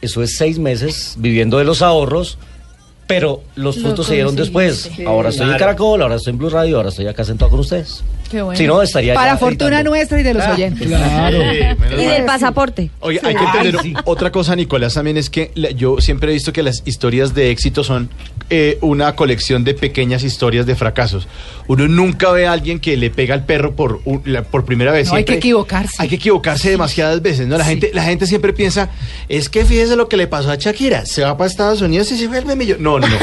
Eso 0.00 0.22
es 0.22 0.36
seis 0.36 0.58
meses 0.58 1.14
viviendo 1.18 1.58
de 1.58 1.64
los 1.64 1.82
ahorros, 1.82 2.38
pero 3.06 3.42
los 3.54 3.76
Lo 3.76 3.82
frutos 3.82 4.06
se 4.06 4.14
dieron 4.14 4.36
después. 4.36 4.90
Ahora 5.06 5.30
estoy 5.30 5.50
en. 5.50 5.56
Caracol, 5.56 6.02
ahora 6.02 6.16
estoy 6.16 6.32
en 6.32 6.38
Blue 6.38 6.50
Radio, 6.50 6.76
ahora 6.76 6.90
estoy 6.90 7.06
acá 7.06 7.24
sentado 7.24 7.50
con 7.50 7.60
ustedes. 7.60 8.02
Qué 8.30 8.42
bueno. 8.42 8.58
Si 8.58 8.66
no, 8.66 8.82
estaría 8.82 9.14
Para 9.14 9.36
fortuna 9.38 9.82
nuestra 9.82 10.20
y 10.20 10.22
de 10.22 10.34
los 10.34 10.46
oyentes. 10.46 10.86
Claro. 10.86 11.38
Y 11.98 12.04
del 12.04 12.24
pasaporte. 12.24 12.90
Oye, 13.00 13.20
hay 13.22 13.34
que 13.34 13.44
entender 13.44 13.94
otra 14.04 14.30
cosa, 14.32 14.56
Nicolás, 14.56 14.94
también 14.94 15.16
es 15.16 15.30
que 15.30 15.50
la- 15.54 15.70
yo 15.70 16.00
siempre 16.00 16.30
he 16.30 16.34
visto 16.34 16.52
que 16.52 16.62
las 16.62 16.82
historias 16.86 17.34
de 17.34 17.50
éxito 17.50 17.84
son 17.84 18.08
eh, 18.48 18.78
una 18.80 19.16
colección 19.16 19.64
de 19.64 19.74
pequeñas 19.74 20.22
historias 20.22 20.66
de 20.66 20.76
fracasos. 20.76 21.26
Uno 21.66 21.88
nunca 21.88 22.30
ve 22.30 22.46
a 22.46 22.52
alguien 22.52 22.78
que 22.78 22.96
le 22.96 23.10
pega 23.10 23.34
al 23.34 23.44
perro 23.44 23.74
por, 23.74 24.00
un- 24.04 24.22
la- 24.24 24.42
por 24.44 24.64
primera 24.64 24.92
vez. 24.92 25.08
No, 25.08 25.14
hay 25.16 25.24
que 25.24 25.34
equivocarse. 25.34 25.94
Hay 25.98 26.08
que 26.08 26.14
equivocarse 26.14 26.70
demasiadas 26.70 27.20
veces, 27.22 27.48
¿no? 27.48 27.58
La, 27.58 27.64
Sí. 27.64 27.70
gente, 27.70 27.90
la 27.92 28.04
gente 28.04 28.26
siempre 28.26 28.52
piensa, 28.52 28.88
es 29.28 29.48
que 29.48 29.64
fíjese 29.64 29.96
lo 29.96 30.08
que 30.08 30.16
le 30.16 30.28
pasó 30.28 30.50
a 30.52 30.54
Shakira, 30.56 31.06
se 31.06 31.22
va 31.22 31.36
para 31.36 31.50
Estados 31.50 31.80
Unidos 31.80 32.10
y 32.12 32.18
se 32.18 32.28
vuelve 32.28 32.54
millonaria. 32.54 32.82
No, 32.84 32.98
no, 33.00 33.08
no. 33.08 33.16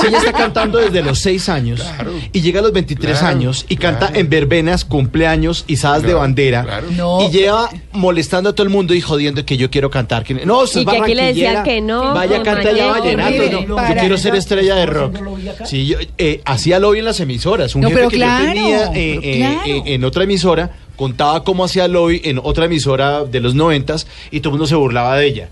Si 0.00 0.06
ella 0.08 0.18
está 0.18 0.32
cantando 0.32 0.78
desde 0.78 1.02
los 1.02 1.20
6 1.20 1.48
años 1.48 1.80
Claro. 1.80 2.12
y 2.32 2.40
llega 2.40 2.58
a 2.58 2.62
los 2.62 2.72
23 2.72 3.18
Claro, 3.18 3.26
años 3.36 3.66
y 3.68 3.76
canta 3.76 4.06
claro. 4.08 4.16
en 4.20 4.28
verbenas, 4.44 4.84
cumpleaños, 4.84 5.64
izadas 5.66 6.02
de 6.02 6.14
bandera 6.14 6.62
claro. 6.64 6.86
No. 6.92 7.22
y 7.22 7.30
lleva 7.30 7.68
molestando 7.92 8.50
a 8.50 8.52
todo 8.54 8.64
el 8.64 8.70
mundo 8.70 8.94
y 8.94 9.00
jodiendo 9.00 9.44
que 9.44 9.56
yo 9.56 9.70
quiero 9.70 9.90
cantar. 9.90 10.22
que- 10.24 10.34
no, 10.34 10.60
usted 10.62 10.80
Y 10.82 10.84
que 10.86 10.98
aquí 10.98 11.14
le 11.14 11.24
decían 11.26 11.54
barranquillera, 11.54 11.62
que 11.64 11.80
no, 11.80 12.14
Vaya 12.14 12.36
a 12.36 12.38
que 12.42 12.44
cantar 12.44 12.74
ya 12.74 12.86
vallenato. 12.88 13.66
no, 13.66 13.88
yo 13.88 13.94
quiero 14.00 14.18
ser 14.18 14.34
estrella 14.34 14.74
de 14.76 14.86
rock. 14.86 15.16
Sí, 15.64 15.86
yo 15.86 15.98
eh, 16.18 16.40
hacía 16.44 16.78
lobby 16.78 16.98
en 17.00 17.04
las 17.06 17.20
emisoras. 17.20 17.74
Un 17.74 17.82
No, 17.82 17.88
jefe 17.88 17.98
pero 17.98 18.10
que 18.10 18.16
claro, 18.16 18.44
yo 18.46 18.52
tenía 18.52 18.84
eh, 18.94 19.20
eh, 19.22 19.58
eh, 19.66 19.82
en 19.86 20.04
otra 20.04 20.24
emisora 20.24 20.70
contaba 20.96 21.42
cómo 21.44 21.64
hacía 21.64 21.88
lobby 21.88 22.20
en 22.24 22.40
otra 22.42 22.66
emisora 22.66 23.24
de 23.24 23.40
los 23.40 23.54
noventas 23.54 24.06
y 24.30 24.40
todo 24.40 24.50
el 24.50 24.52
mundo 24.58 24.66
se 24.66 24.74
burlaba 24.76 25.16
de 25.16 25.26
ella. 25.26 25.48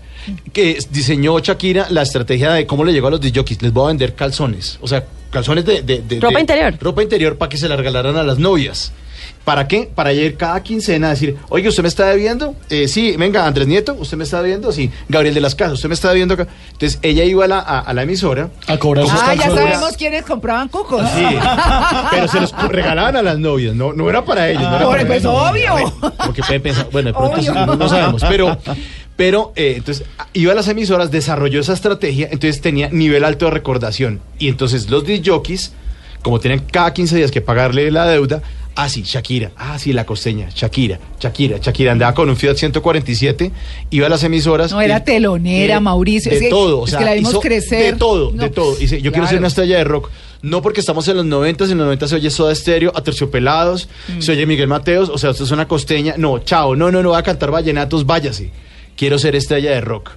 Que 0.53 0.77
diseñó 0.91 1.37
Shakira 1.39 1.87
la 1.89 2.01
estrategia 2.01 2.51
de 2.53 2.65
cómo 2.65 2.83
le 2.85 2.93
llegó 2.93 3.07
a 3.07 3.11
los 3.11 3.21
disjockeys. 3.21 3.61
Les 3.61 3.73
voy 3.73 3.85
a 3.85 3.87
vender 3.89 4.15
calzones. 4.15 4.77
O 4.81 4.87
sea, 4.87 5.05
calzones 5.29 5.65
de... 5.65 5.81
de- 5.81 6.01
de- 6.01 6.19
Ropa 6.19 6.35
de- 6.35 6.41
interior. 6.41 6.75
Ropa 6.79 7.03
interior 7.03 7.37
para 7.37 7.49
que 7.49 7.57
se 7.57 7.67
la 7.67 7.75
regalaran 7.75 8.15
a 8.15 8.23
las 8.23 8.39
novias. 8.39 8.93
¿Para 9.43 9.67
qué? 9.67 9.89
Para 9.93 10.13
ir 10.13 10.37
cada 10.37 10.63
quincena 10.63 11.07
a 11.07 11.09
decir, 11.11 11.35
oye, 11.49 11.67
¿usted 11.67 11.83
me 11.83 11.89
está 11.89 12.05
debiendo? 12.07 12.55
Eh, 12.69 12.87
sí, 12.87 13.17
venga, 13.17 13.45
Andrés 13.45 13.67
Nieto, 13.67 13.93
¿usted 13.99 14.15
me 14.15 14.23
está 14.23 14.41
debiendo? 14.41 14.71
Sí, 14.71 14.89
Gabriel 15.09 15.33
de 15.35 15.41
las 15.41 15.53
Casas, 15.53 15.73
¿usted 15.73 15.89
me 15.89 15.95
está 15.95 16.09
debiendo? 16.09 16.35
acá?". 16.35 16.47
Entonces, 16.71 16.97
ella 17.01 17.25
iba 17.25 17.43
a 17.43 17.47
la, 17.49 17.59
a, 17.59 17.79
a 17.81 17.93
la 17.93 18.03
emisora. 18.03 18.49
A 18.67 18.77
cobrar 18.77 19.05
sus 19.05 19.19
Ah, 19.21 19.35
ya 19.35 19.49
sabemos 19.49 19.97
quiénes 19.97 20.23
compraban 20.23 20.69
cucos. 20.69 21.05
Sí, 21.13 21.25
pero 22.11 22.27
se 22.29 22.39
los 22.39 22.53
regalaban 22.69 23.17
a 23.17 23.21
las 23.21 23.37
novias, 23.37 23.75
no, 23.75 23.91
no 23.91 24.09
era 24.09 24.23
para 24.23 24.49
ellos. 24.49 24.61
no 24.63 24.75
era 24.77 24.85
Por- 24.85 24.95
para 24.95 25.07
pues, 25.07 25.19
ellos. 25.19 25.33
obvio. 25.35 25.93
Porque 26.25 26.41
pueden 26.41 26.61
pensar, 26.61 26.87
bueno, 26.91 27.09
de 27.09 27.13
pronto 27.13 27.37
Obvio. 27.37 27.75
no, 27.75 27.89
sabemos, 27.89 28.23
pero, 28.29 28.57
pero 29.17 29.51
eh, 29.57 29.73
entonces 29.75 30.05
iba 30.31 30.53
a 30.53 30.55
las 30.55 30.69
emisoras, 30.69 31.11
desarrolló 31.11 31.59
esa 31.59 31.73
estrategia, 31.73 32.29
entonces 32.31 32.61
tenía 32.61 32.87
nivel 32.91 33.25
alto 33.25 33.45
de 33.45 33.51
recordación. 33.51 34.21
Y 34.39 34.47
entonces 34.47 34.89
los 34.89 35.05
disc 35.05 35.27
jockeys, 35.27 35.73
como 36.21 36.39
tenían 36.39 36.61
cada 36.71 36.93
15 36.93 37.17
días 37.17 37.31
que 37.31 37.41
pagarle 37.41 37.91
la 37.91 38.05
deuda, 38.07 38.41
ah, 38.75 38.89
sí, 38.89 39.03
Shakira, 39.03 39.51
ah, 39.57 39.77
sí, 39.79 39.93
la 39.93 40.05
costeña, 40.05 40.49
Shakira, 40.53 40.99
Shakira, 41.19 41.57
Shakira, 41.59 41.91
andaba 41.91 42.13
con 42.13 42.29
un 42.29 42.35
Fiat 42.37 42.55
147, 42.55 43.51
iba 43.91 44.07
a 44.07 44.09
las 44.09 44.23
emisoras. 44.23 44.71
No, 44.71 44.81
era 44.81 45.03
telonera, 45.03 45.79
Mauricio, 45.79 46.29
De 46.31 46.37
es 46.37 46.43
que- 46.43 46.49
todo, 46.49 46.79
o 46.81 46.85
es 46.85 46.89
sea, 46.91 46.99
que 46.99 47.05
la 47.05 47.13
vimos 47.13 47.31
hizo 47.31 47.39
crecer. 47.41 47.93
De 47.93 47.99
todo, 47.99 48.31
No, 48.31 48.43
de 48.43 48.49
todo. 48.49 48.75
Dice, 48.75 49.01
yo 49.01 49.11
quiero 49.11 49.27
ser 49.27 49.37
una 49.39 49.47
estrella 49.47 49.77
de 49.77 49.83
rock. 49.83 50.09
No 50.41 50.61
porque 50.61 50.81
estamos 50.81 51.07
en 51.07 51.15
los 51.17 51.25
90, 51.25 51.63
en 51.63 51.69
los 51.77 51.85
90 51.85 52.07
se 52.07 52.15
oye 52.15 52.29
Soda 52.29 52.53
Stereo, 52.53 52.91
Aterciopelados, 52.93 53.87
Mm. 54.09 54.21
se 54.21 54.31
oye 54.33 54.45
Miguel 54.45 54.67
Mateos, 54.67 55.07
o 55.09 55.17
sea, 55.17 55.29
esto 55.29 55.45
es 55.45 55.51
una 55.51 55.67
costeña. 55.67 56.15
No, 56.17 56.39
chao, 56.39 56.75
no, 56.75 56.91
no, 56.91 57.01
no 57.01 57.11
va 57.11 57.19
a 57.19 57.23
cantar 57.23 57.49
vallenatos, 57.51 58.05
váyase. 58.05 58.51
Quiero 58.97 59.17
ser 59.17 59.35
estrella 59.35 59.71
de 59.71 59.81
rock. 59.81 60.11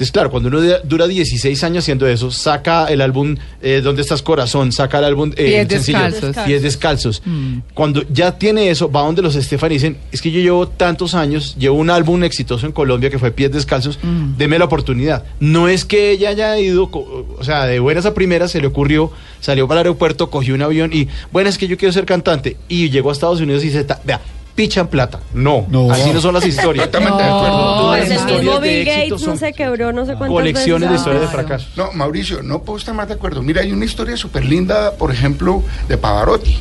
Entonces, 0.00 0.12
claro, 0.12 0.30
cuando 0.30 0.48
uno 0.48 0.60
dura 0.84 1.06
16 1.06 1.62
años 1.62 1.84
haciendo 1.84 2.08
eso, 2.08 2.30
saca 2.30 2.86
el 2.86 3.02
álbum 3.02 3.36
eh, 3.60 3.82
¿Dónde 3.84 4.00
estás 4.00 4.22
corazón? 4.22 4.72
Saca 4.72 4.98
el 4.98 5.04
álbum 5.04 5.30
eh, 5.36 5.66
Pies 5.66 5.68
descalzos. 5.68 6.36
Pies 6.46 6.62
descalzos. 6.62 7.22
Mm. 7.26 7.58
Cuando 7.74 8.02
ya 8.10 8.38
tiene 8.38 8.70
eso, 8.70 8.90
va 8.90 9.02
donde 9.02 9.20
los 9.20 9.36
Estefan 9.36 9.70
y 9.72 9.74
dicen, 9.74 9.98
es 10.10 10.22
que 10.22 10.30
yo 10.30 10.40
llevo 10.40 10.66
tantos 10.68 11.14
años, 11.14 11.54
llevo 11.58 11.76
un 11.76 11.90
álbum 11.90 12.24
exitoso 12.24 12.64
en 12.64 12.72
Colombia 12.72 13.10
que 13.10 13.18
fue 13.18 13.30
Pies 13.30 13.52
Descalzos, 13.52 13.98
Mm. 14.02 14.38
deme 14.38 14.58
la 14.58 14.64
oportunidad. 14.64 15.24
No 15.38 15.68
es 15.68 15.84
que 15.84 16.12
ella 16.12 16.30
haya 16.30 16.58
ido, 16.58 16.84
o 16.90 17.44
sea, 17.44 17.66
de 17.66 17.78
buenas 17.78 18.06
a 18.06 18.14
primeras 18.14 18.50
se 18.52 18.60
le 18.62 18.68
ocurrió, 18.68 19.12
salió 19.40 19.68
para 19.68 19.82
el 19.82 19.86
aeropuerto, 19.88 20.30
cogió 20.30 20.54
un 20.54 20.62
avión 20.62 20.94
y, 20.94 21.08
bueno, 21.30 21.50
es 21.50 21.58
que 21.58 21.68
yo 21.68 21.76
quiero 21.76 21.92
ser 21.92 22.06
cantante. 22.06 22.56
Y 22.70 22.88
llegó 22.88 23.10
a 23.10 23.12
Estados 23.12 23.40
Unidos 23.42 23.64
y 23.64 23.70
se, 23.70 23.84
ta- 23.84 24.00
vea, 24.04 24.22
pichan 24.60 24.88
plata. 24.88 25.20
No, 25.32 25.66
No. 25.70 25.90
así 25.90 26.12
no 26.12 26.20
son 26.20 26.34
las 26.34 26.44
historias. 26.44 26.88
Completamente 26.88 27.22
de 27.22 27.28
acuerdo. 27.30 27.56
No, 27.56 27.80
Todas 27.80 27.98
Pues 28.00 28.08
las 28.10 28.18
el 28.20 28.24
mismo 28.26 28.38
historias 28.40 28.60
de 28.62 28.68
Bill 28.68 28.84
Gates 28.86 29.10
no 29.10 29.18
son 29.18 29.38
se 29.38 29.52
quebró, 29.54 29.92
no 29.92 30.04
sé 30.04 30.12
cuántas 30.16 30.28
colecciones 30.30 30.90
de 30.90 30.96
historias 30.96 31.22
de 31.22 31.28
fracaso. 31.28 31.66
No, 31.76 31.92
Mauricio, 31.92 32.42
no 32.42 32.62
puedo 32.62 32.78
estar 32.78 32.94
más 32.94 33.08
de 33.08 33.14
acuerdo. 33.14 33.42
Mira, 33.42 33.62
hay 33.62 33.72
una 33.72 33.86
historia 33.86 34.16
súper 34.18 34.44
linda, 34.44 34.92
por 34.92 35.10
ejemplo, 35.10 35.62
de 35.88 35.96
Pavarotti. 35.96 36.58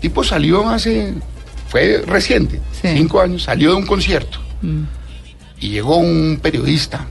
Tipo 0.00 0.24
salió 0.24 0.68
hace, 0.70 1.14
fue 1.68 2.02
reciente, 2.06 2.60
Sí. 2.80 2.88
cinco 2.94 3.20
años, 3.20 3.42
salió 3.42 3.70
de 3.72 3.76
un 3.76 3.86
concierto 3.86 4.38
Mm. 4.62 4.82
y 5.60 5.68
llegó 5.70 5.96
un 5.98 6.38
periodista, 6.40 7.06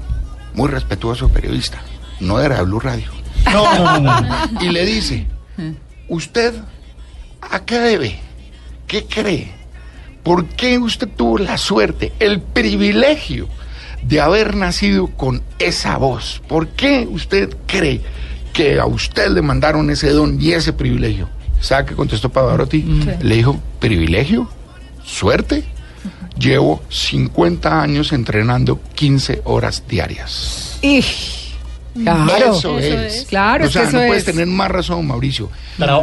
muy 0.56 0.68
respetuoso 0.70 1.30
periodista, 1.30 1.80
no 2.22 2.40
era 2.40 2.56
de 2.58 2.64
Blue 2.64 2.80
Radio, 2.80 3.12
No, 3.54 3.74
no, 3.76 4.00
no, 4.00 4.22
no. 4.22 4.62
y 4.62 4.70
le 4.70 4.84
dice, 4.86 5.28
¿usted 6.10 6.54
a 7.42 7.60
qué 7.66 7.78
debe? 7.80 8.20
¿Qué 8.88 9.06
cree? 9.06 9.52
¿Por 10.28 10.46
qué 10.46 10.78
usted 10.78 11.08
tuvo 11.08 11.38
la 11.38 11.58
suerte, 11.58 12.12
el 12.20 12.42
privilegio 12.42 13.48
de 14.04 14.20
haber 14.20 14.58
nacido 14.58 15.08
con 15.08 15.42
esa 15.58 15.96
voz? 15.98 16.42
¿Por 16.50 16.68
qué 16.68 17.08
usted 17.10 17.56
cree 17.66 18.02
que 18.52 18.78
a 18.78 18.86
usted 18.86 19.30
le 19.30 19.42
mandaron 19.42 19.90
ese 19.90 20.10
don 20.10 20.38
y 20.42 20.52
ese 20.52 20.74
privilegio? 20.74 21.30
¿Sabe 21.62 21.86
qué 21.86 21.96
contestó 21.96 22.28
Pavarotti? 22.28 22.82
Le 23.22 23.36
dijo, 23.36 23.58
¿privilegio? 23.80 24.50
¿Suerte? 25.06 25.64
Llevo 26.38 26.82
50 26.90 27.82
años 27.82 28.12
entrenando 28.12 28.82
15 28.96 29.44
horas 29.46 29.86
diarias. 29.88 30.78
Y, 30.82 31.02
claro. 32.04 32.52
Eso, 32.58 32.78
Eso 32.78 32.80
es. 32.80 33.16
es. 33.16 33.26
Claro, 33.28 33.64
o 33.64 33.68
es 33.68 33.72
sea, 33.72 33.84
que 33.84 33.88
eso 33.88 33.98
no 33.98 34.08
puedes 34.08 34.28
es. 34.28 34.34
tener 34.34 34.46
más 34.48 34.70
razón, 34.70 35.08
Mauricio. 35.08 35.50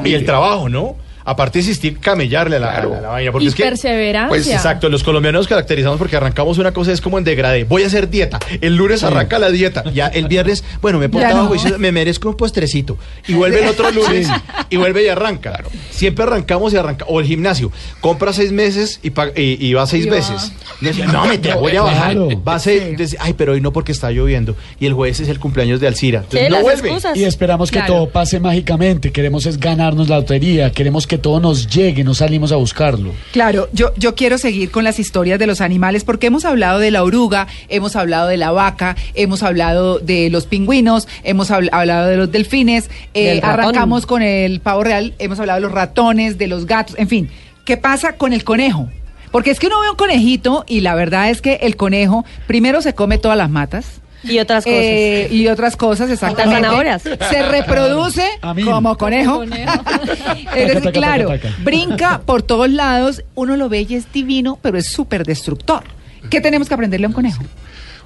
Y 0.02 0.14
el 0.14 0.24
trabajo, 0.24 0.70
¿no? 0.70 0.96
Aparte 1.26 1.58
de 1.58 1.60
existir, 1.60 1.98
camellarle 2.00 2.56
a 2.56 2.58
la, 2.60 2.70
Claro. 2.72 2.88
a 2.88 2.92
la- 2.92 2.98
a 2.98 3.02
la 3.02 3.08
vaina. 3.08 3.32
Porque 3.32 3.44
Y 3.46 3.48
es 3.48 3.54
que, 3.54 3.62
perseverancia. 3.62 4.28
pues, 4.28 4.46
Exacto, 4.46 4.88
los 4.88 5.02
colombianos 5.02 5.40
nos 5.40 5.48
caracterizamos 5.48 5.98
porque 5.98 6.16
arrancamos 6.16 6.58
una 6.58 6.72
cosa, 6.72 6.92
es 6.92 7.00
como 7.00 7.18
en 7.18 7.24
degradé. 7.24 7.64
Voy 7.64 7.82
a 7.82 7.86
hacer 7.86 8.10
dieta. 8.10 8.38
El 8.60 8.76
lunes 8.76 9.02
arranca 9.04 9.38
la 9.38 9.50
dieta. 9.50 9.84
Ya 9.94 10.08
el 10.08 10.28
viernes, 10.28 10.64
bueno, 10.82 10.98
me 10.98 11.06
he 11.06 11.08
portado 11.08 11.42
no. 11.44 11.48
juicioso, 11.48 11.78
me 11.78 11.92
merezco 11.92 12.28
un 12.28 12.36
postrecito. 12.36 12.98
Y 13.26 13.34
vuelve 13.34 13.62
el 13.62 13.68
otro 13.68 13.90
lunes 13.92 14.28
y 14.70 14.76
vuelve 14.76 15.04
y 15.04 15.08
arranca. 15.08 15.62
Siempre 15.90 16.24
arrancamos 16.24 16.72
y 16.74 16.76
arranca. 16.76 17.04
O 17.08 17.20
el 17.20 17.26
gimnasio. 17.26 17.72
Compra 18.00 18.32
seis 18.32 18.52
meses 18.52 19.00
y, 19.02 19.10
pa- 19.10 19.28
y, 19.34 19.56
y 19.66 19.72
va 19.74 19.86
seis 19.86 20.06
Y 20.06 20.10
veces. 20.10 20.52
Y 20.80 20.86
decía, 20.86 21.06
no, 21.06 21.24
me 21.26 21.38
te 21.38 21.54
voy 21.54 21.74
a 21.76 21.82
bajar. 21.82 22.12
Claro. 22.12 22.42
Va 22.46 22.54
a 22.56 22.58
ser, 22.58 22.96
dice, 22.96 23.16
ay, 23.20 23.32
pero 23.32 23.52
hoy 23.52 23.60
no 23.60 23.72
porque 23.72 23.92
está 23.92 24.10
lloviendo. 24.10 24.56
Y 24.78 24.86
el 24.86 24.92
jueves 24.92 25.20
es 25.20 25.28
el 25.28 25.38
cumpleaños 25.38 25.80
de 25.80 25.86
Alcira. 25.86 26.18
Entonces 26.20 26.40
Sí, 26.40 26.50
no 26.50 26.56
las 26.56 26.62
vuelve. 26.62 26.88
excusas. 26.88 27.16
Y 27.16 27.24
esperamos 27.24 27.70
que 27.70 27.78
Claro. 27.78 27.94
todo 27.94 28.08
pase 28.10 28.40
mágicamente. 28.40 29.10
Queremos 29.10 29.46
es 29.46 29.58
ganarnos 29.58 30.08
la 30.08 30.16
lotería. 30.18 30.70
Queremos 30.70 31.06
que 31.06 31.13
todo 31.18 31.40
nos 31.40 31.66
llegue. 31.68 32.04
No 32.04 32.14
salimos 32.14 32.52
a 32.52 32.56
buscarlo. 32.56 33.12
Claro, 33.32 33.68
yo, 33.72 33.92
yo 33.96 34.14
quiero 34.14 34.38
seguir 34.38 34.70
con 34.70 34.84
las 34.84 34.98
historias 34.98 35.38
de 35.38 35.46
los 35.46 35.60
animales 35.60 36.04
porque 36.04 36.26
hemos 36.28 36.44
hablado 36.44 36.78
de 36.78 36.90
la 36.90 37.02
oruga, 37.02 37.46
hemos 37.68 37.96
hablado 37.96 38.28
de 38.28 38.36
la 38.36 38.50
vaca, 38.50 38.96
hemos 39.14 39.42
hablado 39.42 39.98
de 39.98 40.30
los 40.30 40.46
pingüinos, 40.46 41.08
hemos 41.22 41.50
habl- 41.50 41.68
hablado 41.72 42.08
de 42.08 42.16
los 42.16 42.30
delfines, 42.32 42.90
eh, 43.14 43.40
arrancamos 43.42 44.06
con 44.06 44.22
el 44.22 44.60
pavo 44.60 44.84
real, 44.84 45.14
hemos 45.18 45.38
hablado 45.40 45.58
de 45.58 45.62
los 45.66 45.72
ratones, 45.72 46.38
de 46.38 46.46
los 46.46 46.66
gatos, 46.66 46.96
en 46.98 47.08
fin. 47.08 47.28
¿Qué 47.64 47.76
pasa 47.76 48.16
con 48.16 48.32
el 48.32 48.44
conejo? 48.44 48.88
Porque 49.30 49.50
es 49.50 49.58
que 49.58 49.66
uno 49.66 49.80
ve 49.80 49.90
un 49.90 49.96
conejito 49.96 50.64
y 50.68 50.80
la 50.80 50.94
verdad 50.94 51.30
es 51.30 51.40
que 51.42 51.54
el 51.62 51.76
conejo 51.76 52.24
primero 52.46 52.82
se 52.82 52.94
come 52.94 53.18
todas 53.18 53.36
las 53.38 53.50
matas. 53.50 54.00
Y 54.24 54.38
otras 54.38 54.64
cosas. 54.64 54.78
eh, 54.80 55.28
y 55.30 55.48
otras 55.48 55.76
cosas, 55.76 56.10
exactamente. 56.10 56.62
zanahorias. 56.62 57.02
Se 57.02 57.42
reproduce 57.48 58.26
como 58.64 58.96
conejo. 58.96 59.44
Taca, 59.46 60.92
claro, 60.92 61.30
brinca 61.62 62.20
por 62.24 62.42
todos 62.42 62.70
lados, 62.70 63.22
uno 63.34 63.56
lo 63.56 63.68
ve 63.68 63.86
y 63.88 63.94
es 63.94 64.10
divino, 64.12 64.58
pero 64.62 64.78
es 64.78 64.90
súper 64.90 65.24
destructor. 65.24 65.82
¿Qué 66.30 66.40
tenemos 66.40 66.68
que 66.68 66.74
aprenderle 66.74 67.06
a 67.06 67.08
un 67.08 67.14
conejo? 67.14 67.42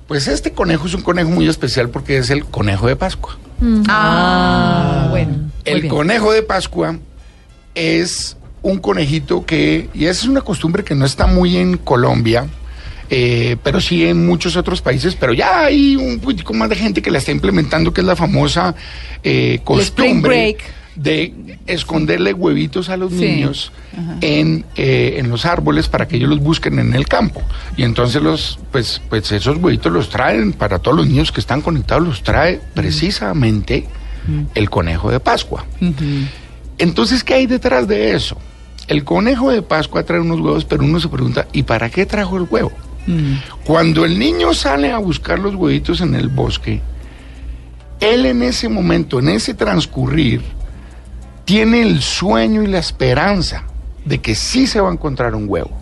Pues 0.06 0.26
este 0.26 0.52
conejo 0.52 0.86
es 0.86 0.94
un 0.94 1.02
conejo 1.02 1.28
muy 1.30 1.48
especial 1.48 1.90
porque 1.90 2.18
es 2.18 2.30
el 2.30 2.44
conejo 2.46 2.86
de 2.86 2.96
Pascua. 2.96 3.36
Ah, 3.88 5.06
bueno. 5.10 5.32
muy 5.32 5.50
El 5.64 5.82
bien. 5.82 5.94
conejo 5.94 6.32
de 6.32 6.42
Pascua 6.42 6.96
es 7.74 8.36
un 8.62 8.78
conejito 8.78 9.44
que, 9.46 9.88
y 9.94 10.06
esa 10.06 10.22
es 10.22 10.28
una 10.28 10.40
costumbre 10.40 10.82
que 10.82 10.94
no 10.94 11.04
está 11.04 11.26
muy 11.26 11.56
en 11.56 11.76
Colombia, 11.76 12.46
eh, 13.10 13.56
pero 13.62 13.80
sí 13.80 14.04
en 14.06 14.26
muchos 14.26 14.56
otros 14.56 14.82
países, 14.82 15.14
pero 15.16 15.32
ya 15.32 15.60
hay 15.64 15.96
un 15.96 16.18
poquitico 16.20 16.52
más 16.54 16.68
de 16.68 16.76
gente 16.76 17.00
que 17.02 17.10
la 17.10 17.18
está 17.18 17.32
implementando, 17.32 17.92
que 17.92 18.00
es 18.02 18.06
la 18.06 18.16
famosa 18.16 18.74
eh, 19.22 19.60
costumbre 19.64 20.56
de 20.94 21.32
esconderle 21.68 22.32
huevitos 22.32 22.88
a 22.88 22.96
los 22.96 23.12
Sí. 23.12 23.20
niños 23.20 23.70
en, 24.20 24.64
eh, 24.74 25.14
en 25.18 25.30
los 25.30 25.44
árboles 25.46 25.86
para 25.88 26.08
que 26.08 26.16
ellos 26.16 26.28
los 26.28 26.40
busquen 26.40 26.78
en 26.80 26.92
el 26.92 27.06
campo. 27.06 27.40
Y 27.76 27.84
entonces 27.84 28.20
los, 28.20 28.58
pues, 28.72 29.00
pues 29.08 29.30
esos 29.30 29.58
huevitos 29.58 29.92
los 29.92 30.08
traen 30.08 30.52
para 30.52 30.80
todos 30.80 30.96
los 30.96 31.06
niños 31.06 31.30
que 31.30 31.40
están 31.40 31.60
conectados, 31.62 32.04
los 32.06 32.22
trae 32.22 32.60
precisamente 32.74 33.86
el 34.54 34.68
conejo 34.70 35.10
de 35.10 35.20
Pascua. 35.20 35.64
Entonces, 36.78 37.24
¿qué 37.24 37.34
hay 37.34 37.46
detrás 37.46 37.86
de 37.88 38.14
eso? 38.14 38.36
el 38.88 39.04
conejo 39.04 39.50
de 39.50 39.60
Pascua 39.60 40.02
trae 40.02 40.18
unos 40.18 40.40
huevos, 40.40 40.64
pero 40.64 40.82
uno 40.82 40.98
se 40.98 41.08
pregunta, 41.08 41.46
¿y 41.52 41.62
para 41.64 41.90
qué 41.90 42.06
trajo 42.06 42.38
el 42.38 42.44
huevo? 42.44 42.72
Cuando 43.64 44.04
el 44.04 44.18
niño 44.18 44.52
sale 44.52 44.92
a 44.92 44.98
buscar 44.98 45.38
los 45.38 45.54
huevitos 45.54 46.00
en 46.00 46.14
el 46.14 46.28
bosque, 46.28 46.82
él 48.00 48.26
en 48.26 48.42
ese 48.42 48.68
momento, 48.68 49.18
en 49.18 49.30
ese 49.30 49.54
transcurrir, 49.54 50.42
tiene 51.44 51.82
el 51.82 52.02
sueño 52.02 52.62
y 52.62 52.66
la 52.66 52.78
esperanza 52.78 53.64
de 54.04 54.20
que 54.20 54.34
sí 54.34 54.66
se 54.66 54.80
va 54.80 54.90
a 54.90 54.92
encontrar 54.92 55.34
un 55.34 55.48
huevo. 55.48 55.76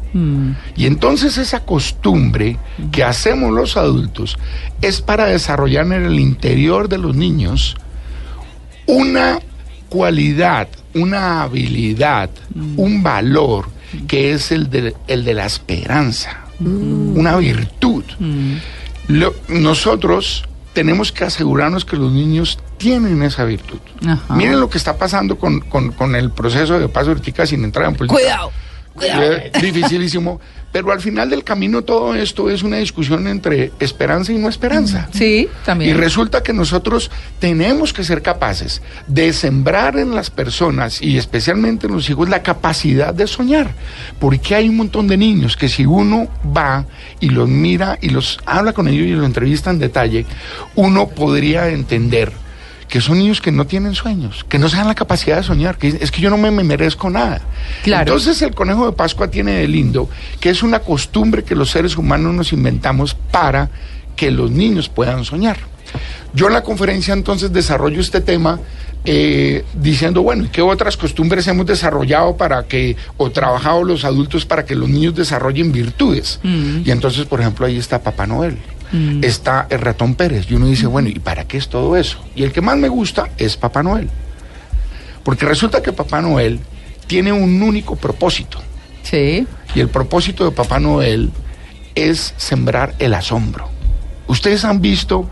Y 0.76 0.86
entonces 0.86 1.36
esa 1.36 1.60
costumbre 1.60 2.56
que 2.90 3.04
hacemos 3.04 3.52
los 3.52 3.76
adultos 3.76 4.38
es 4.80 5.02
para 5.02 5.26
desarrollar 5.26 5.84
en 5.86 6.06
el 6.06 6.18
interior 6.18 6.88
de 6.88 6.96
los 6.96 7.14
niños 7.14 7.76
una 8.86 9.40
cualidad, 9.90 10.68
una 10.94 11.42
habilidad, 11.42 12.30
un 12.76 13.02
valor 13.02 13.68
que 14.08 14.32
es 14.32 14.52
el 14.52 14.70
de, 14.70 14.94
el 15.06 15.24
de 15.24 15.34
la 15.34 15.44
esperanza, 15.44 16.45
una 16.60 17.36
virtud. 17.36 18.04
Lo- 19.08 19.34
nosotros 19.48 20.44
tenemos 20.72 21.12
que 21.12 21.24
asegurarnos 21.24 21.84
que 21.84 21.96
los 21.96 22.12
niños 22.12 22.58
tienen 22.76 23.22
esa 23.22 23.44
virtud. 23.44 23.78
Ajá. 24.06 24.34
Miren 24.34 24.60
lo 24.60 24.68
que 24.68 24.78
está 24.78 24.96
pasando 24.98 25.38
con, 25.38 25.60
con- 25.60 25.92
con 25.92 26.14
el 26.14 26.30
proceso 26.30 26.78
de 26.78 26.88
paso 26.88 27.10
ahorita 27.10 27.46
sin 27.46 27.64
entrar 27.64 27.88
en 27.88 27.94
política. 27.96 28.20
Cuidado. 28.20 28.50
Eh, 29.02 29.50
dificilísimo. 29.60 30.40
Pero 30.72 30.92
al 30.92 31.00
final 31.00 31.30
del 31.30 31.42
camino 31.42 31.82
todo 31.82 32.14
esto 32.14 32.50
es 32.50 32.62
una 32.62 32.76
discusión 32.76 33.26
entre 33.28 33.72
esperanza 33.80 34.32
y 34.32 34.36
no 34.36 34.46
esperanza. 34.48 35.08
Sí, 35.10 35.48
Y 35.50 35.64
también. 35.64 35.96
resulta 35.96 36.42
que 36.42 36.52
nosotros 36.52 37.10
tenemos 37.38 37.94
que 37.94 38.04
ser 38.04 38.20
capaces 38.20 38.82
de 39.06 39.32
sembrar 39.32 39.96
en 39.98 40.14
las 40.14 40.28
personas 40.28 41.00
y 41.00 41.16
especialmente 41.16 41.86
en 41.86 41.94
los 41.94 42.10
hijos 42.10 42.28
la 42.28 42.42
capacidad 42.42 43.14
de 43.14 43.26
soñar. 43.26 43.70
Porque 44.18 44.54
hay 44.54 44.68
un 44.68 44.76
montón 44.76 45.06
de 45.08 45.16
niños 45.16 45.56
que 45.56 45.68
si 45.70 45.86
uno 45.86 46.28
va 46.54 46.84
y 47.20 47.30
los 47.30 47.48
mira 47.48 47.98
y 48.02 48.10
los 48.10 48.38
habla 48.44 48.74
con 48.74 48.86
ellos 48.86 49.06
y 49.06 49.12
los 49.12 49.24
entrevista 49.24 49.70
en 49.70 49.78
detalle, 49.78 50.26
uno 50.74 51.08
podría 51.08 51.70
entender 51.70 52.32
que 52.88 53.00
son 53.00 53.18
niños 53.18 53.40
que 53.40 53.50
no 53.52 53.66
tienen 53.66 53.94
sueños, 53.94 54.44
que 54.48 54.58
no 54.58 54.68
se 54.68 54.76
dan 54.76 54.86
la 54.86 54.94
capacidad 54.94 55.36
de 55.36 55.42
soñar, 55.42 55.76
que 55.76 55.88
es- 55.88 56.10
que 56.10 56.20
yo 56.20 56.30
no 56.30 56.36
me, 56.38 56.50
me 56.50 56.62
merezco 56.64 57.10
nada. 57.10 57.40
Claro. 57.82 58.02
Entonces 58.12 58.40
el 58.42 58.54
conejo 58.54 58.86
de 58.86 58.92
Pascua 58.92 59.28
tiene 59.30 59.52
de 59.52 59.68
lindo 59.68 60.08
que 60.40 60.50
es 60.50 60.62
una 60.62 60.78
costumbre 60.80 61.42
que 61.42 61.54
los 61.56 61.70
seres 61.70 61.96
humanos 61.96 62.34
nos 62.34 62.52
inventamos 62.52 63.14
para 63.14 63.68
que 64.14 64.30
los 64.30 64.50
niños 64.50 64.88
puedan 64.88 65.24
soñar. 65.24 65.56
Yo 66.32 66.46
en 66.48 66.52
la 66.52 66.62
conferencia 66.62 67.12
entonces 67.14 67.52
desarrollo 67.52 68.00
este 68.00 68.20
tema 68.20 68.60
eh, 69.08 69.64
diciendo, 69.74 70.22
bueno, 70.22 70.44
¿y 70.44 70.48
qué 70.48 70.60
otras 70.62 70.96
costumbres 70.96 71.46
hemos 71.46 71.64
desarrollado 71.66 72.36
para 72.36 72.64
que, 72.64 72.96
o 73.16 73.30
trabajado 73.30 73.84
los 73.84 74.04
adultos 74.04 74.44
para 74.44 74.64
que 74.64 74.74
los 74.74 74.88
niños 74.88 75.14
desarrollen 75.14 75.70
virtudes? 75.70 76.40
Y 76.84 76.90
entonces, 76.90 77.24
por 77.26 77.40
ejemplo, 77.40 77.66
ahí 77.66 77.76
está 77.78 78.02
Papá 78.02 78.26
Noel. 78.26 78.58
Está 79.22 79.66
el 79.70 79.80
ratón 79.80 80.14
Pérez. 80.14 80.46
Y 80.50 80.54
uno 80.54 80.66
dice, 80.66 80.86
bueno, 80.86 81.08
¿y 81.08 81.18
para 81.18 81.44
qué 81.46 81.56
es 81.58 81.68
todo 81.68 81.96
eso? 81.96 82.18
Y 82.34 82.42
el 82.42 82.52
que 82.52 82.60
más 82.60 82.76
me 82.76 82.88
gusta 82.88 83.28
es 83.38 83.56
Papá 83.56 83.82
Noel. 83.82 84.08
Porque 85.22 85.44
resulta 85.44 85.82
que 85.82 85.92
Papá 85.92 86.20
Noel 86.22 86.60
tiene 87.06 87.32
un 87.32 87.62
único 87.62 87.96
propósito. 87.96 88.58
Sí. 89.02 89.46
Y 89.74 89.80
el 89.80 89.88
propósito 89.88 90.44
de 90.44 90.50
Papá 90.50 90.78
Noel 90.78 91.30
es 91.94 92.34
sembrar 92.36 92.94
el 92.98 93.14
asombro. 93.14 93.68
Ustedes 94.28 94.64
han 94.64 94.80
visto 94.80 95.28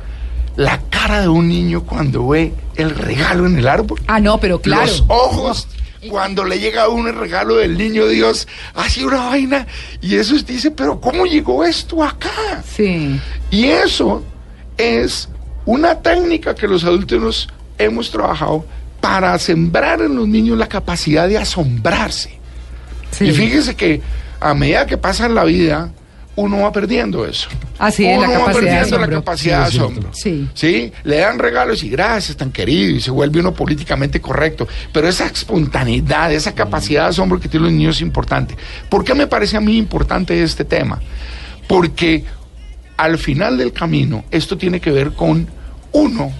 la 0.57 0.81
cara 0.91 1.21
de 1.21 1.29
un 1.29 1.49
niño 1.49 1.83
cuando 1.83 2.29
ve 2.29 2.55
el 2.77 2.91
regalo 2.91 3.47
en 3.47 3.59
el 3.59 3.69
árbol. 3.69 4.01
Ah, 4.07 4.21
no, 4.21 4.39
pero 4.39 4.61
claro. 4.61 4.87
Los 4.87 5.05
ojos 5.09 5.69
cuando 6.09 6.45
le 6.45 6.59
llega 6.59 6.85
a 6.85 6.89
uno 6.89 7.09
el 7.09 7.17
regalo 7.17 7.57
del 7.57 7.77
niño 7.77 8.07
Dios, 8.07 8.47
así 8.75 9.05
una 9.05 9.27
vaina. 9.27 9.67
Y 10.01 10.17
eso 10.17 10.35
dice, 10.37 10.71
pero 10.71 11.01
¿cómo 11.01 11.27
llegó 11.27 11.65
esto 11.65 12.03
acá? 12.03 12.63
Sí. 12.65 13.21
Y 13.51 13.67
eso 13.67 14.23
es 14.77 15.29
una 15.65 16.01
técnica 16.01 16.55
que 16.55 16.69
los 16.69 16.85
adultos 16.85 17.21
nos 17.21 17.49
hemos 17.79 18.11
trabajado 18.11 18.65
para 19.01 19.39
sembrar 19.39 20.01
en 20.01 20.17
los 20.17 20.27
niños 20.27 20.59
la 20.59 20.69
capacidad 20.69 21.29
de 21.29 21.39
asombrarse. 21.39 22.39
sí. 23.11 23.27
Y 23.27 23.33
fíjese 23.33 23.75
que 23.75 24.01
a 24.41 24.55
medida 24.55 24.87
que 24.87 24.99
pasa 24.99 25.29
la 25.29 25.45
vida, 25.45 25.91
uno 26.37 26.63
va 26.63 26.73
perdiendo 26.73 27.25
eso. 27.27 27.49
Así 27.79 28.05
es, 28.07 28.19
uno 28.19 28.27
la 28.27 28.39
va 28.39 28.47
capacidad 28.47 28.61
de 28.61 28.67
perdiendo 28.67 28.97
la 28.99 29.03
asombro. 29.05 29.21
capacidad 29.21 29.59
de 29.61 29.65
Sí, 29.67 29.71
cierto. 29.73 29.89
asombro. 29.93 30.11
Sí. 30.15 30.49
¿Sí? 30.55 30.93
Le 31.05 31.17
dan 31.19 31.39
regalos 31.39 31.83
y 31.85 31.89
gracias, 31.91 32.37
tan 32.37 32.51
querido, 32.51 32.91
y 32.91 33.01
se 33.01 33.11
vuelve 33.13 33.41
uno 33.41 33.53
políticamente 33.55 34.21
correcto. 34.21 34.67
Pero 34.93 35.09
esa 35.09 35.27
espontaneidad, 35.27 36.33
esa 36.33 36.55
capacidad 36.55 37.05
de 37.05 37.09
asombro 37.11 37.39
que 37.39 37.49
tienen 37.49 37.67
los 37.69 37.73
niños 37.73 37.97
es 37.97 38.03
importante. 38.03 38.57
¿Por 38.89 39.05
qué 39.05 39.15
me 39.15 39.27
parece 39.29 39.57
a 39.57 39.61
mí 39.61 39.77
importante 39.77 40.43
este 40.43 40.65
tema? 40.65 41.01
Porque 41.69 42.25
al 42.97 43.19
final 43.19 43.57
del 43.59 43.73
camino, 43.73 44.25
esto 44.31 44.57
tiene 44.59 44.81
que 44.81 44.91
ver 44.91 45.13
con 45.13 45.47
uno, 45.93 46.33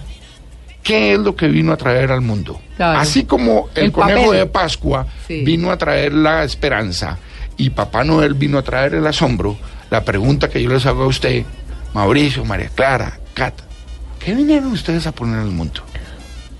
qué 0.83 1.13
es 1.13 1.19
lo 1.19 1.35
que 1.35 1.47
vino 1.47 1.71
a 1.73 1.77
traer 1.77 2.11
al 2.11 2.21
mundo. 2.21 2.59
Claro. 2.77 2.99
Así 2.99 3.23
como 3.23 3.69
el, 3.75 3.85
El 3.85 3.91
conejo 3.91 4.25
papel. 4.25 4.39
de 4.39 4.45
Pascua 4.45 5.07
Sí. 5.27 5.41
vino 5.43 5.71
a 5.71 5.77
traer 5.77 6.13
la 6.13 6.43
esperanza 6.43 7.17
y 7.57 7.69
Papá 7.71 8.03
Noel 8.03 8.33
vino 8.33 8.57
a 8.57 8.61
traer 8.61 8.95
el 8.95 9.07
asombro, 9.07 9.57
la 9.95 10.03
pregunta 10.03 10.49
que 10.49 10.61
yo 10.61 10.69
les 10.69 10.85
hago 10.85 11.03
a 11.03 11.07
usted, 11.07 11.45
Mauricio, 11.93 12.43
María 12.43 12.67
Clara, 12.67 13.17
Cata, 13.33 13.63
¿qué 14.19 14.33
vinieron 14.33 14.73
ustedes 14.73 15.07
a 15.07 15.13
poner 15.13 15.39
el 15.39 15.51
mundo? 15.51 15.83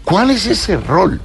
¿Cuál 0.05 0.29
es 0.31 0.45
ese 0.45 0.77
rol 0.77 1.19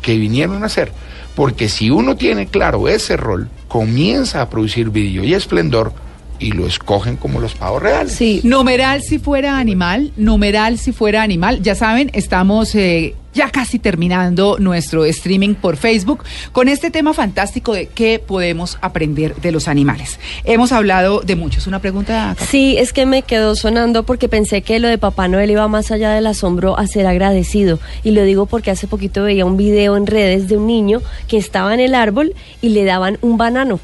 que 0.00 0.16
vinieron 0.16 0.62
a 0.62 0.66
hacer? 0.66 0.92
Porque 1.34 1.68
si 1.68 1.90
uno 1.90 2.14
tiene 2.14 2.46
claro 2.46 2.86
ese 2.86 3.16
rol, 3.16 3.48
comienza 3.66 4.40
a 4.40 4.48
producir 4.48 4.90
brillo 4.90 5.24
y 5.24 5.34
esplendor 5.34 5.92
y 6.38 6.52
lo 6.52 6.66
escogen 6.66 7.16
como 7.16 7.40
los 7.40 7.54
pavos 7.54 7.82
reales. 7.82 8.12
Sí, 8.12 8.40
Numeral 8.44 9.02
si 9.02 9.18
fuera 9.18 9.58
animal, 9.58 10.12
numeral 10.16 10.78
si 10.78 10.92
fuera 10.92 11.22
animal. 11.22 11.62
Ya 11.62 11.74
saben, 11.74 12.10
estamos 12.12 12.74
eh, 12.74 13.14
ya 13.34 13.50
casi 13.50 13.78
terminando 13.78 14.56
nuestro 14.58 15.04
streaming 15.04 15.54
por 15.54 15.76
Facebook 15.76 16.24
con 16.52 16.68
este 16.68 16.90
tema 16.90 17.14
fantástico 17.14 17.72
de 17.72 17.86
qué 17.86 18.18
podemos 18.18 18.78
aprender 18.80 19.36
de 19.36 19.52
los 19.52 19.68
animales. 19.68 20.18
Hemos 20.44 20.72
hablado 20.72 21.20
de 21.20 21.36
muchos. 21.36 21.66
Una 21.66 21.78
pregunta. 21.78 22.34
Cata? 22.36 22.44
Sí, 22.46 22.76
es 22.78 22.92
que 22.92 23.06
me 23.06 23.22
quedó 23.22 23.54
sonando 23.54 24.02
porque 24.02 24.28
pensé 24.28 24.62
que 24.62 24.78
lo 24.80 24.88
de 24.88 24.98
Papá 24.98 25.28
Noel 25.28 25.50
iba 25.50 25.68
más 25.68 25.90
allá 25.90 26.10
del 26.10 26.26
asombro 26.26 26.78
a 26.78 26.86
ser 26.86 27.06
agradecido. 27.06 27.78
Y 28.02 28.10
lo 28.10 28.24
digo 28.24 28.46
porque 28.46 28.70
hace 28.70 28.86
poquito 28.86 29.22
veía 29.22 29.44
un 29.44 29.56
video 29.56 29.96
en 29.96 30.06
redes 30.06 30.48
de 30.48 30.56
un 30.56 30.66
niño 30.66 31.00
que 31.28 31.36
estaba 31.36 31.74
en 31.74 31.80
el 31.80 31.94
árbol 31.94 32.34
y 32.60 32.70
le 32.70 32.84
daban 32.84 33.18
un 33.20 33.36
banano. 33.36 33.78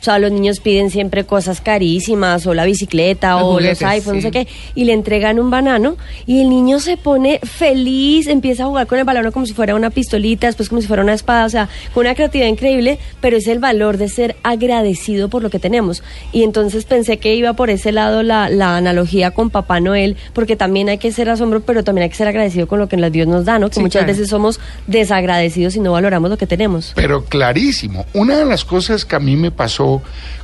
O 0.00 0.04
sea, 0.04 0.18
los 0.20 0.30
niños 0.30 0.60
piden 0.60 0.90
siempre 0.90 1.24
cosas 1.24 1.60
carísimas, 1.60 2.46
o 2.46 2.54
la 2.54 2.64
bicicleta, 2.64 3.32
Los 3.34 3.42
o 3.42 3.52
juguetes, 3.54 3.80
los 3.82 3.90
iPhones, 3.90 4.22
sí. 4.22 4.28
no 4.28 4.32
sé 4.32 4.46
qué, 4.46 4.52
y 4.76 4.84
le 4.84 4.92
entregan 4.92 5.40
un 5.40 5.50
banano, 5.50 5.96
y 6.24 6.40
el 6.40 6.48
niño 6.50 6.78
se 6.78 6.96
pone 6.96 7.40
feliz, 7.42 8.28
empieza 8.28 8.62
a 8.62 8.66
jugar 8.66 8.86
con 8.86 8.98
el 8.98 9.04
balón 9.04 9.32
como 9.32 9.44
si 9.46 9.54
fuera 9.54 9.74
una 9.74 9.90
pistolita, 9.90 10.46
después 10.46 10.68
como 10.68 10.80
si 10.80 10.86
fuera 10.86 11.02
una 11.02 11.14
espada, 11.14 11.44
o 11.46 11.48
sea, 11.48 11.68
con 11.94 12.02
una 12.06 12.14
creatividad 12.14 12.48
increíble, 12.48 12.98
pero 13.20 13.36
es 13.36 13.48
el 13.48 13.58
valor 13.58 13.96
de 13.98 14.08
ser 14.08 14.36
agradecido 14.44 15.28
por 15.28 15.42
lo 15.42 15.50
que 15.50 15.58
tenemos. 15.58 16.02
Y 16.32 16.44
entonces 16.44 16.84
pensé 16.84 17.16
que 17.18 17.34
iba 17.34 17.54
por 17.54 17.68
ese 17.68 17.90
lado 17.90 18.22
la, 18.22 18.48
la 18.50 18.76
analogía 18.76 19.32
con 19.32 19.50
Papá 19.50 19.80
Noel, 19.80 20.16
porque 20.32 20.54
también 20.54 20.88
hay 20.88 20.98
que 20.98 21.10
ser 21.10 21.28
asombro, 21.28 21.60
pero 21.62 21.82
también 21.82 22.04
hay 22.04 22.10
que 22.10 22.16
ser 22.16 22.28
agradecido 22.28 22.68
con 22.68 22.78
lo 22.78 22.88
que 22.88 22.96
Dios 23.10 23.26
nos 23.26 23.44
da, 23.46 23.58
¿no? 23.58 23.68
Que 23.68 23.74
Sí, 23.76 23.80
muchas 23.80 24.02
claro. 24.02 24.12
veces 24.12 24.28
somos 24.28 24.60
desagradecidos 24.86 25.74
y 25.76 25.80
no 25.80 25.92
valoramos 25.92 26.30
lo 26.30 26.36
que 26.36 26.46
tenemos. 26.46 26.92
Pero 26.94 27.24
clarísimo, 27.24 28.06
una 28.12 28.36
de 28.36 28.44
las 28.44 28.64
cosas 28.64 29.04
que 29.04 29.16
a 29.16 29.20
mí 29.20 29.36
me 29.36 29.50
pasó 29.50 29.87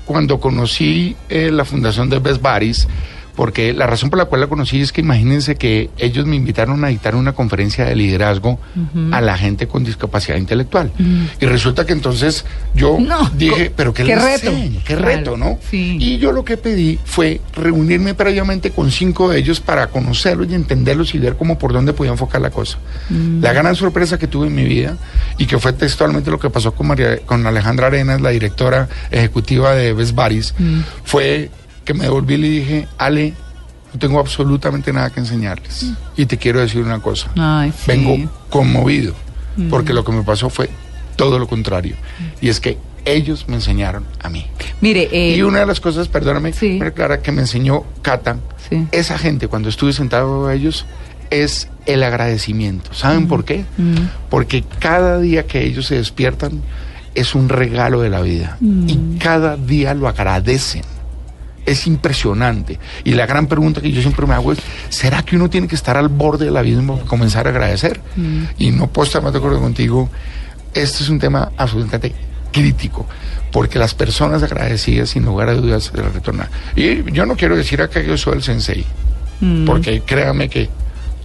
cuando 0.05 0.38
conocí 0.38 1.16
eh, 1.28 1.51
la 1.51 1.64
fundación 1.64 2.11
de 2.11 2.18
Best 2.18 2.42
Buddies, 2.42 2.88
porque 3.37 3.72
la 3.72 3.87
razón 3.87 4.11
por 4.11 4.18
la 4.18 4.26
cual 4.26 4.41
la 4.43 4.47
conocí 4.47 4.80
es 4.80 4.93
que 4.93 5.01
imagínense 5.01 5.57
que 5.57 5.91
ellos 5.99 6.24
me 6.26 6.37
invitaron 6.37 6.85
a 6.85 6.89
dictar 6.89 7.16
una 7.16 7.32
conferencia 7.32 7.85
de 7.85 7.97
liderazgo 7.97 8.59
a 9.12 9.20
la 9.20 9.37
gente 9.37 9.66
con 9.66 9.82
discapacidad 9.85 10.37
intelectual. 10.39 10.93
Y 11.41 11.47
resulta 11.47 11.85
que 11.85 11.93
entonces 11.93 12.45
yo 12.74 12.99
No, 13.01 13.28
dije, 13.37 13.72
pero 13.76 13.93
qué, 13.93 14.05
qué 14.05 14.14
reto. 14.16 14.51
enseño? 14.51 14.80
qué 14.85 14.95
Claro, 14.95 15.05
reto, 15.09 15.37
¿no? 15.37 15.59
sí. 15.70 15.97
Y 16.01 16.18
yo 16.18 16.30
lo 16.32 16.45
que 16.45 16.57
pedí 16.57 16.99
fue 17.05 17.41
reunirme 17.57 18.14
previamente 18.14 18.70
con 18.70 18.91
cinco 18.91 19.28
de 19.28 19.39
ellos 19.39 19.61
para 19.61 19.89
conocerlos 19.89 20.47
y 20.51 20.55
entenderlos 20.55 21.14
y 21.14 21.18
ver 21.18 21.37
cómo 21.37 21.59
por 21.59 21.72
dónde 21.72 21.93
podía 21.93 22.12
enfocar 22.12 22.41
la 22.41 22.51
cosa. 22.51 22.78
La 23.41 23.53
gran 23.53 23.74
sorpresa 23.74 24.18
que 24.18 24.26
tuve 24.28 24.47
en 24.47 24.55
mi 24.55 24.64
vida 24.64 24.97
y 25.39 25.47
que 25.47 25.59
fue 25.59 25.72
textualmente 25.72 26.30
lo 26.30 26.39
que 26.39 26.51
pasó 26.51 26.72
con, 26.74 26.87
María, 26.87 27.18
con 27.26 27.47
Alejandra 27.47 27.89
Arenas, 27.89 28.20
la 28.20 28.30
directora 28.30 28.89
ejecutiva 29.11 29.74
de 29.74 29.93
Best 29.93 30.14
Buddies, 30.14 30.55
fue 31.05 31.51
que 31.85 31.95
me 31.95 32.05
devolví 32.05 32.35
y 32.35 32.39
le 32.39 32.49
dije, 32.49 32.89
Ale, 32.99 33.35
no 33.93 33.99
tengo 33.99 34.18
absolutamente 34.18 34.93
nada 34.93 35.11
que 35.11 35.20
enseñarles. 35.20 35.87
Y 36.16 36.26
te 36.26 36.37
quiero 36.39 36.61
decir 36.61 36.82
una 36.82 37.01
cosa. 37.01 37.30
Ay, 37.37 37.70
sí. 37.72 37.85
Vengo 37.87 38.30
conmovido 38.51 39.14
porque 39.70 39.93
lo 39.93 40.05
que 40.05 40.11
me 40.12 40.22
pasó 40.22 40.51
fue 40.51 40.68
todo 41.16 41.39
lo 41.39 41.47
contrario. 41.47 41.95
Y 42.41 42.49
es 42.49 42.59
que 42.61 42.76
ellos 43.05 43.45
me 43.49 43.57
enseñaron 43.57 44.05
a 44.22 44.28
mí. 44.30 44.47
Mire, 44.80 45.09
eh, 45.12 45.37
Y 45.37 45.43
una 45.43 45.61
de 45.61 45.66
las 45.66 45.78
cosas, 45.78 46.09
perdóname, 46.09 46.53
Sí. 46.53 46.80
Clara, 46.95 47.20
que 47.20 47.30
me 47.32 47.43
enseñó 47.43 47.85
Cata, 48.03 48.39
Sí. 48.68 48.87
esa 48.93 49.18
gente, 49.18 49.47
cuando 49.47 49.68
estuve 49.68 49.93
sentado 49.93 50.47
a 50.47 50.55
ellos, 50.55 50.87
es 51.30 51.68
el 51.87 52.03
agradecimiento. 52.03 52.95
¿Saben 52.95 53.28
por 53.28 53.45
qué? 53.45 53.64
Porque 54.30 54.64
cada 54.78 55.18
día 55.20 55.47
que 55.47 55.64
ellos 55.64 55.87
se 55.87 55.97
despiertan, 55.97 56.62
es 57.14 57.35
un 57.35 57.49
regalo 57.49 58.01
de 58.01 58.11
la 58.11 58.22
vida 58.22 58.57
y 58.61 59.18
cada 59.18 59.57
día 59.57 59.95
lo 59.95 60.09
agradecen. 60.09 60.82
Es 61.67 61.87
impresionante. 61.87 62.79
Y 63.05 63.12
la 63.12 63.27
gran 63.27 63.47
pregunta 63.47 63.81
que 63.81 63.91
yo 63.91 64.01
siempre 64.01 64.27
me 64.27 64.35
hago 64.35 64.53
es, 64.53 64.59
¿será 64.91 65.23
que 65.23 65.37
uno 65.37 65.49
tiene 65.49 65.67
que 65.67 65.75
estar 65.75 65.97
al 65.97 66.09
borde 66.09 66.45
del 66.45 66.57
abismo 66.57 66.97
para 66.97 67.09
comenzar 67.09 67.47
a 67.47 67.51
agradecer? 67.51 68.01
Y 68.59 68.71
no 68.71 68.89
puedo 68.89 69.07
estar 69.07 69.23
más 69.23 69.33
de 69.33 69.39
acuerdo 69.39 69.61
contigo. 69.61 70.11
Este 70.75 71.03
es 71.03 71.09
un 71.09 71.19
tema 71.19 71.53
absolutamente 71.57 72.15
crítico, 72.53 73.07
porque 73.51 73.79
las 73.79 73.95
personas 73.95 74.43
agradecidas, 74.43 75.11
sin 75.11 75.25
lugar 75.25 75.49
a 75.49 75.55
dudas, 75.55 75.85
se 75.85 76.03
retornan. 76.03 76.49
Y 76.77 77.11
yo 77.12 77.27
no 77.27 77.37
quiero 77.37 77.57
decir 77.57 77.83
acá 77.83 78.01
que 78.01 78.09
yo 78.09 78.17
soy 78.17 78.35
el 78.35 78.43
sensei, 78.43 78.85
porque 79.67 80.03
créame 80.03 80.49
que 80.49 80.69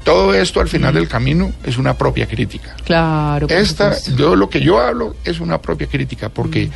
todo 0.03 0.33
esto 0.33 0.59
al 0.59 0.67
final 0.67 0.93
del 0.95 1.07
camino 1.07 1.51
es 1.63 1.77
una 1.77 1.95
propia 1.95 2.25
crítica. 2.25 2.75
Claro. 2.83 3.47
Esta, 3.49 3.95
yo 4.15 4.35
lo 4.35 4.49
que 4.49 4.59
yo 4.61 4.79
hablo 4.79 5.15
es 5.23 5.39
una 5.39 5.61
propia 5.61 5.87
crítica, 5.87 6.29
porque 6.29 6.69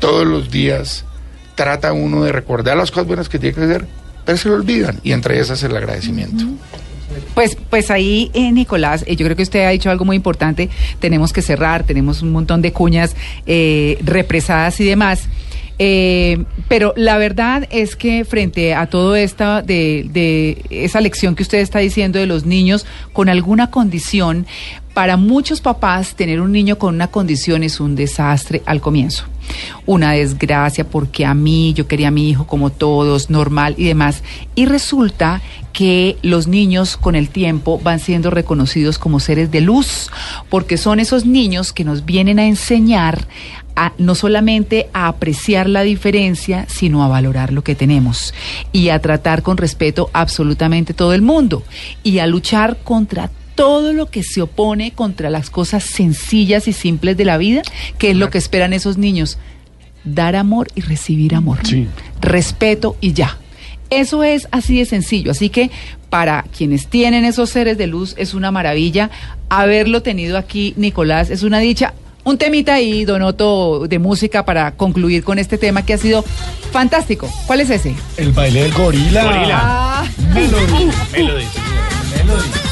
todos 0.00 0.26
los 0.26 0.50
días 0.50 1.04
trata 1.54 1.92
uno 1.92 2.24
de 2.24 2.32
recordar 2.32 2.76
las 2.76 2.90
cosas 2.90 3.06
buenas 3.06 3.28
que 3.28 3.38
tiene 3.38 3.54
que 3.54 3.64
hacer, 3.64 3.86
pero 4.24 4.38
se 4.38 4.48
lo 4.48 4.54
olvidan, 4.54 5.00
y 5.02 5.12
entre 5.12 5.38
esas 5.38 5.62
el 5.62 5.76
agradecimiento. 5.76 6.44
Pues, 7.34 7.56
pues 7.70 7.90
ahí, 7.90 8.30
eh, 8.34 8.52
Nicolás, 8.52 9.04
eh, 9.06 9.16
yo 9.16 9.24
creo 9.26 9.36
que 9.36 9.42
usted 9.42 9.64
ha 9.66 9.70
dicho 9.70 9.90
algo 9.90 10.04
muy 10.04 10.16
importante. 10.16 10.70
Tenemos 10.98 11.32
que 11.32 11.42
cerrar, 11.42 11.84
tenemos 11.84 12.22
un 12.22 12.32
montón 12.32 12.62
de 12.62 12.72
cuñas 12.72 13.16
eh, 13.46 13.98
represadas 14.02 14.80
y 14.80 14.84
demás. 14.84 15.28
Eh, 15.78 16.44
pero 16.68 16.92
la 16.96 17.16
verdad 17.16 17.66
es 17.70 17.96
que 17.96 18.24
frente 18.24 18.74
a 18.74 18.86
todo 18.86 19.16
esta 19.16 19.62
de, 19.62 20.06
de 20.10 20.62
esa 20.70 21.00
lección 21.00 21.34
que 21.34 21.42
usted 21.42 21.58
está 21.58 21.78
diciendo 21.78 22.18
de 22.18 22.26
los 22.26 22.44
niños 22.44 22.86
con 23.12 23.28
alguna 23.28 23.70
condición, 23.70 24.46
para 24.94 25.16
muchos 25.16 25.60
papás 25.60 26.14
tener 26.14 26.40
un 26.40 26.52
niño 26.52 26.78
con 26.78 26.94
una 26.94 27.08
condición 27.08 27.62
es 27.62 27.80
un 27.80 27.94
desastre 27.94 28.62
al 28.66 28.80
comienzo. 28.80 29.24
Una 29.86 30.12
desgracia 30.12 30.84
porque 30.88 31.26
a 31.26 31.34
mí, 31.34 31.72
yo 31.74 31.88
quería 31.88 32.08
a 32.08 32.12
mi 32.12 32.28
hijo 32.28 32.46
como 32.46 32.70
todos, 32.70 33.30
normal 33.30 33.74
y 33.76 33.84
demás. 33.84 34.22
Y 34.54 34.66
resulta 34.66 35.42
que 35.72 36.16
los 36.22 36.46
niños 36.46 36.96
con 36.96 37.14
el 37.14 37.30
tiempo 37.30 37.80
van 37.82 37.98
siendo 37.98 38.30
reconocidos 38.30 38.98
como 38.98 39.20
seres 39.20 39.50
de 39.50 39.62
luz, 39.62 40.10
porque 40.48 40.76
son 40.76 41.00
esos 41.00 41.24
niños 41.24 41.72
que 41.72 41.84
nos 41.84 42.04
vienen 42.04 42.38
a 42.38 42.46
enseñar 42.46 43.26
a, 43.74 43.92
no 43.96 44.14
solamente 44.14 44.90
a 44.92 45.08
apreciar 45.08 45.68
la 45.68 45.82
diferencia, 45.82 46.66
sino 46.68 47.02
a 47.02 47.08
valorar 47.08 47.52
lo 47.52 47.64
que 47.64 47.74
tenemos 47.74 48.34
y 48.70 48.90
a 48.90 49.00
tratar 49.00 49.42
con 49.42 49.56
respeto 49.56 50.10
absolutamente 50.12 50.92
todo 50.92 51.14
el 51.14 51.22
mundo 51.22 51.62
y 52.02 52.18
a 52.18 52.26
luchar 52.26 52.78
contra 52.84 53.30
todo 53.54 53.92
lo 53.92 54.06
que 54.06 54.22
se 54.22 54.42
opone 54.42 54.92
contra 54.92 55.30
las 55.30 55.50
cosas 55.50 55.84
sencillas 55.84 56.68
y 56.68 56.72
simples 56.72 57.16
de 57.16 57.24
la 57.24 57.38
vida, 57.38 57.62
que 57.98 58.10
es 58.10 58.16
lo 58.16 58.30
que 58.30 58.38
esperan 58.38 58.72
esos 58.72 58.98
niños. 58.98 59.38
Dar 60.04 60.36
amor 60.36 60.68
y 60.74 60.80
recibir 60.80 61.34
amor. 61.34 61.58
Sí. 61.64 61.86
Respeto 62.20 62.96
y 63.00 63.12
ya. 63.12 63.38
Eso 63.90 64.24
es 64.24 64.48
así 64.50 64.78
de 64.78 64.86
sencillo. 64.86 65.30
Así 65.30 65.50
que 65.50 65.70
para 66.08 66.44
quienes 66.56 66.86
tienen 66.88 67.24
esos 67.24 67.50
seres 67.50 67.78
de 67.78 67.86
luz 67.86 68.14
es 68.16 68.34
una 68.34 68.50
maravilla. 68.50 69.10
Haberlo 69.48 70.02
tenido 70.02 70.38
aquí, 70.38 70.74
Nicolás, 70.76 71.30
es 71.30 71.42
una 71.42 71.58
dicha. 71.58 71.94
Un 72.24 72.38
temita 72.38 72.74
ahí, 72.74 73.04
Donoto, 73.04 73.86
de 73.88 73.98
música 73.98 74.44
para 74.44 74.72
concluir 74.72 75.24
con 75.24 75.38
este 75.38 75.58
tema 75.58 75.84
que 75.84 75.92
ha 75.92 75.98
sido 75.98 76.24
fantástico. 76.70 77.28
¿Cuál 77.46 77.60
es 77.60 77.70
ese? 77.70 77.94
El 78.16 78.32
baile 78.32 78.62
del 78.62 78.72
gorila. 78.72 79.24
Gorila. 79.24 79.58
Ah, 79.60 80.04
Melody. 80.32 80.90
Melody. 81.12 82.71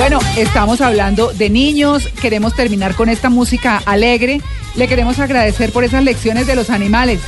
Bueno, 0.00 0.18
estamos 0.38 0.80
hablando 0.80 1.30
de 1.34 1.50
niños, 1.50 2.08
queremos 2.22 2.54
terminar 2.54 2.94
con 2.94 3.10
esta 3.10 3.28
música 3.28 3.82
alegre. 3.84 4.40
Le 4.74 4.88
queremos 4.88 5.18
agradecer 5.18 5.72
por 5.72 5.84
esas 5.84 6.02
lecciones 6.02 6.46
de 6.46 6.56
los 6.56 6.70
animales. 6.70 7.20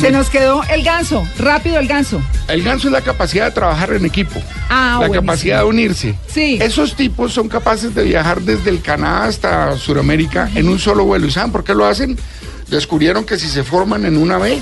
Se 0.00 0.12
nos 0.12 0.30
quedó 0.30 0.62
el 0.72 0.84
ganso, 0.84 1.26
rápido 1.40 1.80
el 1.80 1.88
ganso. 1.88 2.22
El 2.46 2.62
ganso 2.62 2.86
es 2.86 2.92
la 2.92 3.00
capacidad 3.00 3.46
de 3.46 3.50
trabajar 3.50 3.94
en 3.94 4.04
equipo, 4.06 4.40
Ah, 4.68 4.90
la 4.92 5.08
buenísimo. 5.08 5.22
capacidad 5.26 5.58
de 5.58 5.64
unirse. 5.64 6.14
Sí. 6.32 6.56
Esos 6.62 6.94
tipos 6.94 7.32
son 7.32 7.48
capaces 7.48 7.96
de 7.96 8.04
viajar 8.04 8.40
desde 8.42 8.70
el 8.70 8.80
Canadá 8.80 9.24
hasta 9.24 9.76
Sudamérica 9.76 10.48
en 10.54 10.68
un 10.68 10.78
solo 10.78 11.04
vuelo. 11.04 11.26
¿Y 11.26 11.32
saben 11.32 11.50
por 11.50 11.64
qué 11.64 11.74
lo 11.74 11.84
hacen? 11.84 12.16
Descubrieron 12.68 13.24
que 13.24 13.40
si 13.40 13.48
se 13.48 13.64
forman 13.64 14.04
en 14.04 14.16
una 14.16 14.38
B, 14.38 14.60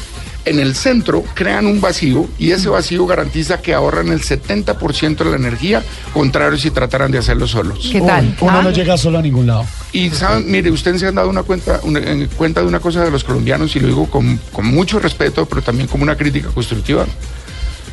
en 0.48 0.58
el 0.60 0.74
centro 0.74 1.22
crean 1.34 1.66
un 1.66 1.80
vacío 1.80 2.26
y 2.38 2.50
ese 2.52 2.68
vacío 2.68 3.06
garantiza 3.06 3.60
que 3.60 3.74
ahorran 3.74 4.08
el 4.08 4.20
70% 4.20 5.16
de 5.18 5.24
la 5.30 5.36
energía, 5.36 5.82
contrario 6.12 6.58
si 6.58 6.70
trataran 6.70 7.10
de 7.10 7.18
hacerlo 7.18 7.46
solos. 7.46 7.88
¿Qué 7.92 8.00
tal? 8.00 8.36
Uno 8.40 8.58
Ah, 8.58 8.62
no 8.62 8.70
llega 8.70 8.96
solo 8.96 9.18
a 9.18 9.22
ningún 9.22 9.46
lado. 9.46 9.64
Y 9.92 10.10
saben, 10.10 10.50
mire, 10.50 10.70
ustedes 10.70 11.00
se 11.00 11.06
han 11.06 11.14
dado 11.14 11.30
una 11.30 11.42
cuenta, 11.42 11.80
una- 11.82 12.00
en 12.00 12.26
cuenta 12.28 12.60
de 12.60 12.66
una 12.66 12.80
cosa 12.80 13.04
de 13.04 13.10
los 13.10 13.24
colombianos, 13.24 13.74
y 13.76 13.80
lo 13.80 13.88
digo 13.88 14.06
con, 14.10 14.38
con 14.52 14.66
mucho 14.66 14.98
respeto, 14.98 15.46
pero 15.46 15.62
también 15.62 15.88
como 15.88 16.02
una 16.04 16.16
crítica 16.16 16.48
constructiva. 16.48 17.06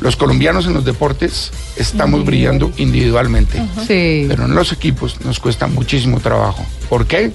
Los 0.00 0.14
colombianos 0.16 0.66
en 0.66 0.74
los 0.74 0.84
deportes 0.84 1.50
estamos 1.76 2.24
brillando 2.24 2.70
individualmente, 2.76 3.62
Sí. 3.86 4.26
pero 4.28 4.44
en 4.44 4.54
los 4.54 4.70
equipos 4.72 5.16
nos 5.24 5.40
cuesta 5.40 5.66
muchísimo 5.68 6.20
trabajo. 6.20 6.66
¿Por 6.90 7.06
qué? 7.06 7.32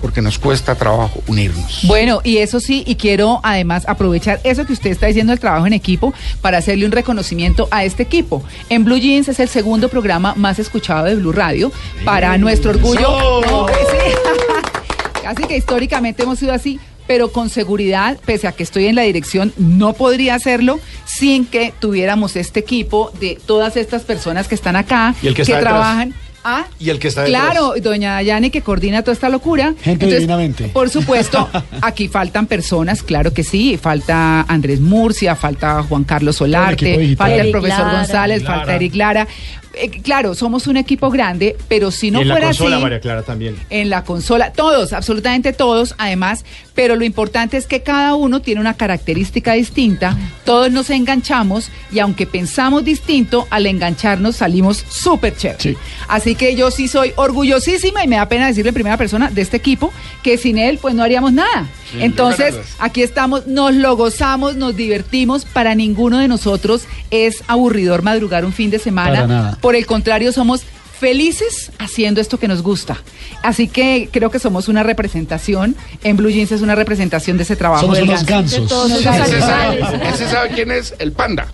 Porque 0.00 0.22
nos 0.22 0.38
cuesta 0.38 0.74
trabajo 0.74 1.22
unirnos. 1.26 1.80
Bueno, 1.84 2.20
y 2.24 2.38
eso 2.38 2.60
sí, 2.60 2.84
y 2.86 2.96
quiero 2.96 3.40
además 3.42 3.84
aprovechar 3.88 4.40
eso 4.44 4.64
que 4.64 4.72
usted 4.72 4.90
está 4.90 5.06
diciendo 5.06 5.32
del 5.32 5.40
trabajo 5.40 5.66
en 5.66 5.72
equipo 5.72 6.14
para 6.40 6.58
hacerle 6.58 6.86
un 6.86 6.92
reconocimiento 6.92 7.68
a 7.70 7.84
este 7.84 8.02
equipo. 8.02 8.42
En 8.68 8.84
Blue 8.84 8.98
Jeans 8.98 9.28
es 9.28 9.40
el 9.40 9.48
segundo 9.48 9.88
programa 9.88 10.34
más 10.36 10.58
escuchado 10.58 11.06
de 11.06 11.16
Blue 11.16 11.32
Radio. 11.32 11.72
Para 12.04 12.36
nuestro 12.38 12.70
orgullo. 12.70 13.40
No, 13.40 13.66
pues 13.66 13.78
sí. 13.90 15.22
Casi 15.22 15.44
que 15.44 15.56
históricamente 15.56 16.22
hemos 16.22 16.38
sido 16.38 16.52
así. 16.52 16.80
Pero 17.06 17.32
con 17.32 17.48
seguridad, 17.48 18.18
pese 18.26 18.46
a 18.46 18.52
que 18.52 18.62
estoy 18.62 18.84
en 18.84 18.94
la 18.94 19.00
dirección, 19.00 19.54
no 19.56 19.94
podría 19.94 20.34
hacerlo 20.34 20.78
sin 21.06 21.46
que 21.46 21.72
tuviéramos 21.78 22.36
este 22.36 22.60
equipo 22.60 23.10
de 23.18 23.38
todas 23.46 23.78
estas 23.78 24.02
personas 24.02 24.46
que 24.46 24.54
están 24.54 24.76
acá, 24.76 25.14
Y 25.22 25.28
el 25.28 25.34
que 25.34 25.42
detrás. 25.42 26.08
¿Ah? 26.44 26.66
Y 26.78 26.90
el 26.90 26.98
que 26.98 27.08
está 27.08 27.22
detrás. 27.24 27.42
Claro, 27.42 27.74
doña 27.82 28.12
Dayane 28.12 28.50
que 28.50 28.62
coordina 28.62 29.02
toda 29.02 29.12
esta 29.12 29.28
locura. 29.28 29.74
Gente 29.82 30.06
divinamente. 30.06 30.68
Por 30.68 30.88
supuesto, 30.88 31.48
aquí 31.82 32.08
faltan 32.08 32.46
personas, 32.46 33.02
claro 33.02 33.32
que 33.32 33.42
sí. 33.44 33.76
Falta 33.76 34.42
Andrés 34.42 34.80
Murcia, 34.80 35.34
falta 35.36 35.82
Juan 35.82 36.04
Carlos 36.04 36.36
Solarte, 36.36 37.16
falta 37.16 37.34
el 37.34 37.40
Eric 37.40 37.52
profesor 37.52 37.86
Lara. 37.86 37.98
González, 37.98 38.42
Lara. 38.42 38.56
falta 38.56 38.76
Eric 38.76 38.94
Lara. 38.94 39.28
Eh, 39.74 39.90
claro, 40.02 40.34
somos 40.34 40.66
un 40.66 40.76
equipo 40.76 41.10
grande, 41.10 41.56
pero 41.68 41.90
si 41.90 42.10
no 42.10 42.18
y 42.18 42.22
en 42.22 42.28
la 42.28 42.34
fuera 42.34 42.46
consola, 42.48 42.76
así 42.76 42.82
María 42.82 43.00
Clara, 43.00 43.22
también. 43.22 43.56
en 43.70 43.90
la 43.90 44.02
consola, 44.02 44.52
todos, 44.52 44.92
absolutamente 44.92 45.52
todos, 45.52 45.94
además, 45.98 46.44
pero 46.78 46.94
lo 46.94 47.02
importante 47.02 47.56
es 47.56 47.66
que 47.66 47.82
cada 47.82 48.14
uno 48.14 48.40
tiene 48.40 48.60
una 48.60 48.74
característica 48.74 49.54
distinta, 49.54 50.16
todos 50.44 50.70
nos 50.70 50.90
enganchamos 50.90 51.72
y 51.90 51.98
aunque 51.98 52.24
pensamos 52.24 52.84
distinto, 52.84 53.48
al 53.50 53.66
engancharnos 53.66 54.36
salimos 54.36 54.84
súper 54.88 55.36
chévere. 55.36 55.60
Sí. 55.60 55.76
Así 56.06 56.36
que 56.36 56.54
yo 56.54 56.70
sí 56.70 56.86
soy 56.86 57.14
orgullosísima 57.16 58.04
y 58.04 58.06
me 58.06 58.14
da 58.14 58.28
pena 58.28 58.46
decirle 58.46 58.68
en 58.68 58.74
primera 58.74 58.96
persona 58.96 59.28
de 59.28 59.42
este 59.42 59.56
equipo 59.56 59.92
que 60.22 60.38
sin 60.38 60.56
él 60.56 60.78
pues 60.80 60.94
no 60.94 61.02
haríamos 61.02 61.32
nada. 61.32 61.66
Entonces, 61.98 62.54
aquí 62.78 63.02
estamos, 63.02 63.48
nos 63.48 63.74
lo 63.74 63.96
gozamos, 63.96 64.54
nos 64.54 64.76
divertimos, 64.76 65.46
para 65.46 65.74
ninguno 65.74 66.18
de 66.18 66.28
nosotros 66.28 66.84
es 67.10 67.42
aburridor 67.48 68.02
madrugar 68.02 68.44
un 68.44 68.52
fin 68.52 68.70
de 68.70 68.78
semana. 68.78 69.58
Por 69.60 69.74
el 69.74 69.84
contrario, 69.84 70.30
somos 70.30 70.62
felices 70.98 71.70
haciendo 71.78 72.20
esto 72.20 72.38
que 72.38 72.48
nos 72.48 72.62
gusta. 72.62 72.98
Así 73.42 73.68
que 73.68 74.08
creo 74.12 74.30
que 74.30 74.38
somos 74.38 74.68
una 74.68 74.82
representación, 74.82 75.76
en 76.02 76.16
Blue 76.16 76.30
Jeans 76.30 76.52
es 76.52 76.60
una 76.60 76.74
representación 76.74 77.36
de 77.36 77.44
ese 77.44 77.56
trabajo 77.56 77.82
Somos 77.82 78.00
unos 78.00 78.26
gansos. 78.26 78.70
Ese 78.90 78.94
¿Ese 78.94 79.40
sabe, 79.40 79.82
animales. 79.82 80.14
ese 80.14 80.28
sabe 80.28 80.48
quién 80.50 80.70
es? 80.70 80.94
El 80.98 81.12
panda. 81.12 81.46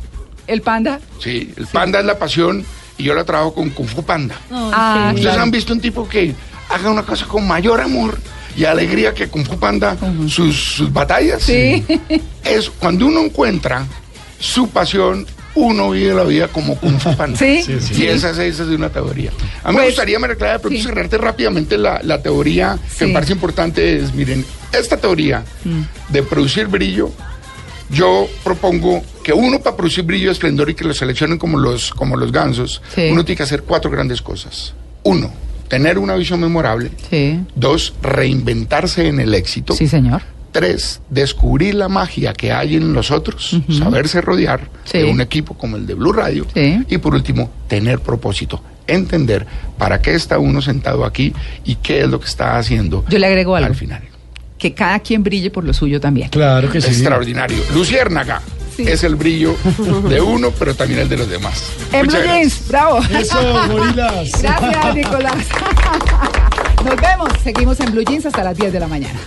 El 0.46 0.60
panda. 0.62 1.00
Sí, 1.20 1.52
el 1.56 1.66
panda 1.66 2.00
es 2.00 2.04
la 2.04 2.18
pasión 2.18 2.64
y 2.98 3.04
yo 3.04 3.14
la 3.14 3.24
trabajo 3.24 3.54
con 3.54 3.70
Kung 3.70 3.88
Fu 3.88 4.02
Panda. 4.02 4.36
Ah, 4.50 5.06
Ustedes 5.08 5.28
claro. 5.28 5.42
han 5.42 5.50
visto 5.50 5.72
un 5.72 5.80
tipo 5.80 6.06
que 6.06 6.34
haga 6.68 6.90
una 6.90 7.02
cosa 7.02 7.26
con 7.26 7.46
mayor 7.46 7.80
amor 7.80 8.18
y 8.54 8.64
alegría 8.64 9.14
que 9.14 9.28
Kung 9.28 9.46
Fu 9.46 9.58
Panda, 9.58 9.96
sus, 10.28 10.74
sus 10.76 10.92
batallas. 10.92 11.42
Sí. 11.42 11.82
Es 12.44 12.68
cuando 12.68 13.06
uno 13.06 13.20
encuentra 13.20 13.86
su 14.38 14.68
pasión, 14.68 15.26
uno 15.56 15.90
vive 15.90 16.14
la 16.14 16.24
vida 16.24 16.48
como 16.48 16.76
Kung 16.76 16.98
Fu 16.98 17.14
Panda. 17.16 17.38
Sí. 17.44 17.62
Sí, 17.62 17.76
sí. 17.80 18.02
Y 18.02 18.06
esa, 18.06 18.30
es- 18.30 18.38
esa 18.38 18.62
es 18.64 18.68
una 18.70 18.90
teoría. 18.90 19.30
A 19.62 19.68
mí 19.70 19.76
me 19.76 19.82
Pues, 19.82 19.86
gustaría, 19.94 20.18
María 20.18 20.36
Clara, 20.36 20.52
de 20.54 20.58
pronto 20.60 20.78
sí. 20.78 20.84
cerrarte 20.84 21.18
rápidamente 21.18 21.78
la, 21.78 22.00
la 22.02 22.20
teoría 22.22 22.78
que 22.98 23.06
me 23.06 23.12
parece 23.12 23.32
importante. 23.32 23.98
Es, 23.98 24.14
miren, 24.14 24.44
esta 24.72 24.96
teoría 24.96 25.44
Mm. 25.64 26.12
de 26.12 26.22
producir 26.22 26.66
brillo, 26.66 27.10
yo 27.90 28.28
propongo 28.42 29.02
que 29.22 29.32
uno 29.32 29.60
para 29.60 29.76
producir 29.76 30.04
brillo 30.04 30.28
y 30.28 30.32
esplendor 30.32 30.70
y 30.70 30.74
que 30.74 30.84
lo 30.84 30.94
seleccionen 30.94 31.38
como 31.38 31.58
los, 31.58 31.90
como 31.92 32.16
los 32.16 32.32
gansos, 32.32 32.82
Sí. 32.94 33.08
uno 33.10 33.24
tiene 33.24 33.36
que 33.36 33.42
hacer 33.44 33.62
cuatro 33.62 33.90
grandes 33.90 34.20
cosas. 34.22 34.74
Uno, 35.04 35.32
tener 35.68 35.98
una 35.98 36.14
visión 36.14 36.40
memorable. 36.40 36.90
Sí. 37.10 37.40
Dos, 37.54 37.94
reinventarse 38.02 39.06
en 39.08 39.20
el 39.20 39.34
éxito. 39.34 39.74
Sí, 39.74 39.86
señor. 39.86 40.22
Tres, 40.54 41.00
descubrir 41.10 41.74
la 41.74 41.88
magia 41.88 42.32
que 42.32 42.52
hay 42.52 42.76
en 42.76 42.92
los 42.92 43.10
otros, 43.10 43.56
saberse 43.76 44.20
rodear 44.20 44.68
Sí. 44.84 44.98
de 44.98 45.04
un 45.06 45.20
equipo 45.20 45.54
como 45.58 45.76
el 45.76 45.84
de 45.84 45.94
Blue 45.94 46.12
Radio. 46.12 46.46
Sí. 46.54 46.80
Y 46.88 46.98
por 46.98 47.12
último, 47.12 47.50
tener 47.66 47.98
propósito, 47.98 48.62
entender 48.86 49.44
para 49.76 50.00
qué 50.00 50.14
está 50.14 50.38
uno 50.38 50.62
sentado 50.62 51.04
aquí 51.04 51.32
y 51.64 51.74
qué 51.74 52.02
es 52.02 52.08
lo 52.08 52.20
que 52.20 52.26
está 52.26 52.56
haciendo 52.56 53.04
Yo 53.08 53.18
le 53.18 53.26
agrego 53.26 53.56
algo. 53.56 53.66
al 53.66 53.74
final. 53.74 54.02
Que 54.56 54.72
cada 54.74 55.00
quien 55.00 55.24
brille 55.24 55.50
por 55.50 55.64
lo 55.64 55.74
suyo 55.74 56.00
también. 56.00 56.28
Claro 56.28 56.70
que 56.70 56.80
sí. 56.80 56.86
Extraordinario. 56.86 57.58
Luciérnaga 57.74 58.40
Sí. 58.76 58.84
es 58.86 59.02
el 59.02 59.16
brillo 59.16 59.56
de 60.08 60.20
uno, 60.20 60.52
pero 60.56 60.72
también 60.76 61.00
el 61.00 61.08
de 61.08 61.16
los 61.16 61.28
demás. 61.28 61.72
En 61.92 62.06
Blue 62.06 62.16
Jeans, 62.24 62.68
bravo. 62.68 63.00
Eso, 63.10 63.38
gorilas. 63.72 64.30
Gracias, 64.40 64.94
Nicolás. 64.94 65.34
Nos 66.84 66.96
vemos. 66.96 67.28
Seguimos 67.42 67.80
en 67.80 67.90
Blue 67.90 68.04
Jeans 68.04 68.26
hasta 68.26 68.44
las 68.44 68.56
10 68.56 68.72
de 68.72 68.78
la 68.80 68.86
mañana. 68.86 69.18